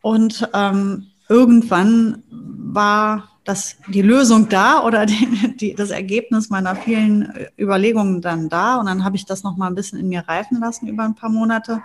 Und 0.00 0.48
ähm, 0.54 1.08
irgendwann 1.28 2.22
war 2.30 3.28
das, 3.44 3.76
die 3.88 4.02
Lösung 4.02 4.48
da 4.48 4.82
oder 4.82 5.06
die, 5.06 5.56
die, 5.56 5.74
das 5.74 5.90
Ergebnis 5.90 6.50
meiner 6.50 6.76
vielen 6.76 7.32
Überlegungen 7.58 8.20
dann 8.22 8.48
da. 8.48 8.76
Und 8.76 8.86
dann 8.86 9.04
habe 9.04 9.16
ich 9.16 9.26
das 9.26 9.42
noch 9.42 9.56
mal 9.56 9.68
ein 9.68 9.74
bisschen 9.74 9.98
in 9.98 10.08
mir 10.08 10.26
reifen 10.26 10.60
lassen 10.60 10.88
über 10.88 11.04
ein 11.04 11.14
paar 11.14 11.30
Monate. 11.30 11.82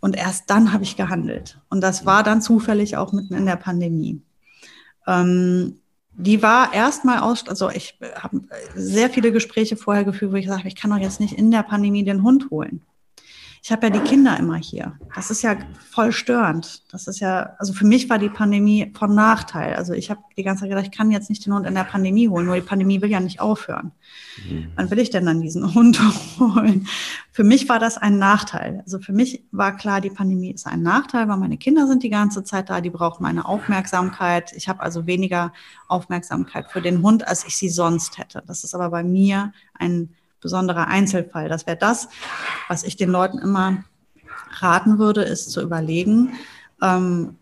Und 0.00 0.16
erst 0.16 0.48
dann 0.48 0.72
habe 0.72 0.84
ich 0.84 0.96
gehandelt. 0.96 1.58
Und 1.68 1.82
das 1.82 2.06
war 2.06 2.22
dann 2.22 2.42
zufällig 2.42 2.96
auch 2.96 3.12
mitten 3.12 3.34
in 3.34 3.46
der 3.46 3.56
Pandemie. 3.56 4.22
Ähm, 5.06 5.80
die 6.22 6.42
war 6.42 6.72
erstmal 6.72 7.20
aus, 7.20 7.48
also 7.48 7.70
ich 7.70 7.98
habe 8.14 8.40
sehr 8.74 9.10
viele 9.10 9.32
Gespräche 9.32 9.76
vorher 9.76 10.04
geführt, 10.04 10.32
wo 10.32 10.36
ich 10.36 10.44
gesagt 10.44 10.60
habe, 10.60 10.68
ich 10.68 10.76
kann 10.76 10.90
doch 10.90 10.98
jetzt 10.98 11.20
nicht 11.20 11.34
in 11.34 11.50
der 11.50 11.62
Pandemie 11.62 12.04
den 12.04 12.22
Hund 12.22 12.50
holen 12.50 12.82
ich 13.62 13.70
habe 13.70 13.86
ja 13.86 13.90
die 13.90 14.00
Kinder 14.00 14.38
immer 14.38 14.56
hier. 14.56 14.94
Das 15.14 15.30
ist 15.30 15.42
ja 15.42 15.54
voll 15.90 16.12
störend. 16.12 16.82
Das 16.90 17.06
ist 17.06 17.20
ja, 17.20 17.54
also 17.58 17.74
für 17.74 17.84
mich 17.84 18.08
war 18.08 18.18
die 18.18 18.30
Pandemie 18.30 18.90
von 18.96 19.14
Nachteil. 19.14 19.74
Also 19.74 19.92
ich 19.92 20.10
habe 20.10 20.20
die 20.36 20.42
ganze 20.42 20.62
Zeit 20.62 20.70
gedacht, 20.70 20.86
ich 20.86 20.96
kann 20.96 21.10
jetzt 21.10 21.28
nicht 21.28 21.44
den 21.44 21.52
Hund 21.52 21.66
in 21.66 21.74
der 21.74 21.84
Pandemie 21.84 22.28
holen, 22.28 22.46
nur 22.46 22.54
die 22.54 22.62
Pandemie 22.62 23.02
will 23.02 23.10
ja 23.10 23.20
nicht 23.20 23.40
aufhören. 23.40 23.92
Mhm. 24.48 24.72
Wann 24.76 24.90
will 24.90 24.98
ich 24.98 25.10
denn 25.10 25.26
dann 25.26 25.42
diesen 25.42 25.74
Hund 25.74 26.00
holen? 26.38 26.88
Für 27.32 27.44
mich 27.44 27.68
war 27.68 27.78
das 27.78 27.98
ein 27.98 28.18
Nachteil. 28.18 28.80
Also 28.84 28.98
für 28.98 29.12
mich 29.12 29.44
war 29.52 29.76
klar, 29.76 30.00
die 30.00 30.10
Pandemie 30.10 30.52
ist 30.52 30.66
ein 30.66 30.82
Nachteil, 30.82 31.28
weil 31.28 31.36
meine 31.36 31.58
Kinder 31.58 31.86
sind 31.86 32.02
die 32.02 32.10
ganze 32.10 32.42
Zeit 32.44 32.70
da, 32.70 32.80
die 32.80 32.90
brauchen 32.90 33.22
meine 33.22 33.44
Aufmerksamkeit. 33.44 34.52
Ich 34.54 34.70
habe 34.70 34.80
also 34.80 35.06
weniger 35.06 35.52
Aufmerksamkeit 35.86 36.70
für 36.70 36.80
den 36.80 37.02
Hund, 37.02 37.28
als 37.28 37.44
ich 37.44 37.56
sie 37.56 37.68
sonst 37.68 38.16
hätte. 38.16 38.42
Das 38.46 38.64
ist 38.64 38.74
aber 38.74 38.88
bei 38.88 39.02
mir 39.02 39.52
ein 39.74 40.08
besonderer 40.40 40.88
Einzelfall. 40.88 41.48
Das 41.48 41.66
wäre 41.66 41.76
das, 41.76 42.08
was 42.68 42.84
ich 42.84 42.96
den 42.96 43.10
Leuten 43.10 43.38
immer 43.38 43.84
raten 44.58 44.98
würde, 44.98 45.22
ist 45.22 45.50
zu 45.50 45.60
überlegen, 45.60 46.32
ähm, 46.82 47.36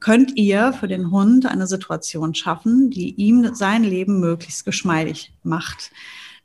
könnt 0.00 0.36
ihr 0.36 0.72
für 0.72 0.88
den 0.88 1.10
Hund 1.10 1.46
eine 1.46 1.66
Situation 1.66 2.34
schaffen, 2.34 2.90
die 2.90 3.14
ihm 3.14 3.54
sein 3.54 3.82
Leben 3.82 4.20
möglichst 4.20 4.64
geschmeidig 4.64 5.34
macht. 5.42 5.90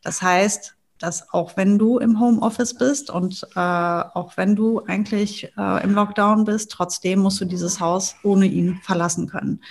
Das 0.01 0.21
heißt, 0.21 0.75
dass 0.99 1.33
auch 1.33 1.57
wenn 1.57 1.77
du 1.77 1.97
im 1.97 2.19
Homeoffice 2.19 2.75
bist 2.75 3.09
und 3.09 3.45
äh, 3.55 3.59
auch 3.59 4.37
wenn 4.37 4.55
du 4.55 4.81
eigentlich 4.85 5.51
äh, 5.57 5.83
im 5.83 5.93
Lockdown 5.93 6.45
bist, 6.45 6.71
trotzdem 6.71 7.19
musst 7.19 7.41
du 7.41 7.45
dieses 7.45 7.79
Haus 7.79 8.15
ohne 8.23 8.45
ihn 8.45 8.79
verlassen 8.83 9.27
können. 9.27 9.61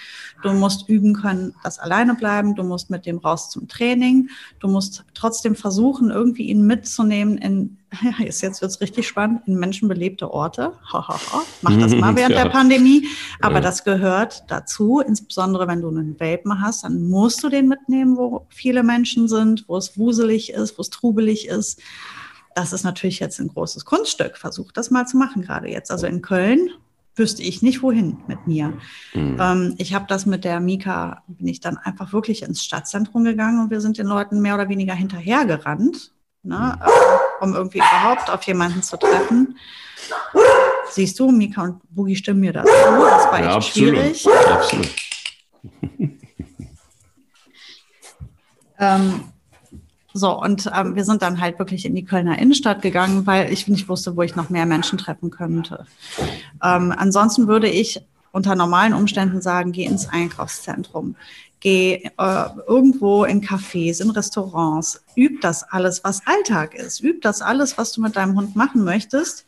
Du 0.42 0.52
musst 0.52 0.88
üben 0.88 1.14
können, 1.14 1.54
das 1.62 1.78
alleine 1.78 2.14
bleiben, 2.14 2.54
du 2.54 2.64
musst 2.64 2.90
mit 2.90 3.06
dem 3.06 3.18
raus 3.18 3.50
zum 3.50 3.68
Training, 3.68 4.28
du 4.60 4.68
musst 4.68 5.04
trotzdem 5.14 5.54
versuchen, 5.54 6.10
irgendwie 6.10 6.48
ihn 6.48 6.66
mitzunehmen 6.66 7.38
in 7.38 7.78
ja, 8.02 8.24
jetzt, 8.24 8.40
jetzt 8.42 8.62
wird 8.62 8.70
es 8.70 8.80
richtig 8.80 9.06
spannend, 9.06 9.42
in 9.46 9.58
menschenbelebte 9.58 10.30
Orte. 10.30 10.72
Mach 11.62 11.78
das 11.78 11.94
mal 11.94 12.16
während 12.16 12.34
ja. 12.34 12.44
der 12.44 12.50
Pandemie. 12.50 13.06
Aber 13.40 13.56
ja. 13.56 13.60
das 13.60 13.84
gehört 13.84 14.44
dazu, 14.48 15.00
insbesondere 15.00 15.68
wenn 15.68 15.82
du 15.82 15.88
einen 15.88 16.18
Welpen 16.18 16.60
hast, 16.60 16.84
dann 16.84 17.08
musst 17.08 17.42
du 17.42 17.48
den 17.48 17.68
mitnehmen, 17.68 18.16
wo 18.16 18.46
viele 18.48 18.82
Menschen 18.82 19.28
sind, 19.28 19.64
wo 19.68 19.76
es 19.76 19.98
wuselig 19.98 20.52
ist, 20.52 20.78
wo 20.78 20.82
es 20.82 20.90
trubelig 20.90 21.48
ist. 21.48 21.80
Das 22.54 22.72
ist 22.72 22.84
natürlich 22.84 23.18
jetzt 23.18 23.40
ein 23.40 23.48
großes 23.48 23.84
Kunststück. 23.84 24.36
Versuch 24.36 24.72
das 24.72 24.90
mal 24.90 25.06
zu 25.06 25.16
machen, 25.16 25.42
gerade 25.42 25.68
jetzt. 25.68 25.90
Also 25.90 26.06
in 26.06 26.22
Köln 26.22 26.70
wüsste 27.14 27.42
ich 27.42 27.62
nicht, 27.62 27.82
wohin 27.82 28.18
mit 28.26 28.46
mir. 28.46 28.72
Mhm. 29.14 29.36
Ähm, 29.38 29.74
ich 29.78 29.94
habe 29.94 30.06
das 30.08 30.24
mit 30.24 30.44
der 30.44 30.60
Mika, 30.60 31.22
bin 31.26 31.48
ich 31.48 31.60
dann 31.60 31.76
einfach 31.76 32.12
wirklich 32.12 32.42
ins 32.42 32.64
Stadtzentrum 32.64 33.24
gegangen 33.24 33.60
und 33.60 33.70
wir 33.70 33.80
sind 33.80 33.98
den 33.98 34.06
Leuten 34.06 34.40
mehr 34.40 34.54
oder 34.54 34.68
weniger 34.68 34.94
hinterhergerannt 34.94 36.12
ne, 36.42 36.78
um 37.40 37.54
irgendwie 37.54 37.78
überhaupt 37.78 38.30
auf 38.30 38.42
jemanden 38.44 38.82
zu 38.82 38.98
treffen. 38.98 39.56
Siehst 40.90 41.18
du, 41.18 41.30
Mika 41.30 41.62
und 41.62 41.80
Boogie 41.90 42.16
stimmen 42.16 42.40
mir 42.40 42.52
das 42.52 42.66
zu. 42.66 42.72
Das 42.72 43.26
war 43.26 43.40
ja, 43.40 43.46
echt 43.46 43.56
absolut. 43.56 43.94
schwierig. 43.96 44.26
Absolut. 44.48 44.88
ähm, 48.78 49.24
So, 50.14 50.38
und 50.38 50.70
ähm, 50.76 50.94
wir 50.94 51.04
sind 51.04 51.22
dann 51.22 51.40
halt 51.40 51.58
wirklich 51.58 51.86
in 51.86 51.94
die 51.94 52.04
Kölner 52.04 52.38
Innenstadt 52.38 52.82
gegangen, 52.82 53.26
weil 53.26 53.50
ich 53.50 53.66
nicht 53.66 53.88
wusste, 53.88 54.14
wo 54.14 54.22
ich 54.22 54.36
noch 54.36 54.50
mehr 54.50 54.66
Menschen 54.66 54.98
treffen 54.98 55.30
könnte. 55.30 55.86
Ähm, 56.62 56.92
ansonsten 56.94 57.48
würde 57.48 57.68
ich 57.68 58.02
unter 58.30 58.54
normalen 58.54 58.92
Umständen 58.92 59.40
sagen, 59.40 59.72
geh 59.72 59.84
ins 59.84 60.08
Einkaufszentrum, 60.08 61.16
geh 61.62 62.02
äh, 62.18 62.44
irgendwo 62.66 63.24
in 63.24 63.40
Cafés, 63.40 64.02
in 64.02 64.10
Restaurants, 64.10 65.02
üb 65.16 65.40
das 65.40 65.62
alles, 65.62 66.02
was 66.02 66.26
Alltag 66.26 66.74
ist, 66.74 67.02
üb 67.02 67.22
das 67.22 67.40
alles, 67.40 67.78
was 67.78 67.92
du 67.92 68.02
mit 68.02 68.16
deinem 68.16 68.36
Hund 68.36 68.56
machen 68.56 68.82
möchtest, 68.82 69.46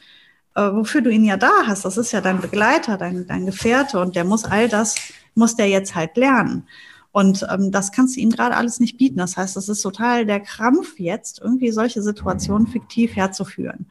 äh, 0.55 0.63
wofür 0.63 1.01
du 1.01 1.11
ihn 1.11 1.25
ja 1.25 1.37
da 1.37 1.67
hast. 1.67 1.85
Das 1.85 1.99
ist 1.99 2.13
ja 2.13 2.21
dein 2.21 2.41
Begleiter, 2.41 2.97
dein, 2.97 3.27
dein 3.27 3.47
Gefährte 3.47 3.99
und 3.99 4.15
der 4.15 4.25
muss 4.25 4.45
all 4.45 4.69
das, 4.69 4.95
muss 5.35 5.57
der 5.57 5.69
jetzt 5.69 5.97
halt 5.97 6.17
lernen. 6.17 6.69
Und 7.11 7.45
ähm, 7.51 7.73
das 7.73 7.91
kannst 7.91 8.17
du 8.17 8.21
ihm 8.21 8.31
gerade 8.31 8.57
alles 8.57 8.79
nicht 8.79 8.97
bieten. 8.97 9.19
Das 9.19 9.37
heißt, 9.37 9.57
es 9.57 9.69
ist 9.69 9.83
total 9.83 10.25
der 10.25 10.41
Krampf 10.41 10.99
jetzt, 10.99 11.41
irgendwie 11.41 11.73
solche 11.73 12.03
Situationen 12.03 12.69
fiktiv 12.69 13.17
herzuführen. 13.17 13.87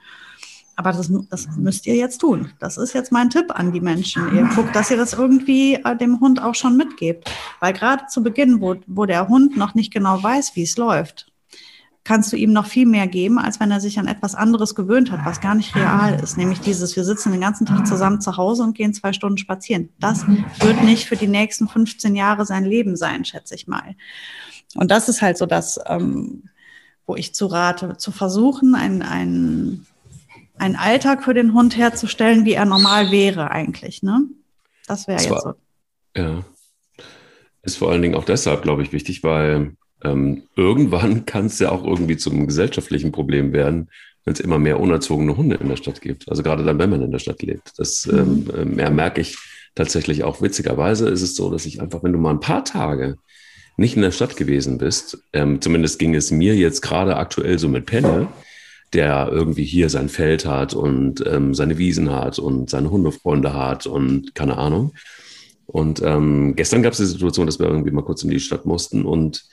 Aber 0.75 0.91
das, 0.91 1.11
das 1.29 1.47
müsst 1.55 1.85
ihr 1.85 1.95
jetzt 1.95 2.19
tun. 2.19 2.51
Das 2.59 2.77
ist 2.77 2.93
jetzt 2.93 3.11
mein 3.11 3.29
Tipp 3.29 3.47
an 3.53 3.71
die 3.71 3.81
Menschen. 3.81 4.35
Ihr 4.35 4.49
guckt, 4.55 4.75
dass 4.75 4.89
ihr 4.89 4.97
das 4.97 5.13
irgendwie 5.13 5.75
äh, 5.75 5.95
dem 5.95 6.19
Hund 6.19 6.41
auch 6.41 6.55
schon 6.55 6.77
mitgebt. 6.77 7.29
Weil 7.59 7.73
gerade 7.73 8.07
zu 8.07 8.23
Beginn, 8.23 8.59
wo, 8.59 8.75
wo 8.87 9.05
der 9.05 9.27
Hund 9.27 9.55
noch 9.55 9.75
nicht 9.75 9.93
genau 9.93 10.21
weiß, 10.21 10.55
wie 10.55 10.63
es 10.63 10.77
läuft, 10.77 11.31
kannst 12.03 12.33
du 12.33 12.35
ihm 12.35 12.51
noch 12.51 12.65
viel 12.65 12.85
mehr 12.85 13.07
geben, 13.07 13.39
als 13.39 13.59
wenn 13.59 13.71
er 13.71 13.79
sich 13.79 13.97
an 13.97 14.07
etwas 14.07 14.35
anderes 14.35 14.75
gewöhnt 14.75 15.11
hat, 15.11 15.25
was 15.25 15.39
gar 15.39 15.55
nicht 15.55 15.75
real 15.75 16.19
ist. 16.21 16.37
Nämlich 16.37 16.59
dieses, 16.59 16.95
wir 16.95 17.05
sitzen 17.05 17.31
den 17.31 17.41
ganzen 17.41 17.65
Tag 17.65 17.87
zusammen 17.87 18.19
zu 18.19 18.35
Hause 18.35 18.63
und 18.63 18.75
gehen 18.75 18.93
zwei 18.93 19.13
Stunden 19.13 19.37
spazieren. 19.37 19.89
Das 19.99 20.25
wird 20.27 20.83
nicht 20.83 21.07
für 21.07 21.15
die 21.15 21.27
nächsten 21.27 21.67
15 21.67 22.15
Jahre 22.15 22.45
sein 22.45 22.65
Leben 22.65 22.97
sein, 22.97 23.23
schätze 23.23 23.55
ich 23.55 23.67
mal. 23.67 23.95
Und 24.75 24.91
das 24.91 25.07
ist 25.07 25.21
halt 25.21 25.37
so 25.37 25.45
das, 25.45 25.79
ähm, 25.85 26.49
wo 27.05 27.15
ich 27.15 27.33
zu 27.33 27.47
rate, 27.47 27.95
zu 27.97 28.11
versuchen, 28.11 28.75
ein, 28.75 29.01
ein, 29.01 29.85
einen 30.57 30.75
Alltag 30.75 31.23
für 31.23 31.33
den 31.33 31.53
Hund 31.53 31.77
herzustellen, 31.77 32.45
wie 32.45 32.53
er 32.53 32.65
normal 32.65 33.11
wäre 33.11 33.51
eigentlich. 33.51 34.03
Ne? 34.03 34.25
Das 34.87 35.07
wäre 35.07 35.21
jetzt 35.21 35.41
so. 35.43 35.53
Ja. 36.15 36.43
Ist 37.63 37.77
vor 37.77 37.91
allen 37.91 38.01
Dingen 38.01 38.15
auch 38.15 38.25
deshalb, 38.25 38.61
glaube 38.61 38.83
ich, 38.83 38.91
wichtig, 38.91 39.23
weil 39.23 39.75
ähm, 40.03 40.43
irgendwann 40.55 41.25
kann 41.25 41.47
es 41.47 41.59
ja 41.59 41.71
auch 41.71 41.83
irgendwie 41.83 42.17
zum 42.17 42.47
gesellschaftlichen 42.47 43.11
Problem 43.11 43.53
werden, 43.53 43.89
wenn 44.25 44.33
es 44.33 44.39
immer 44.39 44.59
mehr 44.59 44.79
unerzogene 44.79 45.35
Hunde 45.35 45.55
in 45.57 45.69
der 45.69 45.77
Stadt 45.77 46.01
gibt. 46.01 46.29
Also 46.29 46.43
gerade 46.43 46.63
dann, 46.63 46.79
wenn 46.79 46.89
man 46.89 47.01
in 47.01 47.11
der 47.11 47.19
Stadt 47.19 47.41
lebt. 47.41 47.73
Das 47.77 48.05
mhm. 48.05 48.49
ähm, 48.55 48.75
mehr 48.75 48.91
merke 48.91 49.21
ich 49.21 49.37
tatsächlich 49.75 50.23
auch. 50.23 50.41
Witzigerweise 50.41 51.09
ist 51.09 51.21
es 51.21 51.35
so, 51.35 51.49
dass 51.49 51.65
ich 51.65 51.81
einfach, 51.81 52.03
wenn 52.03 52.13
du 52.13 52.19
mal 52.19 52.31
ein 52.31 52.39
paar 52.39 52.63
Tage 52.63 53.17
nicht 53.75 53.95
in 53.95 54.03
der 54.03 54.11
Stadt 54.11 54.37
gewesen 54.37 54.77
bist, 54.77 55.17
ähm, 55.33 55.59
zumindest 55.61 55.97
ging 55.99 56.13
es 56.13 56.31
mir 56.31 56.55
jetzt 56.55 56.81
gerade 56.81 57.17
aktuell 57.17 57.57
so 57.57 57.67
mit 57.67 57.85
Penne, 57.85 58.27
der 58.93 59.29
irgendwie 59.31 59.65
hier 59.65 59.89
sein 59.89 60.09
Feld 60.09 60.45
hat 60.45 60.73
und 60.73 61.23
ähm, 61.25 61.53
seine 61.53 61.77
Wiesen 61.77 62.11
hat 62.11 62.39
und 62.39 62.69
seine 62.69 62.91
Hundefreunde 62.91 63.53
hat 63.53 63.85
und 63.87 64.35
keine 64.35 64.57
Ahnung. 64.57 64.93
Und 65.65 66.01
ähm, 66.03 66.55
gestern 66.55 66.83
gab 66.83 66.93
es 66.93 66.99
die 66.99 67.05
Situation, 67.05 67.45
dass 67.45 67.59
wir 67.59 67.67
irgendwie 67.67 67.91
mal 67.91 68.03
kurz 68.03 68.23
in 68.23 68.29
die 68.29 68.39
Stadt 68.39 68.65
mussten 68.65 69.05
und 69.05 69.45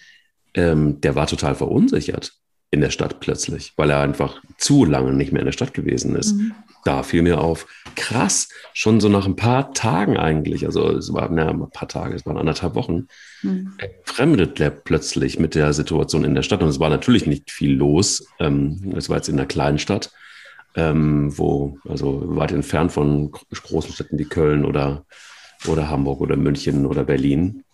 ähm, 0.55 1.01
der 1.01 1.15
war 1.15 1.27
total 1.27 1.55
verunsichert 1.55 2.33
in 2.73 2.81
der 2.81 2.91
Stadt 2.91 3.19
plötzlich, 3.21 3.73
weil 3.77 3.91
er 3.91 4.01
einfach 4.01 4.41
zu 4.57 4.85
lange 4.85 5.13
nicht 5.13 5.33
mehr 5.33 5.41
in 5.41 5.47
der 5.47 5.53
Stadt 5.53 5.75
gewesen 5.75 6.15
ist. 6.15 6.35
Mhm. 6.35 6.53
Da 6.85 7.03
fiel 7.03 7.23
mir 7.23 7.41
auf, 7.41 7.67
krass, 7.97 8.49
schon 8.73 9.01
so 9.01 9.09
nach 9.09 9.27
ein 9.27 9.37
paar 9.37 9.75
Tagen 9.75 10.17
eigentlich, 10.17 10.65
also 10.65 10.89
es 10.93 11.13
waren 11.13 11.37
ja 11.37 11.49
ein 11.49 11.71
paar 11.71 11.89
Tage, 11.89 12.15
es 12.15 12.25
waren 12.25 12.39
anderthalb 12.39 12.75
Wochen, 12.77 13.09
mhm. 13.43 13.73
fremdet 14.05 14.61
er 14.61 14.71
plötzlich 14.71 15.39
mit 15.39 15.55
der 15.55 15.73
Situation 15.73 16.25
in 16.25 16.35
der 16.35 16.43
Stadt. 16.43 16.63
Und 16.63 16.69
es 16.69 16.81
war 16.81 16.91
natürlich 16.91 17.27
nicht 17.27 17.51
viel 17.51 17.73
los. 17.73 18.27
Ähm, 18.39 18.95
es 18.97 19.09
war 19.09 19.17
jetzt 19.17 19.29
in 19.29 19.37
einer 19.37 19.47
kleinen 19.47 19.81
Stadt, 19.81 20.13
ähm, 20.77 21.37
wo, 21.37 21.77
also 21.89 22.23
weit 22.37 22.53
entfernt 22.53 22.93
von 22.93 23.33
großen 23.33 23.93
Städten 23.93 24.17
wie 24.17 24.27
Köln 24.27 24.65
oder, 24.65 25.05
oder 25.67 25.89
Hamburg 25.89 26.21
oder 26.21 26.37
München 26.37 26.87
oder 26.87 27.03
Berlin. 27.03 27.65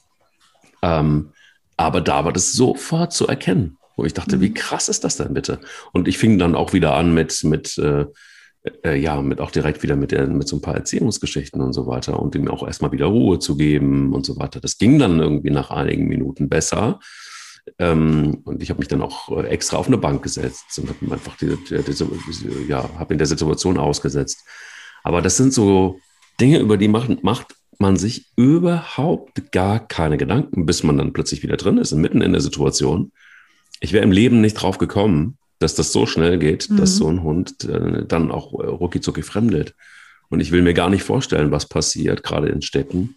Ähm, 0.81 1.33
aber 1.77 2.01
da 2.01 2.25
war 2.25 2.33
das 2.33 2.55
sofort 2.55 3.13
zu 3.13 3.27
erkennen, 3.27 3.77
wo 3.97 4.05
ich 4.05 4.15
dachte, 4.15 4.37
mhm. 4.37 4.41
wie 4.43 4.55
krass 4.55 4.89
ist 4.89 5.05
das 5.05 5.17
denn 5.17 5.35
bitte? 5.35 5.61
Und 5.93 6.07
ich 6.09 6.19
fing 6.19 6.39
dann 6.39 6.55
auch 6.55 6.73
wieder 6.73 6.95
an 6.95 7.15
mit, 7.15 7.43
mit 7.45 7.79
äh, 7.79 8.07
äh, 8.85 8.97
ja, 8.97 9.21
mit 9.23 9.41
auch 9.41 9.51
direkt 9.51 9.83
wieder 9.83 9.97
mit, 9.97 10.13
der, 10.13 10.27
mit 10.27 10.49
so 10.49 10.57
ein 10.57 10.63
paar 10.63 10.75
Erzählungsgeschichten 10.75 11.61
und 11.61 11.73
so 11.73 11.87
weiter 11.87 12.21
und 12.21 12.35
ihm 12.35 12.49
auch 12.49 12.67
erstmal 12.67 12.93
wieder 12.93 13.07
Ruhe 13.07 13.39
zu 13.39 13.57
geben 13.57 14.13
und 14.13 14.27
so 14.27 14.39
weiter. 14.39 14.61
Das 14.61 14.79
ging 14.79 14.99
dann 14.99 15.21
irgendwie 15.21 15.51
nach 15.51 15.71
einigen 15.71 16.07
Minuten 16.09 16.49
besser. 16.49 17.01
Ähm, 17.79 18.43
und 18.45 18.63
ich 18.63 18.71
habe 18.71 18.79
mich 18.79 18.89
dann 18.89 19.03
auch 19.03 19.37
äh, 19.37 19.47
extra 19.49 19.77
auf 19.77 19.89
eine 19.89 19.99
Bank 19.99 20.23
gesetzt 20.23 20.79
und 20.79 20.89
habe 20.89 21.13
einfach 21.13 21.37
diese, 21.37 21.59
diese, 21.69 22.09
diese, 22.29 22.63
ja, 22.69 22.89
habe 22.99 23.15
in 23.15 23.19
der 23.19 23.27
Situation 23.27 23.79
ausgesetzt. 23.79 24.45
Aber 25.03 25.23
das 25.23 25.37
sind 25.37 25.53
so 25.53 26.01
Dinge, 26.41 26.59
über 26.59 26.77
die 26.77 26.89
macht, 26.89 27.23
macht 27.25 27.55
man 27.79 27.97
sich 27.97 28.33
überhaupt 28.37 29.53
gar 29.53 29.87
keine 29.87 30.17
Gedanken, 30.17 30.67
bis 30.67 30.83
man 30.83 30.99
dann 30.99 31.13
plötzlich 31.13 31.43
wieder 31.43 31.57
drin 31.57 31.79
ist, 31.79 31.93
mitten 31.93 32.23
in 32.23 32.33
der 32.33 32.41
Situation. 32.41 33.13
Ich 33.81 33.93
wäre 33.93 34.05
im 34.05 34.13
Leben 34.13 34.41
nicht 34.41 34.55
drauf 34.55 34.79
gekommen, 34.79 35.39
dass 35.59 35.75
das 35.75 35.93
so 35.93 36.07
schnell 36.07 36.39
geht, 36.39 36.71
mhm. 36.71 36.77
dass 36.77 36.97
so 36.97 37.09
ein 37.09 37.23
Hund 37.23 37.65
äh, 37.65 38.05
dann 38.07 38.31
auch 38.31 38.53
äh, 38.55 38.67
rucki 38.67 39.01
fremdet. 39.23 39.75
Und 40.29 40.41
ich 40.41 40.51
will 40.51 40.63
mir 40.63 40.75
gar 40.75 40.91
nicht 40.91 41.03
vorstellen, 41.03 41.51
was 41.51 41.69
passiert, 41.69 42.23
gerade 42.23 42.49
in 42.49 42.63
Städten, 42.63 43.17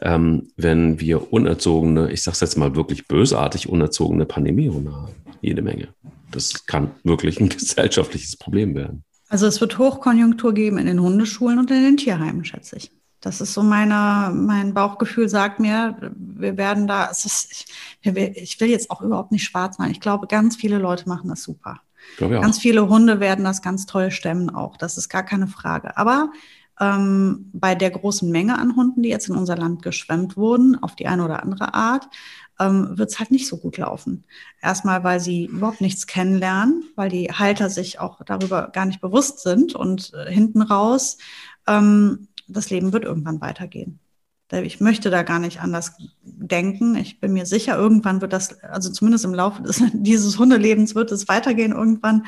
ähm, 0.00 0.48
wenn 0.56 0.98
wir 1.00 1.32
unerzogene, 1.32 2.10
ich 2.10 2.22
sage 2.22 2.34
es 2.34 2.40
jetzt 2.40 2.56
mal 2.56 2.74
wirklich 2.74 3.06
bösartig, 3.06 3.68
unerzogene 3.68 4.24
Pandemiehunde 4.24 4.92
haben. 4.92 5.12
Jede 5.40 5.62
Menge. 5.62 5.88
Das 6.30 6.66
kann 6.66 6.92
wirklich 7.04 7.40
ein 7.40 7.48
gesellschaftliches 7.50 8.36
Problem 8.36 8.74
werden. 8.74 9.04
Also 9.28 9.46
es 9.46 9.60
wird 9.60 9.78
Hochkonjunktur 9.78 10.52
geben 10.54 10.78
in 10.78 10.86
den 10.86 11.00
Hundeschulen 11.00 11.58
und 11.58 11.70
in 11.70 11.82
den 11.82 11.96
Tierheimen, 11.96 12.44
schätze 12.44 12.76
ich. 12.76 12.90
Das 13.22 13.40
ist 13.40 13.54
so 13.54 13.62
meine, 13.62 14.32
mein 14.34 14.74
Bauchgefühl 14.74 15.28
sagt 15.28 15.60
mir, 15.60 15.96
wir 16.16 16.56
werden 16.56 16.88
da, 16.88 17.08
es 17.08 17.24
ist, 17.24 17.66
ich, 18.00 18.16
ich 18.16 18.60
will 18.60 18.68
jetzt 18.68 18.90
auch 18.90 19.00
überhaupt 19.00 19.30
nicht 19.30 19.44
schwarz 19.44 19.78
machen. 19.78 19.92
Ich 19.92 20.00
glaube, 20.00 20.26
ganz 20.26 20.56
viele 20.56 20.78
Leute 20.78 21.08
machen 21.08 21.30
das 21.30 21.44
super. 21.44 21.80
Ganz 22.40 22.58
viele 22.58 22.88
Hunde 22.88 23.20
werden 23.20 23.44
das 23.44 23.62
ganz 23.62 23.86
toll 23.86 24.10
stemmen 24.10 24.50
auch. 24.50 24.76
Das 24.76 24.98
ist 24.98 25.08
gar 25.08 25.22
keine 25.22 25.46
Frage. 25.46 25.96
Aber 25.96 26.32
ähm, 26.80 27.48
bei 27.52 27.76
der 27.76 27.90
großen 27.90 28.28
Menge 28.28 28.58
an 28.58 28.74
Hunden, 28.74 29.04
die 29.04 29.10
jetzt 29.10 29.28
in 29.28 29.36
unser 29.36 29.56
Land 29.56 29.82
geschwemmt 29.82 30.36
wurden, 30.36 30.82
auf 30.82 30.96
die 30.96 31.06
eine 31.06 31.24
oder 31.24 31.44
andere 31.44 31.74
Art, 31.74 32.08
ähm, 32.58 32.98
wird 32.98 33.10
es 33.10 33.20
halt 33.20 33.30
nicht 33.30 33.46
so 33.46 33.56
gut 33.56 33.76
laufen. 33.76 34.24
Erstmal, 34.60 35.04
weil 35.04 35.20
sie 35.20 35.44
überhaupt 35.44 35.80
nichts 35.80 36.08
kennenlernen, 36.08 36.82
weil 36.96 37.08
die 37.08 37.28
Halter 37.30 37.70
sich 37.70 38.00
auch 38.00 38.20
darüber 38.24 38.70
gar 38.72 38.84
nicht 38.84 39.00
bewusst 39.00 39.40
sind 39.40 39.76
und 39.76 40.12
äh, 40.12 40.28
hinten 40.28 40.60
raus 40.62 41.18
ähm, 41.68 42.26
das 42.52 42.70
Leben 42.70 42.92
wird 42.92 43.04
irgendwann 43.04 43.40
weitergehen. 43.40 43.98
Ich 44.50 44.80
möchte 44.80 45.08
da 45.08 45.22
gar 45.22 45.38
nicht 45.38 45.60
anders 45.60 45.94
denken. 46.22 46.94
Ich 46.96 47.20
bin 47.20 47.32
mir 47.32 47.46
sicher, 47.46 47.76
irgendwann 47.76 48.20
wird 48.20 48.34
das, 48.34 48.62
also 48.62 48.92
zumindest 48.92 49.24
im 49.24 49.32
Laufe 49.32 49.62
des, 49.62 49.82
dieses 49.94 50.38
Hundelebens 50.38 50.94
wird 50.94 51.10
es 51.10 51.28
weitergehen 51.28 51.72
irgendwann. 51.72 52.26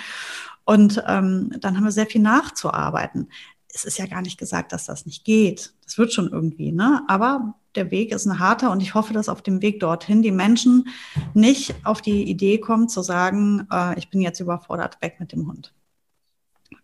Und 0.65 1.03
ähm, 1.07 1.53
dann 1.61 1.77
haben 1.77 1.85
wir 1.85 1.93
sehr 1.93 2.07
viel 2.07 2.23
nachzuarbeiten. 2.23 3.29
Es 3.69 3.85
ist 3.85 3.99
ja 3.99 4.07
gar 4.07 4.23
nicht 4.23 4.39
gesagt, 4.39 4.73
dass 4.73 4.87
das 4.87 5.05
nicht 5.05 5.25
geht. 5.25 5.75
Das 5.85 5.99
wird 5.99 6.13
schon 6.13 6.31
irgendwie, 6.31 6.73
ne? 6.73 7.03
Aber 7.09 7.57
der 7.75 7.91
Weg 7.91 8.13
ist 8.13 8.25
ein 8.25 8.39
harter 8.39 8.71
und 8.71 8.81
ich 8.81 8.95
hoffe, 8.95 9.13
dass 9.13 9.29
auf 9.29 9.43
dem 9.43 9.61
Weg 9.61 9.81
dorthin 9.81 10.23
die 10.23 10.31
Menschen 10.31 10.89
nicht 11.35 11.75
auf 11.85 12.01
die 12.01 12.23
Idee 12.23 12.59
kommen 12.59 12.89
zu 12.89 13.03
sagen, 13.03 13.67
äh, 13.71 13.99
ich 13.99 14.09
bin 14.11 14.21
jetzt 14.21 14.41
überfordert, 14.41 15.03
weg 15.03 15.17
mit 15.19 15.33
dem 15.33 15.47
Hund. 15.49 15.75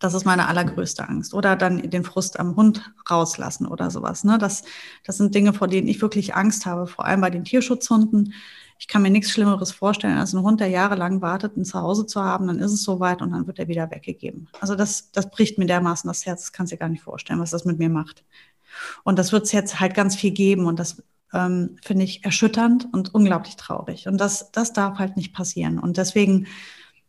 Das 0.01 0.15
ist 0.15 0.25
meine 0.25 0.47
allergrößte 0.47 1.07
Angst. 1.07 1.33
Oder 1.33 1.55
dann 1.55 1.89
den 1.89 2.03
Frust 2.03 2.39
am 2.39 2.55
Hund 2.55 2.91
rauslassen 3.09 3.67
oder 3.67 3.91
sowas. 3.91 4.23
Ne? 4.23 4.37
Das, 4.39 4.63
das 5.05 5.17
sind 5.17 5.35
Dinge, 5.35 5.53
vor 5.53 5.67
denen 5.67 5.87
ich 5.87 6.01
wirklich 6.01 6.35
Angst 6.35 6.65
habe, 6.65 6.87
vor 6.87 7.05
allem 7.05 7.21
bei 7.21 7.29
den 7.29 7.45
Tierschutzhunden. 7.45 8.33
Ich 8.79 8.87
kann 8.87 9.03
mir 9.03 9.11
nichts 9.11 9.29
Schlimmeres 9.29 9.71
vorstellen, 9.71 10.17
als 10.17 10.33
einen 10.33 10.43
Hund, 10.43 10.59
der 10.59 10.69
jahrelang 10.69 11.21
wartet, 11.21 11.55
ein 11.55 11.65
Zuhause 11.65 12.07
zu 12.07 12.23
haben, 12.23 12.47
dann 12.47 12.57
ist 12.57 12.71
es 12.71 12.81
soweit 12.81 13.21
und 13.21 13.29
dann 13.31 13.45
wird 13.45 13.59
er 13.59 13.67
wieder 13.67 13.91
weggegeben. 13.91 14.49
Also 14.59 14.73
das, 14.73 15.11
das 15.11 15.29
bricht 15.29 15.59
mir 15.59 15.67
dermaßen 15.67 16.07
das 16.07 16.25
Herz, 16.25 16.41
das 16.41 16.51
kannst 16.51 16.71
du 16.71 16.75
dir 16.75 16.79
gar 16.79 16.89
nicht 16.89 17.03
vorstellen, 17.03 17.39
was 17.39 17.51
das 17.51 17.63
mit 17.63 17.77
mir 17.77 17.89
macht. 17.89 18.25
Und 19.03 19.19
das 19.19 19.31
wird 19.31 19.43
es 19.43 19.51
jetzt 19.51 19.79
halt 19.79 19.93
ganz 19.93 20.15
viel 20.15 20.31
geben 20.31 20.65
und 20.65 20.79
das 20.79 21.03
ähm, 21.31 21.77
finde 21.83 22.05
ich 22.05 22.25
erschütternd 22.25 22.87
und 22.91 23.13
unglaublich 23.13 23.55
traurig. 23.55 24.07
Und 24.07 24.17
das, 24.17 24.51
das 24.51 24.73
darf 24.73 24.97
halt 24.97 25.15
nicht 25.15 25.33
passieren. 25.33 25.77
Und 25.77 25.97
deswegen 25.97 26.47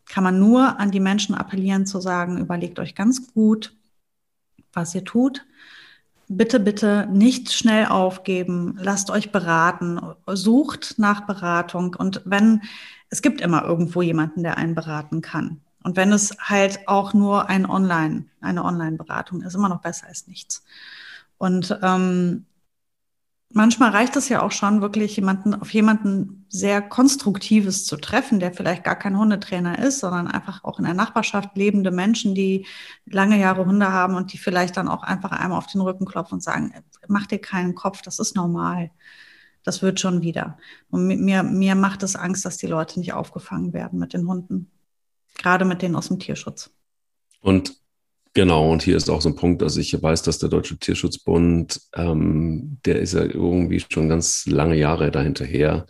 kann 0.07 0.25
man 0.25 0.39
nur 0.39 0.79
an 0.79 0.91
die 0.91 1.01
Menschen 1.01 1.35
appellieren 1.35 1.87
zu 1.87 2.01
sagen, 2.01 2.39
überlegt 2.39 2.79
euch 2.79 2.95
ganz 2.95 3.33
gut, 3.33 3.75
was 4.73 4.95
ihr 4.95 5.05
tut. 5.05 5.45
Bitte, 6.29 6.61
bitte 6.61 7.09
nicht 7.11 7.53
schnell 7.53 7.87
aufgeben, 7.87 8.79
lasst 8.81 9.11
euch 9.11 9.33
beraten, 9.33 10.01
sucht 10.27 10.95
nach 10.97 11.27
Beratung 11.27 11.95
und 11.95 12.23
wenn, 12.25 12.63
es 13.11 13.21
gibt 13.21 13.41
immer 13.41 13.65
irgendwo 13.65 14.01
jemanden, 14.03 14.43
der 14.43 14.57
einen 14.57 14.75
beraten 14.75 15.21
kann. 15.21 15.61
Und 15.83 15.97
wenn 15.97 16.13
es 16.13 16.37
halt 16.39 16.87
auch 16.87 17.13
nur 17.13 17.49
ein 17.49 17.67
Online, 17.67 18.25
eine 18.41 18.65
Online-Beratung 18.65 19.43
ist, 19.43 19.55
immer 19.55 19.69
noch 19.69 19.83
besser 19.83 20.07
als 20.07 20.27
nichts. 20.27 20.65
Und 21.39 21.77
ähm, 21.83 22.47
manchmal 23.55 23.91
reicht 23.91 24.17
es 24.17 24.29
ja 24.29 24.43
auch 24.43 24.51
schon, 24.51 24.81
wirklich 24.81 25.17
jemanden 25.17 25.55
auf 25.55 25.73
jemanden 25.73 26.47
sehr 26.49 26.83
Konstruktives 26.83 27.87
zu 27.87 27.97
treffen, 27.97 28.41
der 28.41 28.53
vielleicht 28.53 28.85
gar 28.85 28.97
kein 28.97 29.19
Hundetrainer 29.19 29.79
ist, 29.79 30.01
sondern 30.01 30.27
einfach 30.27 30.65
auch 30.65 30.79
in 30.79 30.85
der 30.85 30.95
Nachbarschaft 30.95 31.57
lebende 31.57 31.91
Menschen, 31.91 32.35
die 32.35 32.67
lange 33.07 33.39
Jahre 33.39 33.65
Hunde 33.67 33.93
haben 33.93 34.15
und 34.15 34.33
die 34.33 34.39
vielleicht 34.39 34.77
dann 34.77 34.89
auch 34.89 35.03
einfach 35.03 35.33
einmal 35.33 35.59
auf 35.59 35.67
den 35.67 35.81
Rücken 35.81 36.05
klopfen 36.05 36.35
und 36.35 36.43
sagen, 36.43 36.75
mach 37.09 37.27
dir 37.27 37.39
keinen 37.39 37.75
Kopf, 37.75 38.03
das 38.03 38.19
ist 38.19 38.37
normal. 38.37 38.91
Das 39.65 39.81
wird 39.81 40.01
schon 40.01 40.23
wieder. 40.23 40.59
Und 40.91 41.07
mir, 41.07 41.43
mir 41.43 41.75
macht 41.75 42.03
es 42.03 42.17
Angst, 42.17 42.45
dass 42.45 42.57
die 42.57 42.67
Leute 42.67 42.99
nicht 42.99 43.13
aufgefangen 43.13 43.73
werden 43.73 43.99
mit 43.99 44.13
den 44.13 44.27
Hunden. 44.27 44.71
Gerade 45.39 45.65
mit 45.65 45.83
denen 45.83 45.95
aus 45.95 46.09
dem 46.09 46.19
Tierschutz. 46.19 46.71
Und 47.41 47.82
Genau, 48.35 48.71
und 48.73 48.83
hier 48.83 48.97
ist 48.97 49.11
auch 49.11 49.21
so 49.21 49.29
ein 49.29 49.37
Punkt, 49.37 49.61
dass 49.61 49.77
ich 49.77 50.01
weiß, 50.01 50.23
dass 50.23 50.39
der 50.39 50.49
Deutsche 50.49 50.79
Tierschutzbund, 50.79 51.81
ähm, 51.95 52.79
der 52.87 53.01
ist 53.01 53.13
ja 53.13 53.23
irgendwie 53.23 53.85
schon 53.87 54.09
ganz 54.09 54.47
lange 54.47 54.77
Jahre 54.77 55.11
dahinterher, 55.11 55.87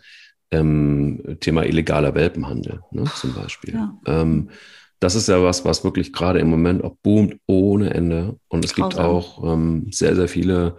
ähm, 0.51 1.37
Thema 1.39 1.63
illegaler 1.63 2.15
Welpenhandel 2.15 2.81
ne, 2.91 3.05
zum 3.15 3.33
Beispiel. 3.33 3.73
Ja. 3.73 3.97
Ähm, 4.05 4.49
das 4.99 5.15
ist 5.15 5.27
ja 5.27 5.43
was, 5.43 5.65
was 5.65 5.83
wirklich 5.83 6.13
gerade 6.13 6.39
im 6.39 6.49
Moment 6.49 6.83
auch 6.83 6.95
boomt 7.01 7.37
ohne 7.45 7.93
Ende. 7.93 8.37
Und 8.47 8.63
es 8.63 8.73
gibt 8.73 8.97
auch 8.97 9.43
ähm, 9.43 9.87
sehr, 9.91 10.15
sehr 10.15 10.29
viele, 10.29 10.77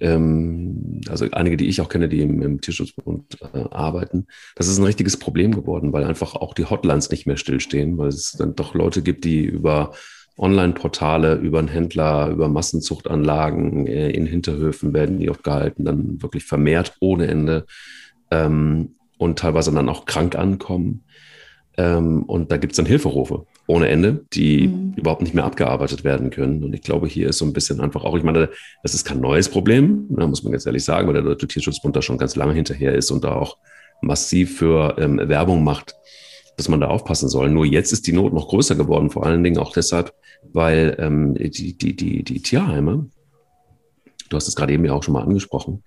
ähm, 0.00 1.00
also 1.08 1.26
einige, 1.32 1.58
die 1.58 1.68
ich 1.68 1.80
auch 1.80 1.90
kenne, 1.90 2.08
die 2.08 2.22
im, 2.22 2.40
im 2.40 2.60
Tierschutzbund 2.60 3.38
äh, 3.52 3.64
arbeiten. 3.70 4.26
Das 4.56 4.68
ist 4.68 4.78
ein 4.78 4.84
richtiges 4.84 5.18
Problem 5.18 5.54
geworden, 5.54 5.92
weil 5.92 6.04
einfach 6.04 6.34
auch 6.34 6.54
die 6.54 6.64
Hotlines 6.64 7.10
nicht 7.10 7.26
mehr 7.26 7.36
stillstehen, 7.36 7.98
weil 7.98 8.08
es 8.08 8.32
dann 8.32 8.54
doch 8.54 8.74
Leute 8.74 9.02
gibt, 9.02 9.24
die 9.24 9.44
über 9.44 9.92
Online-Portale 10.38 11.34
über 11.36 11.58
einen 11.58 11.68
Händler, 11.68 12.28
über 12.28 12.48
Massenzuchtanlagen 12.48 13.86
äh, 13.86 14.10
in 14.10 14.26
Hinterhöfen 14.26 14.94
werden 14.94 15.18
die 15.18 15.30
oft 15.30 15.44
gehalten, 15.44 15.84
dann 15.84 16.22
wirklich 16.22 16.44
vermehrt 16.44 16.96
ohne 17.00 17.26
Ende 17.26 17.66
ähm, 18.30 18.94
und 19.18 19.38
teilweise 19.38 19.72
dann 19.72 19.88
auch 19.88 20.06
krank 20.06 20.36
ankommen. 20.36 21.04
Ähm, 21.76 22.24
und 22.24 22.50
da 22.50 22.56
gibt 22.56 22.72
es 22.72 22.76
dann 22.76 22.86
Hilferufe 22.86 23.46
ohne 23.66 23.88
Ende, 23.88 24.24
die 24.32 24.68
mhm. 24.68 24.94
überhaupt 24.96 25.22
nicht 25.22 25.34
mehr 25.34 25.44
abgearbeitet 25.44 26.04
werden 26.04 26.30
können. 26.30 26.64
Und 26.64 26.74
ich 26.74 26.82
glaube, 26.82 27.06
hier 27.06 27.28
ist 27.28 27.38
so 27.38 27.44
ein 27.44 27.52
bisschen 27.52 27.80
einfach 27.80 28.04
auch, 28.04 28.16
ich 28.16 28.24
meine, 28.24 28.50
das 28.82 28.94
ist 28.94 29.04
kein 29.04 29.20
neues 29.20 29.48
Problem, 29.48 30.06
da 30.10 30.26
muss 30.26 30.42
man 30.42 30.52
ganz 30.52 30.66
ehrlich 30.66 30.84
sagen, 30.84 31.06
weil 31.06 31.14
der 31.14 31.22
Deutsche 31.22 31.48
Tierschutzbund 31.48 31.94
da 31.94 32.02
schon 32.02 32.18
ganz 32.18 32.36
lange 32.36 32.54
hinterher 32.54 32.94
ist 32.94 33.10
und 33.10 33.24
da 33.24 33.34
auch 33.34 33.58
massiv 34.00 34.58
für 34.58 34.96
ähm, 34.98 35.20
Werbung 35.22 35.62
macht 35.62 35.94
dass 36.62 36.68
man 36.68 36.80
da 36.80 36.86
aufpassen 36.86 37.28
soll. 37.28 37.50
Nur 37.50 37.66
jetzt 37.66 37.92
ist 37.92 38.06
die 38.06 38.12
Not 38.12 38.32
noch 38.32 38.48
größer 38.48 38.76
geworden, 38.76 39.10
vor 39.10 39.26
allen 39.26 39.42
Dingen 39.42 39.58
auch 39.58 39.72
deshalb, 39.72 40.14
weil 40.52 40.96
ähm, 41.00 41.34
die, 41.34 41.76
die, 41.76 41.96
die, 41.96 42.22
die 42.22 42.40
Tierheime, 42.40 43.10
du 44.28 44.36
hast 44.36 44.46
es 44.46 44.54
gerade 44.54 44.72
eben 44.72 44.84
ja 44.84 44.92
auch 44.92 45.02
schon 45.02 45.14
mal 45.14 45.24
angesprochen, 45.24 45.82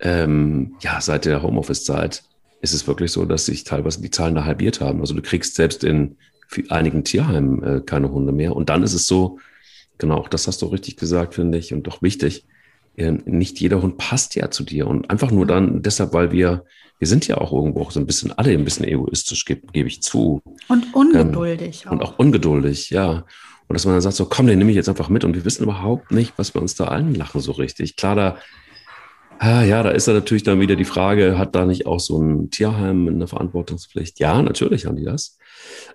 ähm, 0.00 0.74
ja, 0.80 1.00
seit 1.00 1.24
der 1.24 1.42
Homeoffice-Zeit 1.42 2.22
ist 2.60 2.74
es 2.74 2.86
wirklich 2.86 3.12
so, 3.12 3.24
dass 3.24 3.46
sich 3.46 3.64
teilweise 3.64 4.02
die 4.02 4.10
Zahlen 4.10 4.34
da 4.34 4.44
halbiert 4.44 4.82
haben. 4.82 5.00
Also 5.00 5.14
du 5.14 5.22
kriegst 5.22 5.54
selbst 5.54 5.84
in 5.84 6.16
einigen 6.68 7.04
Tierheimen 7.04 7.62
äh, 7.62 7.80
keine 7.80 8.10
Hunde 8.10 8.32
mehr. 8.32 8.54
Und 8.54 8.68
dann 8.68 8.82
ist 8.82 8.94
es 8.94 9.06
so, 9.06 9.38
genau, 9.96 10.16
auch 10.18 10.28
das 10.28 10.46
hast 10.46 10.60
du 10.60 10.66
richtig 10.66 10.96
gesagt, 10.96 11.34
finde 11.34 11.56
ich, 11.56 11.72
und 11.72 11.86
doch 11.86 12.02
wichtig, 12.02 12.44
nicht 12.96 13.60
jeder 13.60 13.82
Hund 13.82 13.98
passt 13.98 14.34
ja 14.34 14.50
zu 14.50 14.62
dir. 14.62 14.86
Und 14.86 15.10
einfach 15.10 15.30
nur 15.30 15.46
dann 15.46 15.82
deshalb, 15.82 16.12
weil 16.12 16.32
wir 16.32 16.64
wir 16.98 17.08
sind 17.08 17.26
ja 17.26 17.38
auch 17.38 17.52
irgendwo 17.52 17.82
auch 17.82 17.90
so 17.90 18.00
ein 18.00 18.06
bisschen 18.06 18.32
alle 18.32 18.52
ein 18.52 18.64
bisschen 18.64 18.86
egoistisch, 18.86 19.44
gebe 19.44 19.66
geb 19.72 19.86
ich 19.86 20.02
zu. 20.02 20.40
Und 20.68 20.94
ungeduldig. 20.94 21.82
Ähm, 21.82 21.88
auch. 21.88 21.92
Und 21.92 22.02
auch 22.02 22.18
ungeduldig, 22.18 22.90
ja. 22.90 23.26
Und 23.66 23.74
dass 23.74 23.84
man 23.84 23.94
dann 23.94 24.02
sagt, 24.02 24.16
so 24.16 24.26
komm, 24.26 24.46
den 24.46 24.58
nehme 24.58 24.70
ich 24.70 24.76
jetzt 24.76 24.88
einfach 24.88 25.08
mit 25.08 25.24
und 25.24 25.34
wir 25.34 25.44
wissen 25.44 25.64
überhaupt 25.64 26.12
nicht, 26.12 26.34
was 26.36 26.54
wir 26.54 26.62
uns 26.62 26.74
da 26.76 26.88
einlachen 26.88 27.40
so 27.40 27.52
richtig. 27.52 27.96
Klar, 27.96 28.14
da, 28.14 28.38
ah, 29.38 29.62
ja, 29.62 29.82
da 29.82 29.90
ist 29.90 30.06
da 30.06 30.12
natürlich 30.12 30.44
dann 30.44 30.60
wieder 30.60 30.76
die 30.76 30.84
Frage, 30.84 31.38
hat 31.38 31.54
da 31.54 31.66
nicht 31.66 31.86
auch 31.86 32.00
so 32.00 32.20
ein 32.20 32.50
Tierheim 32.50 33.08
eine 33.08 33.26
Verantwortungspflicht? 33.26 34.20
Ja, 34.20 34.40
natürlich 34.42 34.86
haben 34.86 34.96
die 34.96 35.04
das. 35.04 35.38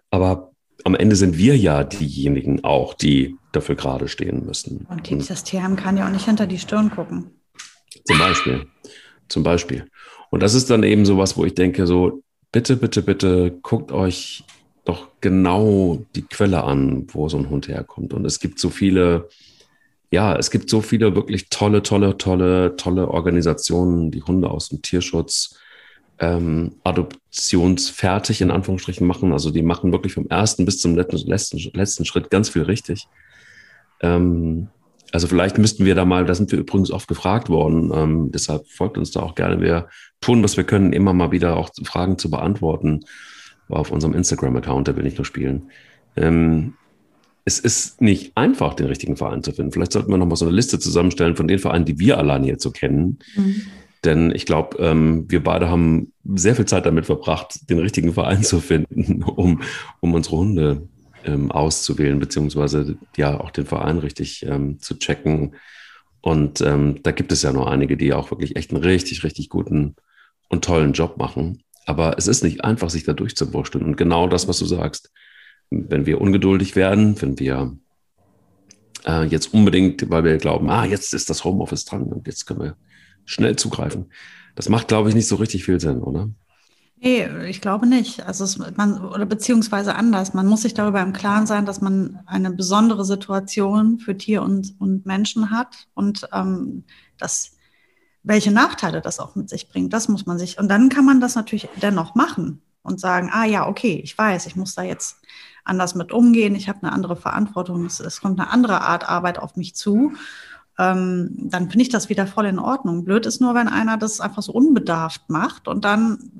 Aber 0.10 0.49
am 0.86 0.96
Ende 0.96 1.16
sind 1.16 1.38
wir 1.38 1.58
ja 1.58 1.84
diejenigen 1.84 2.64
auch, 2.64 2.94
die 2.94 3.36
dafür 3.52 3.76
gerade 3.76 4.08
stehen 4.08 4.46
müssen. 4.46 4.88
Und 4.90 5.30
das 5.30 5.44
Tierheim 5.44 5.76
kann 5.76 5.98
ja 5.98 6.08
auch 6.08 6.12
nicht 6.12 6.26
hinter 6.26 6.48
die 6.48 6.60
Stirn 6.60 6.92
gucken. 6.92 7.32
Zum 8.06 8.20
Beispiel. 8.20 8.68
Zum 9.28 9.44
Beispiel. 9.44 9.86
Und 10.30 10.44
das 10.44 10.54
ist 10.54 10.70
dann 10.70 10.84
eben 10.84 11.06
sowas, 11.06 11.38
wo 11.38 11.46
ich 11.46 11.56
denke, 11.56 11.88
so, 11.88 12.24
bitte, 12.52 12.78
bitte, 12.78 13.02
bitte 13.02 13.60
guckt 13.62 13.92
euch 13.92 14.44
doch 14.86 15.10
genau 15.22 16.06
die 16.16 16.24
Quelle 16.24 16.64
an, 16.64 17.08
wo 17.12 17.30
so 17.30 17.38
ein 17.38 17.50
Hund 17.50 17.68
herkommt. 17.68 18.14
Und 18.14 18.26
es 18.26 18.40
gibt 18.40 18.60
so 18.60 18.70
viele, 18.70 19.30
ja, 20.12 20.36
es 20.36 20.50
gibt 20.50 20.70
so 20.70 20.82
viele 20.82 21.16
wirklich 21.16 21.50
tolle, 21.50 21.84
tolle, 21.84 22.18
tolle, 22.18 22.76
tolle 22.76 23.08
Organisationen, 23.10 24.12
die 24.12 24.24
Hunde 24.24 24.50
aus 24.50 24.70
dem 24.70 24.82
Tierschutz 24.82 25.60
ähm, 26.20 26.76
adoptionsfertig 26.84 28.42
in 28.42 28.52
Anführungsstrichen 28.52 29.08
machen. 29.08 29.32
Also 29.32 29.52
die 29.52 29.62
machen 29.62 29.92
wirklich 29.92 30.14
vom 30.14 30.28
ersten 30.28 30.66
bis 30.66 30.80
zum 30.80 30.96
letzten, 30.96 31.30
letzten, 31.74 32.06
Schritt 32.06 32.30
ganz 32.30 32.50
viel 32.50 32.64
richtig. 32.64 33.08
Ähm, 34.02 34.68
also 35.12 35.28
vielleicht 35.28 35.58
müssten 35.58 35.86
wir 35.86 35.96
da 35.96 36.06
mal, 36.06 36.26
da 36.26 36.36
sind 36.36 36.52
wir 36.52 36.60
übrigens 36.60 36.92
oft 36.92 37.08
gefragt 37.08 37.50
worden, 37.50 37.92
ähm, 37.94 38.32
deshalb 38.32 38.68
folgt 38.68 38.98
uns 38.98 39.12
da 39.12 39.22
auch 39.22 39.34
gerne. 39.34 39.60
Wir 39.62 39.88
tun, 40.22 40.44
was 40.44 40.56
wir 40.56 40.66
können, 40.66 40.94
immer 40.94 41.14
mal 41.14 41.32
wieder 41.32 41.58
auch 41.58 41.70
Fragen 41.84 42.18
zu 42.18 42.30
beantworten 42.30 43.02
auf 43.70 43.92
unserem 43.92 44.14
Instagram-Account, 44.14 44.88
der 44.88 44.96
will 44.96 45.04
nicht 45.04 45.18
nur 45.18 45.26
spielen. 45.26 45.72
Ähm, 46.16 46.74
es 47.46 47.60
ist 47.60 48.02
nicht 48.02 48.34
einfach, 48.36 48.76
den 48.76 48.88
richtigen 48.88 49.16
Verein 49.16 49.42
zu 49.42 49.52
finden. 49.52 49.72
Vielleicht 49.72 49.94
sollten 49.94 50.12
wir 50.12 50.18
noch 50.18 50.28
mal 50.28 50.36
so 50.36 50.46
eine 50.46 50.54
Liste 50.54 50.80
zusammenstellen 50.80 51.36
von 51.36 51.48
den 51.48 51.60
Vereinen, 51.60 51.86
die 51.86 51.98
wir 51.98 52.18
alleine 52.18 52.48
jetzt 52.48 52.62
so 52.62 52.72
kennen. 52.72 53.20
Mhm. 53.36 53.62
Denn 54.06 54.32
ich 54.34 54.46
glaube, 54.46 54.78
ähm, 54.78 55.26
wir 55.30 55.44
beide 55.44 55.70
haben 55.70 56.14
sehr 56.24 56.56
viel 56.56 56.66
Zeit 56.66 56.86
damit 56.86 57.06
verbracht, 57.06 57.70
den 57.70 57.80
richtigen 57.80 58.14
Verein 58.14 58.44
zu 58.44 58.60
finden, 58.60 59.24
um, 59.36 59.62
um 60.00 60.14
unsere 60.14 60.38
Hunde 60.38 60.88
ähm, 61.26 61.52
auszuwählen, 61.52 62.20
beziehungsweise 62.20 62.98
ja 63.18 63.40
auch 63.40 63.52
den 63.52 63.66
Verein 63.66 63.98
richtig 64.00 64.46
ähm, 64.46 64.80
zu 64.80 64.98
checken. 64.98 65.56
Und 66.22 66.62
ähm, 66.62 67.02
da 67.04 67.12
gibt 67.12 67.32
es 67.32 67.42
ja 67.44 67.52
nur 67.52 67.70
einige, 67.72 67.98
die 67.98 68.14
auch 68.14 68.32
wirklich 68.32 68.56
echt 68.56 68.72
einen 68.72 68.84
richtig, 68.84 69.24
richtig 69.24 69.50
guten 69.50 69.96
und 70.48 70.64
tollen 70.64 70.94
Job 70.94 71.18
machen. 71.18 71.64
Aber 71.86 72.18
es 72.18 72.28
ist 72.28 72.44
nicht 72.44 72.64
einfach, 72.64 72.90
sich 72.90 73.04
da 73.04 73.14
durchzuwurschteln. 73.14 73.84
Und 73.84 73.98
genau 73.98 74.28
das, 74.28 74.48
was 74.48 74.60
du 74.60 74.66
sagst, 74.66 75.12
wenn 75.70 76.06
wir 76.06 76.22
ungeduldig 76.22 76.76
werden, 76.76 77.22
wenn 77.22 77.40
wir 77.40 77.78
äh, 79.06 79.26
jetzt 79.26 79.54
unbedingt, 79.54 80.10
weil 80.10 80.24
wir 80.24 80.38
glauben, 80.38 80.70
ah, 80.70 80.86
jetzt 80.86 81.14
ist 81.14 81.30
das 81.30 81.44
Homeoffice 81.44 81.86
dran 81.86 82.04
und 82.04 82.28
jetzt 82.28 82.46
können 82.46 82.62
wir 82.62 82.76
schnell 83.30 83.56
zugreifen. 83.56 84.12
Das 84.56 84.70
macht, 84.70 84.88
glaube 84.88 85.10
ich, 85.10 85.16
nicht 85.16 85.28
so 85.28 85.36
richtig 85.36 85.64
viel 85.64 85.80
Sinn, 85.80 86.02
oder? 86.02 86.30
Nee, 87.02 87.28
ich 87.48 87.62
glaube 87.62 87.86
nicht. 87.86 88.26
Also 88.26 88.44
es, 88.44 88.58
man, 88.58 89.06
oder 89.06 89.26
beziehungsweise 89.26 89.96
anders. 89.96 90.34
Man 90.34 90.48
muss 90.48 90.64
sich 90.64 90.74
darüber 90.74 91.02
im 91.02 91.14
Klaren 91.14 91.48
sein, 91.48 91.66
dass 91.66 91.80
man 91.80 92.20
eine 92.26 92.52
besondere 92.52 93.06
Situation 93.06 94.00
für 94.00 94.18
Tier 94.18 94.42
und, 94.42 94.76
und 94.80 95.06
Menschen 95.06 95.50
hat 95.52 95.88
und 95.94 96.28
ähm, 96.34 96.84
dass 97.18 97.56
welche 98.24 98.52
Nachteile 98.52 99.00
das 99.00 99.20
auch 99.20 99.36
mit 99.36 99.50
sich 99.50 99.70
bringt. 99.70 99.94
Das 99.94 100.10
muss 100.10 100.26
man 100.26 100.38
sich. 100.38 100.60
Und 100.60 100.68
dann 100.68 100.90
kann 100.90 101.06
man 101.06 101.22
das 101.22 101.36
natürlich 101.36 101.70
dennoch 101.82 102.16
machen 102.16 102.62
und 102.82 103.00
sagen, 103.00 103.30
ah 103.32 103.46
ja, 103.46 103.68
okay, 103.68 104.02
ich 104.04 104.18
weiß, 104.18 104.46
ich 104.48 104.58
muss 104.58 104.76
da 104.76 104.82
jetzt 104.82 105.18
anders 105.64 105.96
mit 105.96 106.12
umgehen, 106.12 106.56
ich 106.56 106.68
habe 106.68 106.82
eine 106.82 106.92
andere 106.92 107.16
Verantwortung, 107.16 107.86
es, 107.86 108.00
es 108.02 108.20
kommt 108.20 108.40
eine 108.40 108.50
andere 108.50 108.82
Art 108.82 109.08
Arbeit 109.08 109.40
auf 109.40 109.56
mich 109.56 109.76
zu 109.76 110.14
ähm, 110.80 111.32
dann 111.36 111.70
finde 111.70 111.84
ich 111.84 111.90
das 111.90 112.08
wieder 112.08 112.26
voll 112.26 112.46
in 112.46 112.58
Ordnung. 112.58 113.04
Blöd 113.04 113.26
ist 113.26 113.42
nur, 113.42 113.54
wenn 113.54 113.68
einer 113.68 113.98
das 113.98 114.22
einfach 114.22 114.42
so 114.42 114.54
unbedarft 114.54 115.30
macht 115.30 115.68
und 115.68 115.84
dann, 115.84 116.32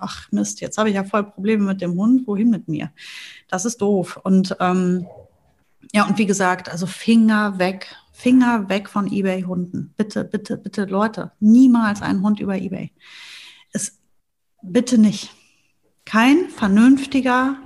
ach 0.00 0.26
Mist, 0.32 0.60
jetzt 0.60 0.78
habe 0.78 0.88
ich 0.88 0.96
ja 0.96 1.04
voll 1.04 1.22
Probleme 1.22 1.64
mit 1.64 1.80
dem 1.80 1.94
Hund, 1.94 2.26
wohin 2.26 2.50
mit 2.50 2.66
mir? 2.66 2.90
Das 3.48 3.64
ist 3.64 3.80
doof. 3.80 4.18
Und 4.24 4.56
ähm, 4.58 5.06
ja, 5.92 6.04
und 6.08 6.18
wie 6.18 6.26
gesagt, 6.26 6.70
also 6.70 6.86
Finger 6.86 7.60
weg, 7.60 7.94
Finger 8.12 8.68
weg 8.68 8.88
von 8.88 9.06
eBay-Hunden. 9.06 9.94
Bitte, 9.96 10.24
bitte, 10.24 10.56
bitte, 10.56 10.86
Leute, 10.86 11.30
niemals 11.38 12.02
einen 12.02 12.22
Hund 12.22 12.40
über 12.40 12.56
eBay. 12.56 12.90
Es, 13.72 14.00
bitte 14.60 14.98
nicht. 14.98 15.30
Kein 16.04 16.48
vernünftiger 16.48 17.58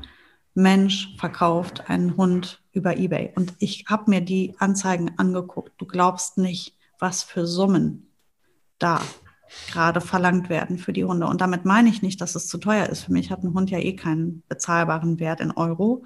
Mensch 0.57 1.14
verkauft 1.18 1.88
einen 1.88 2.16
Hund 2.16 2.62
über 2.72 2.96
eBay. 2.96 3.32
Und 3.36 3.54
ich 3.59 3.84
habe 3.88 4.11
mir 4.11 4.22
die 4.22 4.54
Anzeigen 4.59 5.12
angeguckt. 5.18 5.72
Du 5.76 5.86
glaubst 5.86 6.38
nicht, 6.38 6.76
was 6.98 7.22
für 7.22 7.46
Summen 7.46 8.11
da 8.78 9.00
gerade 9.70 10.00
verlangt 10.00 10.48
werden 10.48 10.78
für 10.78 10.94
die 10.94 11.04
Hunde. 11.04 11.26
Und 11.26 11.42
damit 11.42 11.66
meine 11.66 11.90
ich 11.90 12.00
nicht, 12.00 12.22
dass 12.22 12.34
es 12.34 12.48
zu 12.48 12.57
teuer 12.57 12.86
ist. 12.86 13.04
Für 13.04 13.12
mich 13.12 13.30
hat 13.30 13.44
ein 13.44 13.52
Hund 13.52 13.70
ja 13.70 13.78
eh 13.78 13.94
keinen 13.94 14.42
bezahlbaren 14.48 15.20
Wert 15.20 15.40
in 15.40 15.50
Euro. 15.50 16.04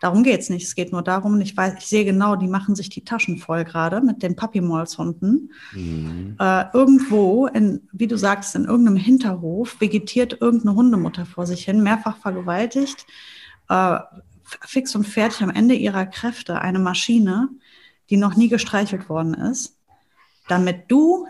Darum 0.00 0.22
geht 0.22 0.40
es 0.40 0.48
nicht. 0.48 0.64
Es 0.64 0.74
geht 0.74 0.92
nur 0.92 1.02
darum, 1.02 1.38
ich 1.42 1.54
weiß, 1.54 1.74
ich 1.78 1.86
sehe 1.86 2.04
genau, 2.06 2.36
die 2.36 2.48
machen 2.48 2.74
sich 2.74 2.88
die 2.88 3.04
Taschen 3.04 3.36
voll 3.36 3.64
gerade 3.64 4.00
mit 4.00 4.22
den 4.22 4.36
Puppy-Molls-Hunden. 4.36 5.52
Mhm. 5.72 6.36
Äh, 6.38 6.64
irgendwo, 6.72 7.46
in, 7.46 7.88
wie 7.92 8.06
du 8.06 8.16
sagst, 8.16 8.56
in 8.56 8.64
irgendeinem 8.64 8.96
Hinterhof 8.96 9.80
vegetiert 9.80 10.38
irgendeine 10.40 10.76
Hundemutter 10.76 11.26
vor 11.26 11.46
sich 11.46 11.64
hin, 11.64 11.82
mehrfach 11.82 12.16
vergewaltigt 12.16 13.06
äh, 13.68 13.98
fix 14.44 14.94
und 14.94 15.04
fertig 15.04 15.42
am 15.42 15.50
Ende 15.50 15.74
ihrer 15.74 16.06
Kräfte 16.06 16.60
eine 16.60 16.78
Maschine, 16.78 17.48
die 18.10 18.16
noch 18.16 18.36
nie 18.36 18.48
gestreichelt 18.48 19.08
worden 19.08 19.34
ist, 19.34 19.76
damit 20.48 20.84
du 20.88 21.26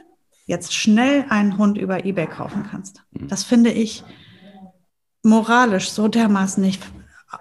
jetzt 0.46 0.74
schnell 0.74 1.24
einen 1.28 1.58
Hund 1.58 1.78
über 1.78 2.04
eBay 2.04 2.26
kaufen 2.26 2.66
kannst. 2.70 3.02
Mhm. 3.10 3.28
Das 3.28 3.44
finde 3.44 3.70
ich 3.70 4.04
moralisch 5.22 5.90
so 5.90 6.08
dermaßen 6.08 6.62
nicht 6.62 6.82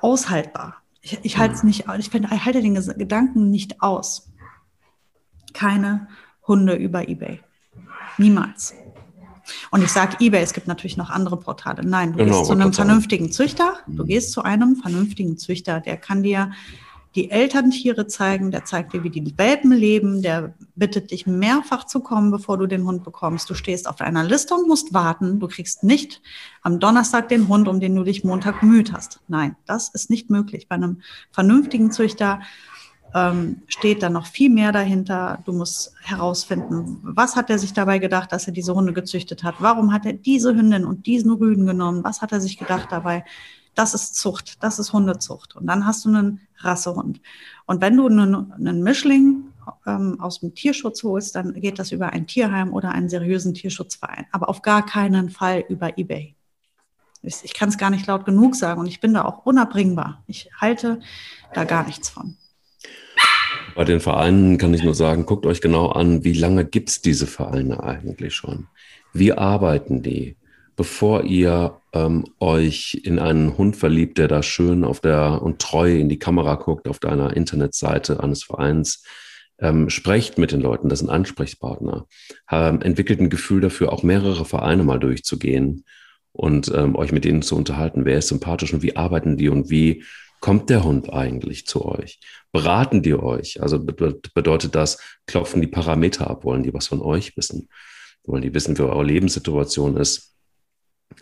aushaltbar. 0.01 0.81
Ich, 1.01 1.19
ich 1.23 1.37
halte 1.37 1.55
es 1.55 1.63
mhm. 1.63 1.67
nicht, 1.67 1.85
ich 1.99 2.09
finde, 2.09 2.29
ich 2.33 2.45
halte 2.45 2.61
den 2.61 2.75
Gedanken 2.75 3.51
nicht 3.51 3.81
aus. 3.81 4.31
Keine 5.53 6.07
Hunde 6.47 6.73
über 6.73 7.07
eBay. 7.07 7.41
Niemals. 8.17 8.73
Und 9.71 9.83
ich 9.83 9.91
sage 9.91 10.17
eBay, 10.19 10.41
es 10.41 10.53
gibt 10.53 10.67
natürlich 10.67 10.97
noch 10.97 11.09
andere 11.09 11.37
Portale. 11.37 11.85
Nein, 11.85 12.13
du 12.13 12.19
genau, 12.19 12.37
gehst 12.37 12.47
zu 12.47 12.53
einem 12.53 12.73
vernünftigen 12.73 13.31
Züchter, 13.31 13.75
du 13.87 14.03
mhm. 14.03 14.07
gehst 14.07 14.31
zu 14.31 14.43
einem 14.43 14.75
vernünftigen 14.75 15.37
Züchter, 15.37 15.79
der 15.79 15.97
kann 15.97 16.23
dir 16.23 16.51
die 17.15 17.31
Elterntiere 17.31 18.07
zeigen, 18.07 18.51
der 18.51 18.65
zeigt 18.65 18.93
dir, 18.93 19.03
wie 19.03 19.09
die 19.09 19.37
Welpen 19.37 19.71
leben, 19.71 20.21
der 20.21 20.53
bittet 20.75 21.11
dich 21.11 21.25
mehrfach 21.25 21.85
zu 21.85 22.01
kommen, 22.01 22.29
bevor 22.29 22.57
du 22.57 22.67
den 22.67 22.85
Hund 22.85 23.05
bekommst. 23.05 23.49
Du 23.49 23.53
stehst 23.53 23.87
auf 23.87 24.01
einer 24.01 24.25
Liste 24.25 24.53
und 24.53 24.67
musst 24.67 24.93
warten. 24.93 25.39
Du 25.39 25.47
kriegst 25.47 25.83
nicht 25.83 26.21
am 26.61 26.79
Donnerstag 26.79 27.29
den 27.29 27.47
Hund, 27.47 27.69
um 27.69 27.79
den 27.79 27.95
du 27.95 28.03
dich 28.03 28.25
Montag 28.25 28.59
bemüht 28.59 28.91
hast. 28.91 29.21
Nein, 29.29 29.55
das 29.65 29.89
ist 29.89 30.09
nicht 30.09 30.29
möglich. 30.29 30.67
Bei 30.67 30.75
einem 30.75 31.01
vernünftigen 31.31 31.89
Züchter 31.89 32.41
ähm, 33.15 33.61
steht 33.69 34.03
da 34.03 34.09
noch 34.09 34.27
viel 34.27 34.49
mehr 34.49 34.73
dahinter. 34.73 35.39
Du 35.45 35.53
musst 35.53 35.93
herausfinden, 36.01 36.99
was 37.01 37.37
hat 37.37 37.49
er 37.49 37.57
sich 37.57 37.71
dabei 37.71 37.97
gedacht, 37.97 38.33
dass 38.33 38.45
er 38.45 38.53
diese 38.53 38.75
Hunde 38.75 38.91
gezüchtet 38.91 39.43
hat? 39.43 39.55
Warum 39.59 39.93
hat 39.93 40.05
er 40.05 40.13
diese 40.13 40.53
Hündin 40.53 40.85
und 40.85 41.05
diesen 41.05 41.31
Rüden 41.31 41.65
genommen? 41.65 42.03
Was 42.03 42.21
hat 42.21 42.33
er 42.33 42.41
sich 42.41 42.57
gedacht 42.57 42.89
dabei? 42.91 43.23
Das 43.73 43.93
ist 43.93 44.15
Zucht, 44.15 44.61
das 44.63 44.79
ist 44.79 44.91
Hundezucht. 44.91 45.55
Und 45.55 45.65
dann 45.65 45.85
hast 45.85 46.03
du 46.03 46.09
einen 46.09 46.41
Rassehund. 46.57 47.21
Und 47.65 47.79
wenn 47.79 47.95
du 47.95 48.07
einen, 48.07 48.51
einen 48.51 48.83
Mischling 48.83 49.45
ähm, 49.87 50.19
aus 50.19 50.41
dem 50.41 50.53
Tierschutz 50.53 51.01
holst, 51.03 51.35
dann 51.35 51.53
geht 51.53 51.79
das 51.79 51.93
über 51.93 52.11
ein 52.11 52.27
Tierheim 52.27 52.73
oder 52.73 52.91
einen 52.91 53.07
seriösen 53.07 53.53
Tierschutzverein. 53.53 54.25
Aber 54.33 54.49
auf 54.49 54.61
gar 54.61 54.85
keinen 54.85 55.29
Fall 55.29 55.63
über 55.69 55.97
eBay. 55.97 56.35
Ich, 57.21 57.37
ich 57.43 57.53
kann 57.53 57.69
es 57.69 57.77
gar 57.77 57.89
nicht 57.89 58.07
laut 58.07 58.25
genug 58.25 58.55
sagen 58.55 58.81
und 58.81 58.87
ich 58.87 58.99
bin 58.99 59.13
da 59.13 59.23
auch 59.23 59.45
unabbringbar. 59.45 60.21
Ich 60.27 60.49
halte 60.59 60.99
da 61.53 61.63
gar 61.63 61.85
nichts 61.85 62.09
von. 62.09 62.37
Bei 63.75 63.83
den 63.83 63.99
Vereinen 63.99 64.57
kann 64.57 64.73
ich 64.73 64.83
nur 64.83 64.95
sagen, 64.95 65.25
guckt 65.25 65.45
euch 65.45 65.59
genau 65.59 65.89
an, 65.89 66.23
wie 66.23 66.33
lange 66.33 66.63
gibt 66.63 66.89
es 66.89 67.01
diese 67.01 67.27
Vereine 67.27 67.83
eigentlich 67.83 68.33
schon? 68.33 68.67
Wie 69.13 69.33
arbeiten 69.33 70.01
die? 70.01 70.37
Bevor 70.77 71.25
ihr 71.25 71.77
ähm, 71.93 72.23
euch 72.39 73.01
in 73.03 73.19
einen 73.19 73.57
Hund 73.57 73.75
verliebt, 73.75 74.17
der 74.17 74.29
da 74.29 74.43
schön 74.43 74.85
auf 74.85 75.01
der 75.01 75.41
und 75.41 75.59
treu 75.59 75.93
in 75.93 76.07
die 76.07 76.19
Kamera 76.19 76.55
guckt, 76.55 76.87
auf 76.87 76.99
deiner 76.99 77.35
Internetseite 77.35 78.23
eines 78.23 78.43
Vereins, 78.43 79.03
ähm, 79.59 79.89
sprecht 79.89 80.37
mit 80.37 80.53
den 80.53 80.61
Leuten, 80.61 80.87
das 80.87 80.99
sind 80.99 81.09
Ansprechpartner, 81.09 82.07
ähm, 82.49 82.81
entwickelt 82.81 83.19
ein 83.19 83.29
Gefühl 83.29 83.59
dafür, 83.59 83.91
auch 83.91 84.03
mehrere 84.03 84.45
Vereine 84.45 84.83
mal 84.83 84.99
durchzugehen 84.99 85.83
und 86.31 86.71
ähm, 86.73 86.95
euch 86.95 87.11
mit 87.11 87.25
denen 87.25 87.41
zu 87.41 87.57
unterhalten. 87.57 88.05
Wer 88.05 88.19
ist 88.19 88.29
sympathisch 88.29 88.73
und 88.73 88.83
wie 88.83 88.95
arbeiten 88.95 89.35
die 89.37 89.49
und 89.49 89.69
wie 89.69 90.03
kommt 90.45 90.69
der 90.69 90.83
Hund 90.83 91.11
eigentlich 91.11 91.65
zu 91.65 91.85
euch? 91.85 92.19
Beraten 92.51 93.01
die 93.01 93.15
euch? 93.15 93.63
Also 93.63 93.83
bedeutet 93.83 94.75
das, 94.75 94.99
klopfen 95.25 95.59
die 95.59 95.67
Parameter 95.67 96.29
ab, 96.29 96.43
wollen 96.43 96.61
die 96.61 96.71
was 96.71 96.85
von 96.85 97.01
euch 97.01 97.35
wissen? 97.35 97.67
Wollen 98.25 98.43
die 98.43 98.53
wissen, 98.53 98.77
wie 98.77 98.83
eure 98.83 99.03
Lebenssituation 99.03 99.97
ist? 99.97 100.35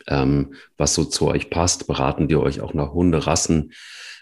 Ähm, 0.08 0.56
was 0.76 0.94
so 0.94 1.06
zu 1.06 1.28
euch 1.28 1.50
passt? 1.50 1.88
Beraten 1.88 2.28
die 2.28 2.36
euch 2.36 2.60
auch 2.60 2.74
nach 2.74 2.92
Hunderassen? 2.92 3.72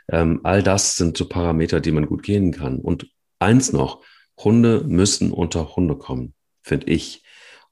Ähm, 0.08 0.41
all 0.43 0.62
das 0.62 0.97
sind 0.97 1.18
so 1.18 1.28
Parameter, 1.28 1.80
die 1.80 1.91
man 1.91 2.06
gut 2.06 2.22
gehen 2.22 2.52
kann. 2.52 2.78
Und 2.78 3.10
eins 3.39 3.74
noch, 3.74 4.04
Hunde 4.38 4.84
müssen 4.86 5.32
unter 5.32 5.76
Hunde 5.76 5.95
kommen, 5.95 6.36
finde 6.62 6.91
ich. 6.91 7.24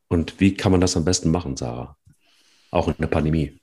Und 0.07 0.39
wie 0.39 0.55
kann 0.55 0.71
man 0.71 0.81
das 0.81 0.97
am 0.97 1.05
besten 1.05 1.29
machen, 1.29 1.55
Sarah? 1.55 1.95
Auch 2.71 2.87
in 2.87 2.95
der 2.97 3.05
Pandemie. 3.05 3.61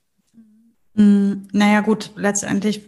Mm, 0.97 1.47
naja 1.53 1.81
gut, 1.81 2.11
letztendlich 2.15 2.87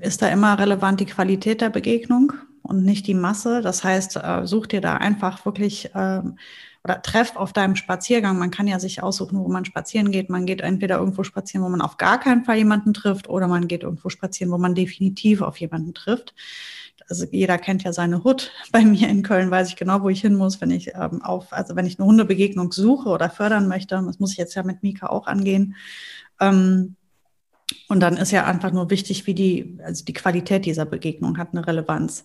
ist 0.00 0.20
da 0.20 0.28
immer 0.28 0.58
relevant 0.58 1.00
die 1.00 1.06
Qualität 1.06 1.62
der 1.62 1.70
Begegnung 1.70 2.34
und 2.62 2.84
nicht 2.84 3.06
die 3.06 3.14
Masse. 3.14 3.62
Das 3.62 3.82
heißt, 3.82 4.16
äh, 4.16 4.46
such 4.46 4.66
dir 4.66 4.82
da 4.82 4.98
einfach 4.98 5.46
wirklich 5.46 5.90
ähm, 5.94 6.36
oder 6.84 7.00
treff 7.00 7.34
auf 7.34 7.54
deinem 7.54 7.74
Spaziergang. 7.74 8.38
Man 8.38 8.50
kann 8.50 8.66
ja 8.68 8.78
sich 8.78 9.02
aussuchen, 9.02 9.38
wo 9.38 9.48
man 9.48 9.64
spazieren 9.64 10.10
geht. 10.10 10.28
Man 10.28 10.44
geht 10.44 10.60
entweder 10.60 10.98
irgendwo 10.98 11.24
spazieren, 11.24 11.64
wo 11.64 11.70
man 11.70 11.80
auf 11.80 11.96
gar 11.96 12.20
keinen 12.20 12.44
Fall 12.44 12.58
jemanden 12.58 12.92
trifft, 12.92 13.28
oder 13.28 13.48
man 13.48 13.68
geht 13.68 13.84
irgendwo 13.84 14.10
spazieren, 14.10 14.52
wo 14.52 14.58
man 14.58 14.74
definitiv 14.74 15.40
auf 15.40 15.56
jemanden 15.56 15.94
trifft. 15.94 16.34
Also 17.08 17.24
jeder 17.30 17.56
kennt 17.56 17.84
ja 17.84 17.92
seine 17.94 18.22
Hut. 18.22 18.52
Bei 18.70 18.84
mir 18.84 19.08
in 19.08 19.22
Köln 19.22 19.50
weiß 19.50 19.70
ich 19.70 19.76
genau, 19.76 20.02
wo 20.02 20.10
ich 20.10 20.20
hin 20.20 20.34
muss, 20.34 20.60
wenn 20.60 20.70
ich 20.70 20.88
ähm, 20.94 21.22
auf, 21.22 21.54
also 21.54 21.74
wenn 21.74 21.86
ich 21.86 21.98
eine 21.98 22.06
Hundebegegnung 22.06 22.70
suche 22.70 23.08
oder 23.08 23.30
fördern 23.30 23.66
möchte. 23.66 23.94
Das 24.04 24.18
muss 24.18 24.32
ich 24.32 24.38
jetzt 24.38 24.54
ja 24.54 24.62
mit 24.62 24.82
Mika 24.82 25.06
auch 25.06 25.26
angehen. 25.26 25.74
Ähm, 26.38 26.96
und 27.88 28.00
dann 28.00 28.16
ist 28.16 28.32
ja 28.32 28.44
einfach 28.44 28.72
nur 28.72 28.90
wichtig, 28.90 29.26
wie 29.26 29.34
die, 29.34 29.78
also 29.84 30.04
die 30.04 30.12
Qualität 30.12 30.64
dieser 30.64 30.84
Begegnung 30.84 31.38
hat 31.38 31.48
eine 31.52 31.66
Relevanz. 31.66 32.24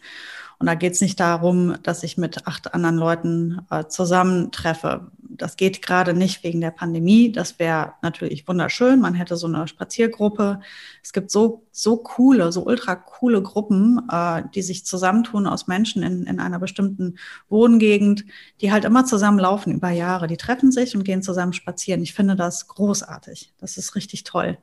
Und 0.62 0.68
da 0.68 0.76
geht 0.76 0.94
es 0.94 1.02
nicht 1.02 1.20
darum, 1.20 1.76
dass 1.82 2.04
ich 2.04 2.20
mit 2.20 2.46
acht 2.46 2.76
anderen 2.76 2.96
Leuten 2.96 3.62
äh, 3.72 3.86
zusammentreffe. 3.88 5.10
Das 5.18 5.58
geht 5.58 5.82
gerade 5.82 6.14
nicht 6.14 6.44
wegen 6.44 6.62
der 6.62 6.70
Pandemie. 6.70 7.32
Das 7.32 7.58
wäre 7.58 7.94
natürlich 8.04 8.48
wunderschön. 8.48 9.02
Man 9.02 9.16
hätte 9.16 9.38
so 9.38 9.48
eine 9.48 9.68
Spaziergruppe. 9.68 10.60
Es 11.02 11.14
gibt 11.14 11.32
so, 11.32 11.66
so 11.72 11.98
coole, 11.98 12.52
so 12.52 12.64
ultra 12.64 12.94
coole 12.94 13.42
Gruppen, 13.42 14.08
äh, 14.12 14.44
die 14.54 14.62
sich 14.62 14.86
zusammentun 14.86 15.48
aus 15.48 15.66
Menschen 15.66 16.04
in, 16.04 16.28
in 16.28 16.40
einer 16.40 16.60
bestimmten 16.60 17.16
Wohngegend, 17.50 18.26
die 18.62 18.72
halt 18.72 18.86
immer 18.86 19.04
zusammen 19.04 19.40
laufen 19.40 19.74
über 19.74 19.90
Jahre. 19.90 20.28
Die 20.28 20.38
treffen 20.38 20.72
sich 20.72 20.96
und 20.96 21.04
gehen 21.06 21.24
zusammen 21.24 21.54
spazieren. 21.54 22.04
Ich 22.04 22.14
finde 22.14 22.36
das 22.36 22.68
großartig. 22.68 23.52
Das 23.58 23.78
ist 23.78 23.96
richtig 23.96 24.26
toll. 24.26 24.60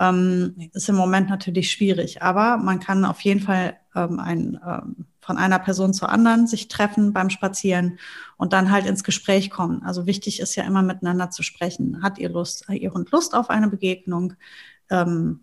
Ähm, 0.00 0.54
ist 0.72 0.88
im 0.88 0.96
Moment 0.96 1.28
natürlich 1.28 1.70
schwierig, 1.70 2.22
aber 2.22 2.56
man 2.56 2.80
kann 2.80 3.04
auf 3.04 3.20
jeden 3.20 3.40
Fall 3.40 3.76
ähm, 3.94 4.18
ein, 4.18 4.58
ähm, 4.66 5.06
von 5.20 5.36
einer 5.36 5.58
Person 5.58 5.92
zur 5.92 6.08
anderen 6.08 6.46
sich 6.46 6.68
treffen 6.68 7.12
beim 7.12 7.28
Spazieren 7.28 7.98
und 8.38 8.54
dann 8.54 8.70
halt 8.70 8.86
ins 8.86 9.04
Gespräch 9.04 9.50
kommen. 9.50 9.82
Also 9.82 10.06
wichtig 10.06 10.40
ist 10.40 10.56
ja 10.56 10.64
immer 10.64 10.82
miteinander 10.82 11.30
zu 11.30 11.42
sprechen. 11.42 12.02
Hat 12.02 12.18
ihr 12.18 12.30
Lust, 12.30 12.64
ihr 12.70 12.92
Hund 12.94 13.10
Lust 13.10 13.34
auf 13.34 13.50
eine 13.50 13.68
Begegnung? 13.68 14.32
Ähm, 14.88 15.40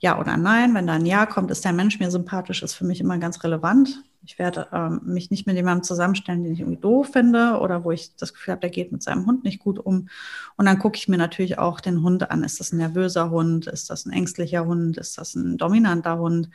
ja 0.00 0.18
oder 0.18 0.36
nein? 0.36 0.74
Wenn 0.74 0.86
da 0.86 0.94
ein 0.94 1.06
Ja 1.06 1.26
kommt, 1.26 1.50
ist 1.50 1.64
der 1.64 1.72
Mensch 1.72 2.00
mir 2.00 2.10
sympathisch, 2.10 2.62
ist 2.62 2.74
für 2.74 2.86
mich 2.86 3.00
immer 3.00 3.18
ganz 3.18 3.44
relevant. 3.44 4.02
Ich 4.24 4.38
werde 4.38 4.68
ähm, 4.72 5.00
mich 5.04 5.30
nicht 5.30 5.46
mit 5.46 5.56
jemandem 5.56 5.84
zusammenstellen, 5.84 6.42
den 6.44 6.52
ich 6.52 6.60
irgendwie 6.60 6.80
doof 6.80 7.10
finde 7.12 7.58
oder 7.60 7.84
wo 7.84 7.92
ich 7.92 8.14
das 8.16 8.34
Gefühl 8.34 8.52
habe, 8.52 8.60
der 8.60 8.70
geht 8.70 8.92
mit 8.92 9.02
seinem 9.02 9.26
Hund 9.26 9.44
nicht 9.44 9.60
gut 9.60 9.78
um. 9.78 10.08
Und 10.56 10.66
dann 10.66 10.78
gucke 10.78 10.96
ich 10.96 11.08
mir 11.08 11.18
natürlich 11.18 11.58
auch 11.58 11.80
den 11.80 12.02
Hund 12.02 12.30
an. 12.30 12.44
Ist 12.44 12.60
das 12.60 12.72
ein 12.72 12.78
nervöser 12.78 13.30
Hund? 13.30 13.66
Ist 13.66 13.90
das 13.90 14.06
ein 14.06 14.12
ängstlicher 14.12 14.66
Hund? 14.66 14.98
Ist 14.98 15.18
das 15.18 15.34
ein 15.34 15.56
dominanter 15.56 16.18
Hund? 16.18 16.50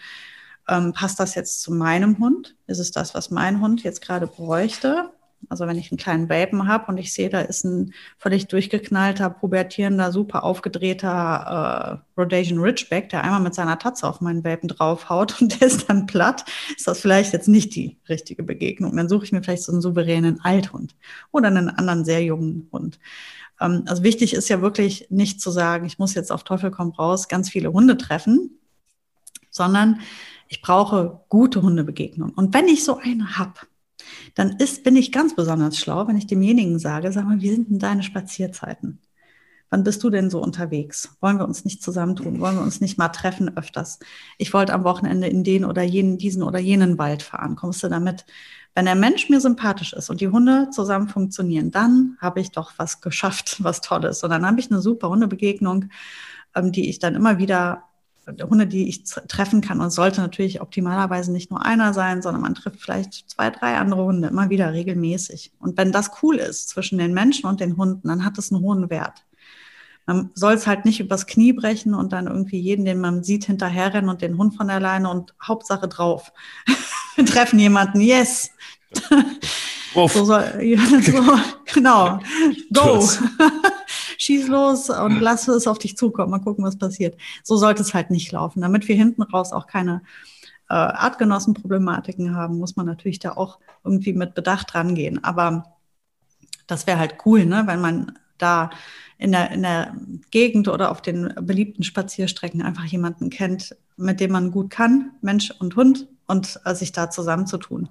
Ähm, 0.68 0.94
passt 0.94 1.20
das 1.20 1.36
jetzt 1.36 1.62
zu 1.62 1.74
meinem 1.74 2.20
Hund? 2.20 2.56
Ist 2.68 2.80
es 2.80 2.92
das, 2.92 3.16
was 3.16 3.32
mein 3.32 3.62
Hund 3.62 3.84
jetzt 3.84 4.02
gerade 4.02 4.28
bräuchte? 4.28 5.12
Also 5.50 5.68
wenn 5.68 5.78
ich 5.78 5.92
einen 5.92 5.98
kleinen 5.98 6.30
Welpen 6.30 6.68
habe 6.68 6.88
und 6.88 6.98
ich 6.98 7.14
sehe, 7.14 7.30
da 7.30 7.42
ist 7.42 7.64
ein 7.64 7.94
völlig 8.18 8.48
durchgeknallter, 8.48 9.30
pubertierender, 9.30 10.12
super 10.12 10.44
aufgedrehter 10.44 12.02
äh, 12.18 12.20
Rhodesian 12.20 12.60
Ridgeback, 12.60 13.10
der 13.10 13.24
einmal 13.24 13.42
mit 13.42 13.54
seiner 13.54 13.80
Tatze 13.80 14.08
auf 14.08 14.22
meinen 14.22 14.44
Welpen 14.44 14.70
draufhaut 14.70 15.42
und 15.42 15.60
der 15.62 15.68
ist 15.68 15.90
dann 15.90 16.06
platt, 16.06 16.46
ist 16.76 16.88
das 16.88 17.00
vielleicht 17.00 17.34
jetzt 17.34 17.48
nicht 17.48 17.76
die 17.76 17.98
richtige 18.10 18.44
Begegnung. 18.44 18.96
Dann 18.96 19.10
suche 19.10 19.26
ich 19.26 19.32
mir 19.32 19.44
vielleicht 19.44 19.64
so 19.64 19.72
einen 19.72 19.82
souveränen 19.82 20.42
Althund 20.42 20.96
oder 21.32 21.48
einen 21.48 21.70
anderen 21.70 22.06
sehr 22.06 22.24
jungen 22.24 22.68
Hund. 22.72 23.00
Ähm, 23.60 23.84
also 23.88 24.04
wichtig 24.04 24.34
ist 24.34 24.50
ja 24.50 24.62
wirklich 24.62 25.08
nicht 25.10 25.42
zu 25.42 25.52
sagen, 25.52 25.86
ich 25.86 26.00
muss 26.00 26.14
jetzt 26.14 26.32
auf 26.32 26.44
Teufel 26.44 26.72
komm 26.72 26.92
raus 26.92 27.28
ganz 27.28 27.50
viele 27.50 27.74
Hunde 27.74 27.98
treffen, 27.98 28.60
sondern 29.50 30.00
ich 30.48 30.62
brauche 30.62 31.22
gute 31.30 31.62
Hundebegegnungen. 31.62 32.34
Und 32.36 32.54
wenn 32.54 32.68
ich 32.68 32.84
so 32.84 32.98
eine 32.98 33.38
habe, 33.38 33.60
dann 34.36 34.58
ist, 34.58 34.84
bin 34.84 34.96
ich 34.96 35.12
ganz 35.12 35.36
besonders 35.36 35.78
schlau, 35.78 36.08
wenn 36.08 36.18
ich 36.18 36.28
demjenigen 36.28 36.80
sage, 36.80 37.12
sag 37.12 37.26
mal, 37.26 37.42
wie 37.42 37.50
sind 37.52 37.70
denn 37.70 37.80
deine 37.80 38.04
Spazierzeiten? 38.04 39.00
Wann 39.74 39.84
bist 39.84 40.04
du 40.04 40.12
denn 40.12 40.30
so 40.30 40.40
unterwegs? 40.40 41.18
Wollen 41.20 41.40
wir 41.40 41.48
uns 41.48 41.66
nicht 41.66 41.82
zusammentun? 41.82 42.40
Wollen 42.40 42.58
wir 42.58 42.62
uns 42.62 42.80
nicht 42.80 43.00
mal 43.00 43.10
treffen 43.10 43.58
öfters? 43.58 43.98
Ich 44.38 44.54
wollte 44.54 44.72
am 44.72 44.84
Wochenende 44.84 45.26
in 45.26 45.44
den 45.44 45.66
oder 45.66 45.82
jenen, 45.82 46.20
diesen 46.20 46.44
oder 46.44 46.60
jenen 46.60 47.00
Wald 47.00 47.24
fahren. 47.24 47.56
Kommst 47.56 47.82
du 47.82 47.90
damit? 47.90 48.24
Wenn 48.76 48.86
der 48.86 48.94
Mensch 48.94 49.30
mir 49.30 49.42
sympathisch 49.42 49.94
ist 49.94 50.12
und 50.12 50.22
die 50.22 50.28
Hunde 50.28 50.70
zusammen 50.70 51.08
funktionieren, 51.08 51.72
dann 51.72 52.18
habe 52.22 52.40
ich 52.40 52.52
doch 52.52 52.74
was 52.78 53.02
geschafft, 53.02 53.64
was 53.64 53.82
Tolles. 53.82 54.24
Und 54.24 54.30
dann 54.30 54.46
habe 54.46 54.60
ich 54.60 54.70
eine 54.70 54.80
super 54.80 55.10
Hundebegegnung, 55.10 55.86
ähm, 56.54 56.72
die 56.72 56.88
ich 56.88 57.00
dann 57.00 57.16
immer 57.16 57.40
wieder 57.40 57.86
Hunde, 58.28 58.68
die 58.68 58.88
ich 58.90 59.04
treffen 59.04 59.62
kann. 59.62 59.82
Und 59.82 59.92
sollte 59.92 60.22
natürlich 60.22 60.62
optimalerweise 60.62 61.32
nicht 61.32 61.52
nur 61.52 61.66
einer 61.66 61.94
sein, 61.94 62.22
sondern 62.22 62.42
man 62.42 62.56
trifft 62.56 62.80
vielleicht 62.82 63.30
zwei, 63.30 63.50
drei 63.50 63.78
andere 63.78 64.04
Hunde 64.04 64.30
immer 64.30 64.50
wieder 64.50 64.74
regelmäßig. 64.74 65.52
Und 65.60 65.78
wenn 65.78 65.92
das 65.92 66.12
cool 66.22 66.38
ist 66.38 66.70
zwischen 66.70 66.98
den 66.98 67.14
Menschen 67.14 67.48
und 67.48 67.60
den 67.60 67.78
Hunden, 67.78 68.08
dann 68.08 68.26
hat 68.26 68.38
es 68.38 68.52
einen 68.52 68.62
hohen 68.62 68.90
Wert. 68.90 69.26
Man 70.06 70.32
soll 70.36 70.54
es 70.54 70.68
halt 70.68 70.84
nicht 70.84 71.00
übers 71.00 71.28
Knie 71.28 71.54
brechen 71.54 71.94
und 71.94 72.12
dann 72.12 72.28
irgendwie 72.28 72.60
jeden, 72.60 72.84
den 72.84 73.00
man 73.00 73.24
sieht, 73.24 73.46
hinterherrennen 73.46 74.10
und 74.10 74.22
den 74.22 74.38
Hund 74.38 74.56
von 74.56 74.68
der 74.68 74.82
Leine 74.82 75.10
und 75.10 75.34
Hauptsache 75.42 75.88
drauf. 75.88 76.34
Wir 77.16 77.26
treffen 77.26 77.60
jemanden, 77.60 78.02
yes. 78.02 78.52
So 79.94 80.26
soll, 80.26 80.60
ja, 80.62 80.80
so, 81.02 81.40
genau. 81.72 82.20
Go. 82.74 83.08
Schieß 84.24 84.48
los 84.48 84.90
und 84.90 85.20
lass 85.20 85.48
es 85.48 85.68
auf 85.68 85.80
dich 85.80 85.98
zukommen. 85.98 86.32
Mal 86.32 86.40
gucken, 86.40 86.64
was 86.64 86.78
passiert. 86.78 87.18
So 87.44 87.58
sollte 87.58 87.82
es 87.82 87.94
halt 87.94 88.10
nicht 88.10 88.32
laufen. 88.32 88.62
Damit 88.62 88.88
wir 88.88 88.96
hinten 88.96 89.22
raus 89.22 89.52
auch 89.52 89.68
keine 89.68 90.02
äh, 90.70 90.76
Artgenossenproblematiken 90.76 92.36
haben, 92.36 92.58
muss 92.58 92.76
man 92.76 92.86
natürlich 92.86 93.20
da 93.20 93.34
auch 93.34 93.60
irgendwie 93.84 94.14
mit 94.14 94.34
Bedacht 94.34 94.74
rangehen. 94.76 95.24
Aber 95.24 95.76
das 96.68 96.88
wäre 96.88 97.00
halt 97.00 97.18
cool, 97.26 97.46
ne? 97.46 97.64
wenn 97.66 97.82
man 97.82 98.18
da 98.38 98.70
in 99.18 99.32
der, 99.32 99.52
in 99.52 99.62
der 99.62 99.96
Gegend 100.32 100.68
oder 100.68 100.92
auf 100.92 101.02
den 101.02 101.34
beliebten 101.42 101.84
Spazierstrecken 101.84 102.62
einfach 102.62 102.86
jemanden 102.86 103.30
kennt, 103.30 103.76
mit 103.98 104.20
dem 104.20 104.32
man 104.32 104.52
gut 104.52 104.70
kann, 104.70 105.12
Mensch 105.22 105.52
und 105.60 105.76
Hund, 105.76 106.08
und 106.28 106.60
äh, 106.66 106.76
sich 106.76 106.92
da 106.92 107.10
zusammenzutun. 107.10 107.90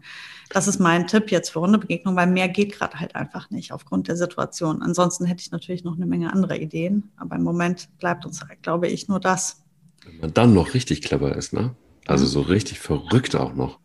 Das 0.50 0.68
ist 0.68 0.80
mein 0.80 1.06
Tipp 1.06 1.30
jetzt 1.30 1.50
für 1.50 1.60
Hundebegegnungen, 1.60 2.16
weil 2.16 2.26
mehr 2.26 2.48
geht 2.48 2.72
gerade 2.72 3.00
halt 3.00 3.14
einfach 3.14 3.50
nicht 3.50 3.72
aufgrund 3.72 4.08
der 4.08 4.16
Situation. 4.16 4.82
Ansonsten 4.82 5.24
hätte 5.24 5.40
ich 5.40 5.50
natürlich 5.50 5.84
noch 5.84 5.96
eine 5.96 6.06
Menge 6.06 6.32
anderer 6.32 6.56
Ideen, 6.56 7.10
aber 7.16 7.36
im 7.36 7.42
Moment 7.42 7.88
bleibt 7.98 8.26
uns, 8.26 8.40
glaube 8.62 8.88
ich, 8.88 9.08
nur 9.08 9.20
das. 9.20 9.62
Wenn 10.04 10.18
man 10.18 10.34
dann 10.34 10.54
noch 10.54 10.74
richtig 10.74 11.02
clever 11.02 11.36
ist, 11.36 11.52
ne? 11.52 11.74
Also 12.06 12.26
so 12.26 12.40
richtig 12.40 12.80
verrückt 12.80 13.36
auch 13.36 13.54
noch, 13.54 13.78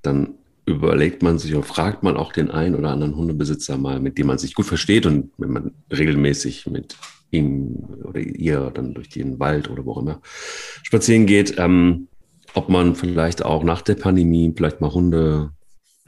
dann 0.00 0.34
überlegt 0.64 1.22
man 1.22 1.38
sich 1.38 1.54
und 1.54 1.66
fragt 1.66 2.02
man 2.02 2.16
auch 2.16 2.32
den 2.32 2.50
einen 2.50 2.74
oder 2.74 2.90
anderen 2.90 3.16
Hundebesitzer 3.16 3.76
mal, 3.76 4.00
mit 4.00 4.16
dem 4.16 4.28
man 4.28 4.38
sich 4.38 4.54
gut 4.54 4.66
versteht 4.66 5.06
und 5.06 5.30
wenn 5.36 5.50
man 5.50 5.74
regelmäßig 5.90 6.66
mit 6.66 6.96
ihm 7.30 7.76
oder 8.04 8.20
ihr 8.20 8.70
dann 8.72 8.94
durch 8.94 9.08
den 9.08 9.40
Wald 9.40 9.68
oder 9.70 9.84
wo 9.84 9.92
auch 9.92 10.02
immer 10.02 10.20
spazieren 10.82 11.26
geht, 11.26 11.58
ähm, 11.58 12.08
ob 12.54 12.68
man 12.68 12.94
vielleicht 12.94 13.44
auch 13.44 13.64
nach 13.64 13.82
der 13.82 13.94
Pandemie 13.94 14.52
vielleicht 14.56 14.80
mal 14.80 14.92
Hunde 14.92 15.50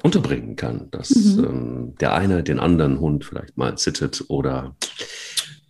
unterbringen 0.02 0.56
kann, 0.56 0.88
dass 0.90 1.10
mhm. 1.14 1.44
ähm, 1.44 1.94
der 2.00 2.14
eine 2.14 2.42
den 2.42 2.60
anderen 2.60 3.00
Hund 3.00 3.24
vielleicht 3.24 3.56
mal 3.56 3.76
zittet 3.78 4.24
oder 4.28 4.76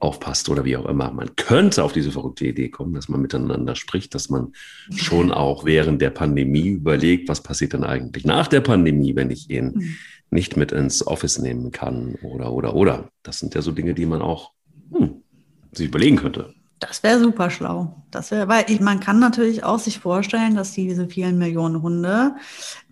aufpasst 0.01 0.49
oder 0.49 0.65
wie 0.65 0.77
auch 0.77 0.87
immer. 0.87 1.11
Man 1.13 1.37
könnte 1.37 1.83
auf 1.83 1.93
diese 1.93 2.11
verrückte 2.11 2.47
Idee 2.47 2.69
kommen, 2.69 2.95
dass 2.95 3.09
man 3.09 3.23
miteinander 3.23 3.75
spricht, 3.75 4.15
dass 4.15 4.29
man 4.29 4.53
schon 4.95 5.33
auch 5.33 5.65
während 5.65 6.03
der 6.03 6.11
Pandemie 6.11 6.69
überlegt, 6.69 7.29
was 7.29 7.43
passiert 7.43 7.73
denn 7.73 7.85
eigentlich 7.85 8.25
nach 8.25 8.49
der 8.49 8.61
Pandemie, 8.61 9.17
wenn 9.17 9.31
ich 9.31 9.49
ihn 9.51 9.73
mhm. 9.75 9.97
nicht 10.31 10.57
mit 10.57 10.73
ins 10.73 11.07
Office 11.07 11.39
nehmen 11.39 11.71
kann 11.71 12.17
oder, 12.23 12.53
oder, 12.53 12.75
oder. 12.75 13.09
Das 13.23 13.39
sind 13.39 13.55
ja 13.55 13.63
so 13.63 13.71
Dinge, 13.71 13.95
die 13.95 14.07
man 14.07 14.21
auch 14.21 14.51
hm, 14.93 15.23
sich 15.73 15.89
überlegen 15.89 16.17
könnte. 16.17 16.55
Das 16.87 17.03
wäre 17.03 17.19
super 17.19 17.51
schlau. 17.51 18.03
Das 18.11 18.31
wäre, 18.31 18.49
weil 18.49 18.65
ich, 18.69 18.81
man 18.81 19.01
kann 19.01 19.19
natürlich 19.19 19.65
auch 19.65 19.79
sich 19.79 19.99
vorstellen, 19.99 20.55
dass 20.55 20.73
diese 20.73 21.09
vielen 21.09 21.39
Millionen 21.39 21.83
Hunde 21.83 22.37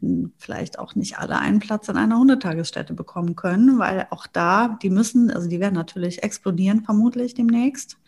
hm, 0.01 0.33
vielleicht 0.39 0.79
auch 0.79 0.95
nicht 0.95 1.19
alle 1.19 1.39
einen 1.39 1.61
Platz 1.61 1.89
in 1.89 1.97
einer 1.97 2.19
Hundetagesstätte 2.19 2.95
bekommen 2.95 3.37
können, 3.37 3.79
weil 3.79 4.07
auch 4.11 4.27
da, 4.27 4.79
die 4.83 4.91
müssen, 4.91 5.31
also 5.31 5.49
die 5.49 5.61
werden 5.61 5.75
natürlich 5.75 6.23
explodieren 6.23 6.83
vermutlich 6.83 7.35
demnächst. 7.35 7.99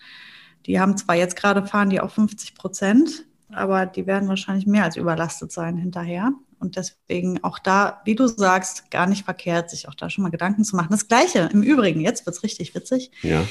Die 0.67 0.81
haben 0.81 0.97
zwar 0.97 1.17
jetzt 1.17 1.37
gerade 1.37 1.67
fahren 1.67 1.91
die 1.91 2.01
auf 2.01 2.15
50 2.15 2.55
Prozent, 2.55 3.27
aber 3.53 3.87
die 3.87 4.07
werden 4.07 4.29
wahrscheinlich 4.29 4.67
mehr 4.67 4.85
als 4.85 4.97
überlastet 4.97 5.53
sein 5.53 5.77
hinterher. 5.77 6.33
Und 6.59 6.77
deswegen 6.77 7.45
auch 7.45 7.59
da, 7.59 8.01
wie 8.05 8.15
du 8.15 8.27
sagst, 8.27 8.91
gar 8.91 9.07
nicht 9.07 9.25
verkehrt, 9.25 9.69
sich 9.69 9.87
auch 9.89 9.95
da 9.95 10.09
schon 10.09 10.23
mal 10.23 10.31
Gedanken 10.31 10.65
zu 10.65 10.77
machen. 10.77 10.89
Das 10.91 11.09
Gleiche 11.09 11.51
im 11.53 11.63
Übrigen, 11.63 12.01
jetzt 12.01 12.25
wird 12.25 12.37
es 12.37 12.43
richtig 12.43 12.75
witzig. 12.75 13.11
Ja. 13.23 13.45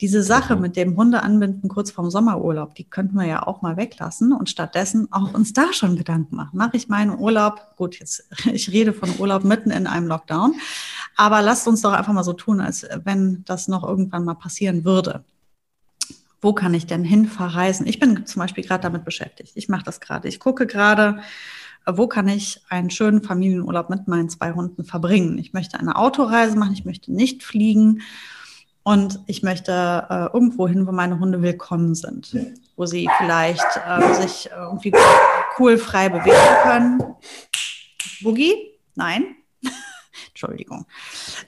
Diese 0.00 0.22
Sache 0.22 0.54
mhm. 0.54 0.62
mit 0.62 0.76
dem 0.76 0.96
Hundeanbinden 0.96 1.68
kurz 1.68 1.90
vorm 1.90 2.10
Sommerurlaub, 2.10 2.74
die 2.74 2.84
könnten 2.84 3.16
wir 3.16 3.26
ja 3.26 3.46
auch 3.46 3.62
mal 3.62 3.76
weglassen 3.76 4.32
und 4.32 4.48
stattdessen 4.48 5.08
auch 5.10 5.34
uns 5.34 5.52
da 5.52 5.72
schon 5.72 5.96
Gedanken 5.96 6.36
machen. 6.36 6.56
Mache 6.56 6.76
ich 6.76 6.88
meinen 6.88 7.18
Urlaub, 7.18 7.74
gut, 7.76 7.98
jetzt 7.98 8.28
ich 8.52 8.70
rede 8.70 8.92
von 8.92 9.10
Urlaub 9.18 9.44
mitten 9.44 9.70
in 9.70 9.86
einem 9.86 10.06
Lockdown, 10.06 10.54
aber 11.16 11.42
lasst 11.42 11.66
uns 11.66 11.82
doch 11.82 11.92
einfach 11.92 12.12
mal 12.12 12.22
so 12.22 12.32
tun, 12.32 12.60
als 12.60 12.86
wenn 13.04 13.44
das 13.44 13.66
noch 13.66 13.82
irgendwann 13.82 14.24
mal 14.24 14.34
passieren 14.34 14.84
würde. 14.84 15.24
Wo 16.40 16.52
kann 16.52 16.74
ich 16.74 16.86
denn 16.86 17.02
hin 17.02 17.26
verreisen? 17.26 17.84
Ich 17.88 17.98
bin 17.98 18.24
zum 18.24 18.38
Beispiel 18.38 18.62
gerade 18.62 18.82
damit 18.82 19.04
beschäftigt. 19.04 19.52
Ich 19.56 19.68
mache 19.68 19.82
das 19.82 19.98
gerade. 19.98 20.28
Ich 20.28 20.38
gucke 20.38 20.68
gerade, 20.68 21.18
wo 21.84 22.06
kann 22.06 22.28
ich 22.28 22.62
einen 22.68 22.90
schönen 22.90 23.24
Familienurlaub 23.24 23.90
mit 23.90 24.06
meinen 24.06 24.28
zwei 24.28 24.52
Hunden 24.52 24.84
verbringen. 24.84 25.38
Ich 25.38 25.52
möchte 25.52 25.80
eine 25.80 25.96
Autoreise 25.96 26.56
machen, 26.56 26.74
ich 26.74 26.84
möchte 26.84 27.12
nicht 27.12 27.42
fliegen 27.42 28.02
und 28.88 29.20
ich 29.26 29.42
möchte 29.42 30.06
äh, 30.08 30.32
irgendwo 30.32 30.66
hin, 30.66 30.86
wo 30.86 30.92
meine 30.92 31.18
Hunde 31.18 31.42
willkommen 31.42 31.94
sind, 31.94 32.34
wo 32.74 32.86
sie 32.86 33.06
vielleicht 33.18 33.66
äh, 33.86 34.14
sich 34.14 34.48
irgendwie 34.50 34.94
cool 35.58 35.76
frei 35.76 36.08
bewegen 36.08 36.62
können. 36.62 37.02
Boogie? 38.22 38.54
Nein. 38.94 39.26
Entschuldigung. 40.28 40.86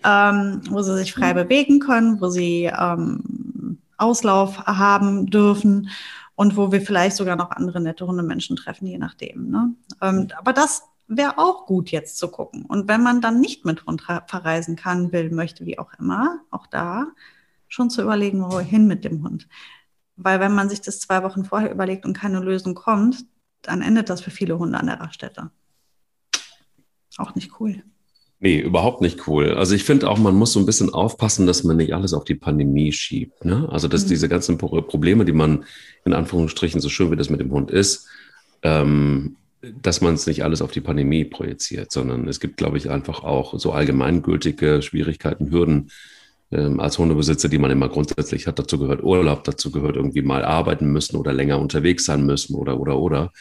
Ähm, 0.05 0.61
wo 0.69 0.83
sie 0.83 0.95
sich 0.99 1.15
frei 1.15 1.33
bewegen 1.33 1.81
können, 1.81 2.21
wo 2.21 2.29
sie 2.29 2.65
ähm, 2.65 3.79
Auslauf 3.97 4.59
haben 4.67 5.25
dürfen 5.25 5.89
und 6.35 6.59
wo 6.59 6.71
wir 6.73 6.83
vielleicht 6.83 7.17
sogar 7.17 7.37
noch 7.37 7.53
andere 7.53 7.81
nette 7.81 8.07
Hundemenschen 8.07 8.57
treffen, 8.57 8.87
je 8.87 8.99
nachdem. 8.99 9.49
Ne? 9.49 9.75
Ähm, 10.03 10.29
aber 10.37 10.53
das 10.53 10.83
wäre 11.11 11.39
auch 11.39 11.67
gut 11.67 11.91
jetzt 11.91 12.19
zu 12.19 12.29
gucken. 12.29 12.65
Und 12.65 12.89
wenn 12.89 13.03
man 13.03 13.21
dann 13.21 13.41
nicht 13.41 13.65
mit 13.65 13.85
Hund 13.85 14.03
verreisen 14.03 14.77
kann, 14.77 15.13
will, 15.13 15.31
möchte, 15.31 15.67
wie 15.67 15.79
auch 15.79 15.93
immer, 15.99 16.41
auch 16.51 16.67
da 16.69 17.09
schon 17.69 17.91
zu 17.91 18.03
überlegen, 18.03 18.43
wohin 18.43 18.87
mit 18.87 19.05
dem 19.05 19.25
Hund. 19.25 19.49
Weil 20.17 20.39
wenn 20.41 20.55
man 20.55 20.69
sich 20.69 20.81
das 20.81 21.01
zwei 21.01 21.23
Wochen 21.23 21.45
vorher 21.45 21.73
überlegt 21.73 22.05
und 22.05 22.17
keine 22.17 22.41
Lösung 22.41 22.75
kommt, 22.75 23.25
dann 23.63 23.83
endet 23.83 24.09
das 24.09 24.21
für 24.21 24.31
viele 24.31 24.59
Hunde 24.59 24.79
an 24.79 24.87
der 24.87 25.01
Raststätte. 25.01 25.51
Auch 27.17 27.35
nicht 27.35 27.61
cool. 27.61 27.83
Nee, 28.39 28.61
überhaupt 28.61 29.03
nicht 29.03 29.27
cool. 29.27 29.55
Also 29.55 29.75
ich 29.75 29.85
finde 29.85 30.09
auch, 30.09 30.17
man 30.17 30.35
muss 30.35 30.53
so 30.53 30.61
ein 30.61 30.67
bisschen 30.67 30.95
aufpassen, 30.95 31.47
dass 31.47 31.65
man 31.65 31.77
nicht 31.77 31.93
alles 31.93 32.15
auf 32.15 32.25
die 32.25 32.37
Pandemie 32.37 32.93
schiebt. 32.93 33.45
Ne? 33.45 33.69
Also 33.71 33.89
dass 33.89 34.05
mhm. 34.05 34.09
diese 34.09 34.29
ganzen 34.29 34.59
Probleme, 34.59 35.25
die 35.25 35.33
man 35.33 35.65
in 36.05 36.15
Anführungsstrichen 36.15 36.81
so 36.81 36.89
schön 36.89 37.11
wie 37.11 37.17
das 37.17 37.31
mit 37.31 37.41
dem 37.41 37.51
Hund 37.51 37.71
ist, 37.71 38.07
ähm, 38.63 39.37
dass 39.63 40.01
man 40.01 40.15
es 40.15 40.27
nicht 40.27 40.43
alles 40.43 40.63
auf 40.63 40.71
die 40.71 40.81
Pandemie 40.81 41.25
projiziert, 41.25 41.93
sondern 41.93 42.29
es 42.29 42.41
gibt, 42.41 42.57
glaube 42.57 42.79
ich, 42.79 42.91
einfach 42.91 43.25
auch 43.25 43.59
so 43.59 43.73
allgemeingültige 43.73 44.83
Schwierigkeiten, 44.83 45.51
Hürden 45.51 45.91
ähm, 46.51 46.81
als 46.81 46.99
Hundebesitzer, 46.99 47.49
die 47.49 47.59
man 47.59 47.71
immer 47.71 47.89
grundsätzlich 47.89 48.47
hat. 48.47 48.59
Dazu 48.59 48.79
gehört 48.79 49.03
Urlaub, 49.03 49.45
dazu 49.45 49.71
gehört 49.71 49.97
irgendwie 49.97 50.23
mal 50.23 50.45
arbeiten 50.45 50.91
müssen 50.91 51.17
oder 51.17 51.33
länger 51.33 51.59
unterwegs 51.59 52.05
sein 52.05 52.25
müssen 52.25 52.55
oder, 52.55 52.81
oder, 52.81 52.99
oder. 52.99 53.33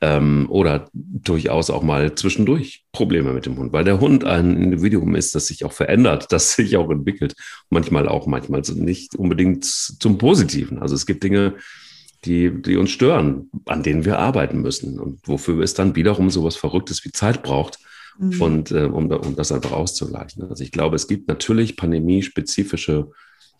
Ähm, 0.00 0.46
oder 0.48 0.88
durchaus 0.94 1.70
auch 1.70 1.82
mal 1.82 2.14
zwischendurch 2.14 2.84
Probleme 2.92 3.32
mit 3.32 3.46
dem 3.46 3.56
Hund, 3.56 3.72
weil 3.72 3.82
der 3.82 3.98
Hund 3.98 4.24
ein 4.24 4.56
Individuum 4.56 5.16
ist, 5.16 5.34
das 5.34 5.48
sich 5.48 5.64
auch 5.64 5.72
verändert, 5.72 6.26
das 6.30 6.52
sich 6.52 6.76
auch 6.76 6.88
entwickelt. 6.88 7.34
Manchmal 7.68 8.08
auch, 8.08 8.28
manchmal 8.28 8.62
nicht 8.74 9.16
unbedingt 9.16 9.64
zum 9.64 10.16
Positiven. 10.18 10.78
Also 10.78 10.94
es 10.94 11.04
gibt 11.04 11.24
Dinge, 11.24 11.54
die, 12.24 12.62
die 12.62 12.76
uns 12.76 12.90
stören, 12.90 13.50
an 13.66 13.82
denen 13.82 14.04
wir 14.04 14.18
arbeiten 14.18 14.60
müssen 14.60 14.98
und 14.98 15.20
wofür 15.26 15.62
es 15.62 15.74
dann 15.74 15.94
wiederum 15.94 16.30
sowas 16.30 16.56
Verrücktes 16.56 17.04
wie 17.04 17.12
Zeit 17.12 17.42
braucht 17.42 17.78
mhm. 18.18 18.42
und 18.42 18.70
äh, 18.72 18.84
um, 18.84 19.10
um 19.10 19.36
das 19.36 19.52
einfach 19.52 19.72
auszugleichen. 19.72 20.42
Also 20.48 20.64
ich 20.64 20.72
glaube, 20.72 20.96
es 20.96 21.06
gibt 21.06 21.28
natürlich 21.28 21.76
pandemiespezifische 21.76 23.10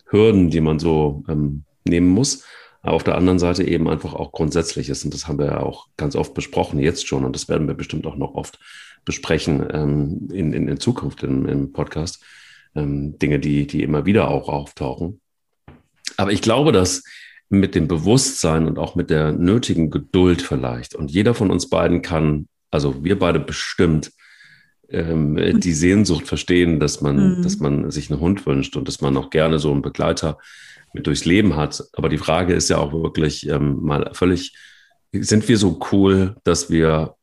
Hürden, 0.07 0.51
die 0.51 0.61
man 0.61 0.79
so 0.79 1.25
ähm, 1.29 1.65
nehmen 1.85 2.09
muss. 2.09 2.45
Aber 2.83 2.95
auf 2.95 3.05
der 3.05 3.17
anderen 3.17 3.39
Seite 3.39 3.65
eben 3.65 3.89
einfach 3.89 4.15
auch 4.15 4.33
Grundsätzliches. 4.33 5.05
Und 5.05 5.13
das 5.13 5.27
haben 5.27 5.39
wir 5.39 5.47
ja 5.47 5.61
auch 5.61 5.89
ganz 5.97 6.17
oft 6.17 6.35
besprochen, 6.35 6.79
jetzt 6.79 7.07
schon. 7.07 7.25
Und 7.25 7.35
das 7.35 7.49
werden 7.49 7.67
wir 7.67 7.75
bestimmt 7.75 8.07
auch 8.07 8.17
noch 8.17 8.35
oft 8.35 8.59
besprechen 9.05 9.67
ähm, 9.73 10.29
in, 10.33 10.53
in, 10.53 10.69
in 10.69 10.81
Zukunft 10.81 11.23
im, 11.23 11.47
im 11.47 11.73
Podcast. 11.73 12.25
Ähm, 12.75 13.19
Dinge, 13.19 13.41
die, 13.41 13.67
die 13.67 13.83
immer 13.83 14.07
wieder 14.07 14.29
auch 14.29 14.49
auftauchen. 14.49 15.21
Aber 16.17 16.33
ich 16.33 16.43
glaube, 16.43 16.73
dass 16.73 17.03
mit 17.49 17.75
dem 17.75 17.89
Bewusstsein 17.89 18.67
und 18.67 18.79
auch 18.79 18.95
mit 18.95 19.11
der 19.11 19.33
nötigen 19.33 19.91
Geduld 19.91 20.43
vielleicht. 20.43 20.95
Und 20.95 21.11
jeder 21.11 21.35
von 21.35 21.51
uns 21.51 21.69
beiden 21.71 22.03
kann, 22.03 22.49
also 22.71 23.03
wir 23.05 23.19
beide 23.19 23.41
bestimmt, 23.41 24.13
ähm, 24.91 25.61
die 25.61 25.73
Sehnsucht 25.73 26.27
verstehen, 26.27 26.81
dass 26.81 27.01
man, 27.01 27.39
mhm. 27.39 27.43
dass 27.43 27.59
man 27.59 27.91
sich 27.91 28.11
einen 28.11 28.21
Hund 28.21 28.47
wünscht 28.47 28.77
und 28.77 28.89
dass 28.89 29.01
man 29.01 29.17
auch 29.17 29.31
gerne 29.31 29.59
so 29.59 29.71
einen 29.71 29.83
Begleiter 29.83 30.39
mit 30.93 31.07
durchs 31.07 31.25
Leben 31.25 31.57
hat. 31.57 31.83
Aber 31.93 32.09
die 32.09 32.19
Frage 32.19 32.55
ist 32.55 32.71
ja 32.71 32.79
auch 32.79 32.93
wirklich 32.93 33.49
ähm, 33.49 33.83
mal 33.83 34.11
völlig, 34.13 34.57
sind 35.13 35.49
wir 35.49 35.59
so 35.59 35.79
cool, 35.93 36.37
dass 36.45 36.71
wir 36.71 37.15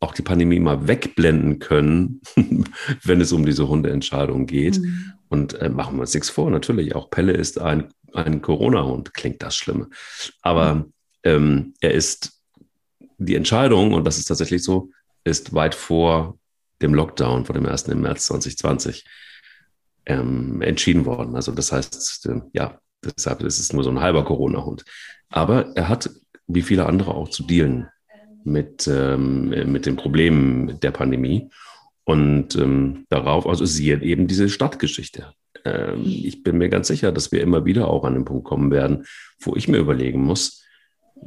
auch 0.00 0.14
die 0.14 0.22
Pandemie 0.22 0.60
mal 0.60 0.88
wegblenden 0.88 1.58
können, 1.58 2.20
wenn 3.02 3.20
es 3.20 3.32
um 3.32 3.46
diese 3.46 3.68
Hundeentscheidung 3.68 4.46
geht. 4.46 4.78
Mhm. 4.78 5.12
Und 5.28 5.54
äh, 5.54 5.68
machen 5.68 5.96
wir 5.96 6.02
uns 6.02 6.14
nichts 6.14 6.30
vor, 6.30 6.50
natürlich, 6.50 6.94
auch 6.94 7.10
Pelle 7.10 7.32
ist 7.32 7.60
ein 7.60 7.88
ein 8.16 8.42
Corona-Hund, 8.42 9.14
klingt 9.14 9.42
das 9.42 9.56
schlimm. 9.56 9.92
Aber 10.42 10.74
mhm. 10.74 10.92
ähm, 11.22 11.74
er 11.80 11.92
ist 11.92 12.42
die 13.18 13.34
Entscheidung, 13.34 13.92
und 13.92 14.04
das 14.04 14.18
ist 14.18 14.26
tatsächlich 14.26 14.62
so, 14.62 14.90
ist 15.24 15.54
weit 15.54 15.74
vor 15.74 16.38
dem 16.82 16.94
Lockdown, 16.94 17.46
vor 17.46 17.54
dem 17.54 17.66
1. 17.66 17.88
März 17.88 18.26
2020 18.26 19.04
ähm, 20.06 20.62
entschieden 20.62 21.04
worden. 21.04 21.34
Also 21.34 21.52
das 21.52 21.72
heißt, 21.72 22.26
äh, 22.26 22.40
ja, 22.52 22.78
deshalb 23.04 23.42
ist 23.42 23.58
es 23.58 23.72
nur 23.72 23.84
so 23.84 23.90
ein 23.90 24.00
halber 24.00 24.24
Corona-Hund. 24.24 24.84
Aber 25.28 25.74
er 25.76 25.88
hat, 25.88 26.10
wie 26.46 26.62
viele 26.62 26.86
andere 26.86 27.14
auch, 27.14 27.28
zu 27.28 27.44
dealen 27.44 27.88
mit, 28.44 28.86
ähm, 28.86 29.48
mit 29.72 29.86
den 29.86 29.96
Problemen 29.96 30.78
der 30.80 30.92
Pandemie. 30.92 31.50
Und 32.04 32.54
ähm, 32.54 33.04
darauf, 33.08 33.46
also 33.46 33.64
siehe 33.64 34.00
eben 34.00 34.28
diese 34.28 34.48
Stadtgeschichte. 34.48 35.32
Ähm, 35.66 36.02
ich 36.04 36.42
bin 36.42 36.58
mir 36.58 36.68
ganz 36.68 36.86
sicher, 36.86 37.12
dass 37.12 37.32
wir 37.32 37.40
immer 37.40 37.64
wieder 37.64 37.88
auch 37.88 38.04
an 38.04 38.14
den 38.14 38.24
Punkt 38.24 38.44
kommen 38.44 38.70
werden, 38.70 39.04
wo 39.40 39.56
ich 39.56 39.68
mir 39.68 39.78
überlegen 39.78 40.22
muss, 40.22 40.62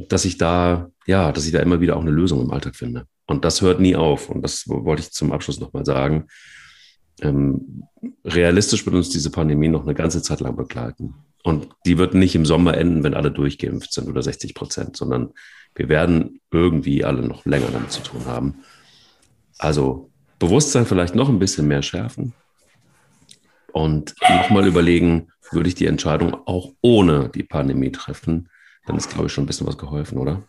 dass 0.07 0.25
ich 0.25 0.37
da, 0.37 0.89
ja, 1.05 1.31
dass 1.31 1.45
ich 1.45 1.51
da 1.51 1.59
immer 1.59 1.81
wieder 1.81 1.97
auch 1.97 2.01
eine 2.01 2.11
Lösung 2.11 2.41
im 2.41 2.51
Alltag 2.51 2.75
finde. 2.75 3.05
Und 3.27 3.43
das 3.45 3.61
hört 3.61 3.79
nie 3.79 3.95
auf. 3.95 4.29
Und 4.29 4.41
das 4.41 4.67
wollte 4.67 5.01
ich 5.01 5.11
zum 5.11 5.31
Abschluss 5.31 5.59
nochmal 5.59 5.85
sagen. 5.85 6.27
Ähm, 7.21 7.83
realistisch 8.23 8.85
wird 8.85 8.95
uns 8.95 9.09
diese 9.09 9.29
Pandemie 9.29 9.67
noch 9.67 9.83
eine 9.83 9.93
ganze 9.93 10.21
Zeit 10.21 10.39
lang 10.39 10.55
begleiten. 10.55 11.15
Und 11.43 11.67
die 11.85 11.97
wird 11.97 12.13
nicht 12.13 12.35
im 12.35 12.45
Sommer 12.45 12.77
enden, 12.77 13.03
wenn 13.03 13.13
alle 13.13 13.31
durchgeimpft 13.31 13.93
sind 13.93 14.07
oder 14.07 14.21
60 14.21 14.55
Prozent, 14.55 14.97
sondern 14.97 15.31
wir 15.75 15.89
werden 15.89 16.39
irgendwie 16.51 17.03
alle 17.03 17.21
noch 17.21 17.45
länger 17.45 17.69
damit 17.71 17.91
zu 17.91 18.01
tun 18.01 18.25
haben. 18.25 18.55
Also 19.57 20.09
Bewusstsein 20.37 20.85
vielleicht 20.85 21.15
noch 21.15 21.29
ein 21.29 21.39
bisschen 21.39 21.67
mehr 21.67 21.81
schärfen 21.81 22.33
und 23.73 24.15
nochmal 24.29 24.67
überlegen, 24.67 25.29
würde 25.51 25.69
ich 25.69 25.75
die 25.75 25.87
Entscheidung 25.87 26.35
auch 26.45 26.73
ohne 26.81 27.29
die 27.29 27.43
Pandemie 27.43 27.91
treffen? 27.91 28.49
Dann 28.85 28.97
ist, 28.97 29.09
glaube 29.09 29.27
ich, 29.27 29.33
schon 29.33 29.43
ein 29.43 29.47
bisschen 29.47 29.67
was 29.67 29.77
geholfen, 29.77 30.17
oder? 30.17 30.43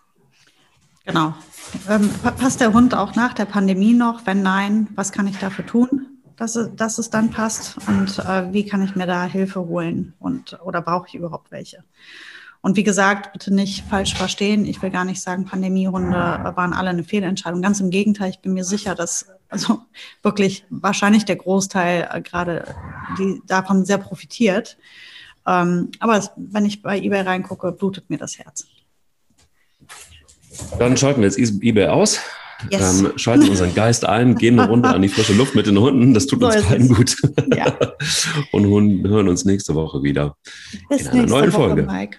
Genau. 1.05 1.35
Ähm, 1.89 2.11
passt 2.39 2.61
der 2.61 2.73
Hund 2.73 2.95
auch 2.95 3.15
nach 3.15 3.33
der 3.33 3.47
Pandemie 3.47 3.95
noch? 3.95 4.27
Wenn 4.27 4.43
nein, 4.43 4.89
was 4.95 5.13
kann 5.13 5.27
ich 5.27 5.39
dafür 5.39 5.67
tun? 5.67 6.11
dass, 6.41 6.57
es, 6.57 6.75
dass 6.75 6.99
es 6.99 7.11
dann 7.11 7.31
passt 7.31 7.77
und 7.87 8.19
äh, 8.19 8.53
wie 8.53 8.65
kann 8.65 8.83
ich 8.83 8.97
mir 8.97 9.07
da 9.07 9.25
Hilfe 9.25 9.61
holen 9.61 10.15
und 10.19 10.59
oder 10.65 10.81
brauche 10.81 11.07
ich 11.07 11.15
überhaupt 11.15 11.51
welche? 11.51 11.85
Und 12.63 12.77
wie 12.77 12.85
gesagt, 12.85 13.33
bitte 13.33 13.55
nicht 13.55 13.85
falsch 13.89 14.15
verstehen. 14.15 14.67
Ich 14.67 14.83
will 14.83 14.91
gar 14.91 15.07
nicht 15.07 15.23
sagen, 15.23 15.47
Pandemiehunde 15.47 16.53
waren 16.55 16.75
alle 16.75 16.91
eine 16.91 17.05
Fehlentscheidung. 17.05 17.63
Ganz 17.63 17.81
im 17.81 17.91
Gegenteil, 17.91 18.31
ich 18.31 18.41
bin 18.41 18.53
mir 18.53 18.65
sicher, 18.65 18.95
dass 18.95 19.27
also 19.49 19.81
wirklich 20.23 20.65
wahrscheinlich 20.71 21.25
der 21.25 21.37
Großteil 21.37 22.09
äh, 22.13 22.21
gerade 22.21 22.75
die 23.19 23.41
davon 23.47 23.85
sehr 23.85 23.99
profitiert. 23.99 24.77
Ähm, 25.47 25.91
aber 25.99 26.19
es, 26.19 26.31
wenn 26.37 26.67
ich 26.67 26.83
bei 26.83 26.99
eBay 26.99 27.23
reingucke, 27.23 27.73
blutet 27.73 28.11
mir 28.11 28.19
das 28.19 28.39
Herz. 28.39 28.67
Dann 30.79 30.97
schalten 30.97 31.23
wir 31.23 31.29
jetzt 31.29 31.39
eBay 31.39 31.89
aus. 31.89 32.21
Yes. 32.69 33.01
Ähm, 33.01 33.13
schalten 33.17 33.49
unseren 33.49 33.75
Geist 33.75 34.05
ein, 34.05 34.35
gehen 34.35 34.61
eine 34.61 34.69
Runde 34.69 34.91
an 34.91 35.01
die 35.01 35.09
frische 35.09 35.33
Luft 35.33 35.55
mit 35.55 35.67
den 35.67 35.79
Hunden. 35.79 36.13
Das 36.13 36.27
tut 36.27 36.41
so 36.41 36.47
uns 36.47 36.63
beiden 36.63 36.89
gut. 36.95 37.17
Ja. 37.57 37.75
Und 38.53 38.67
hören 39.09 39.29
uns 39.29 39.47
nächste 39.47 39.75
Woche 39.75 40.03
wieder 40.03 40.37
Bis 40.91 41.03
in 41.03 41.09
einer 41.09 41.27
neuen 41.27 41.53
Woche, 41.53 41.63
Folge. 41.63 41.83
Mike. 41.85 42.19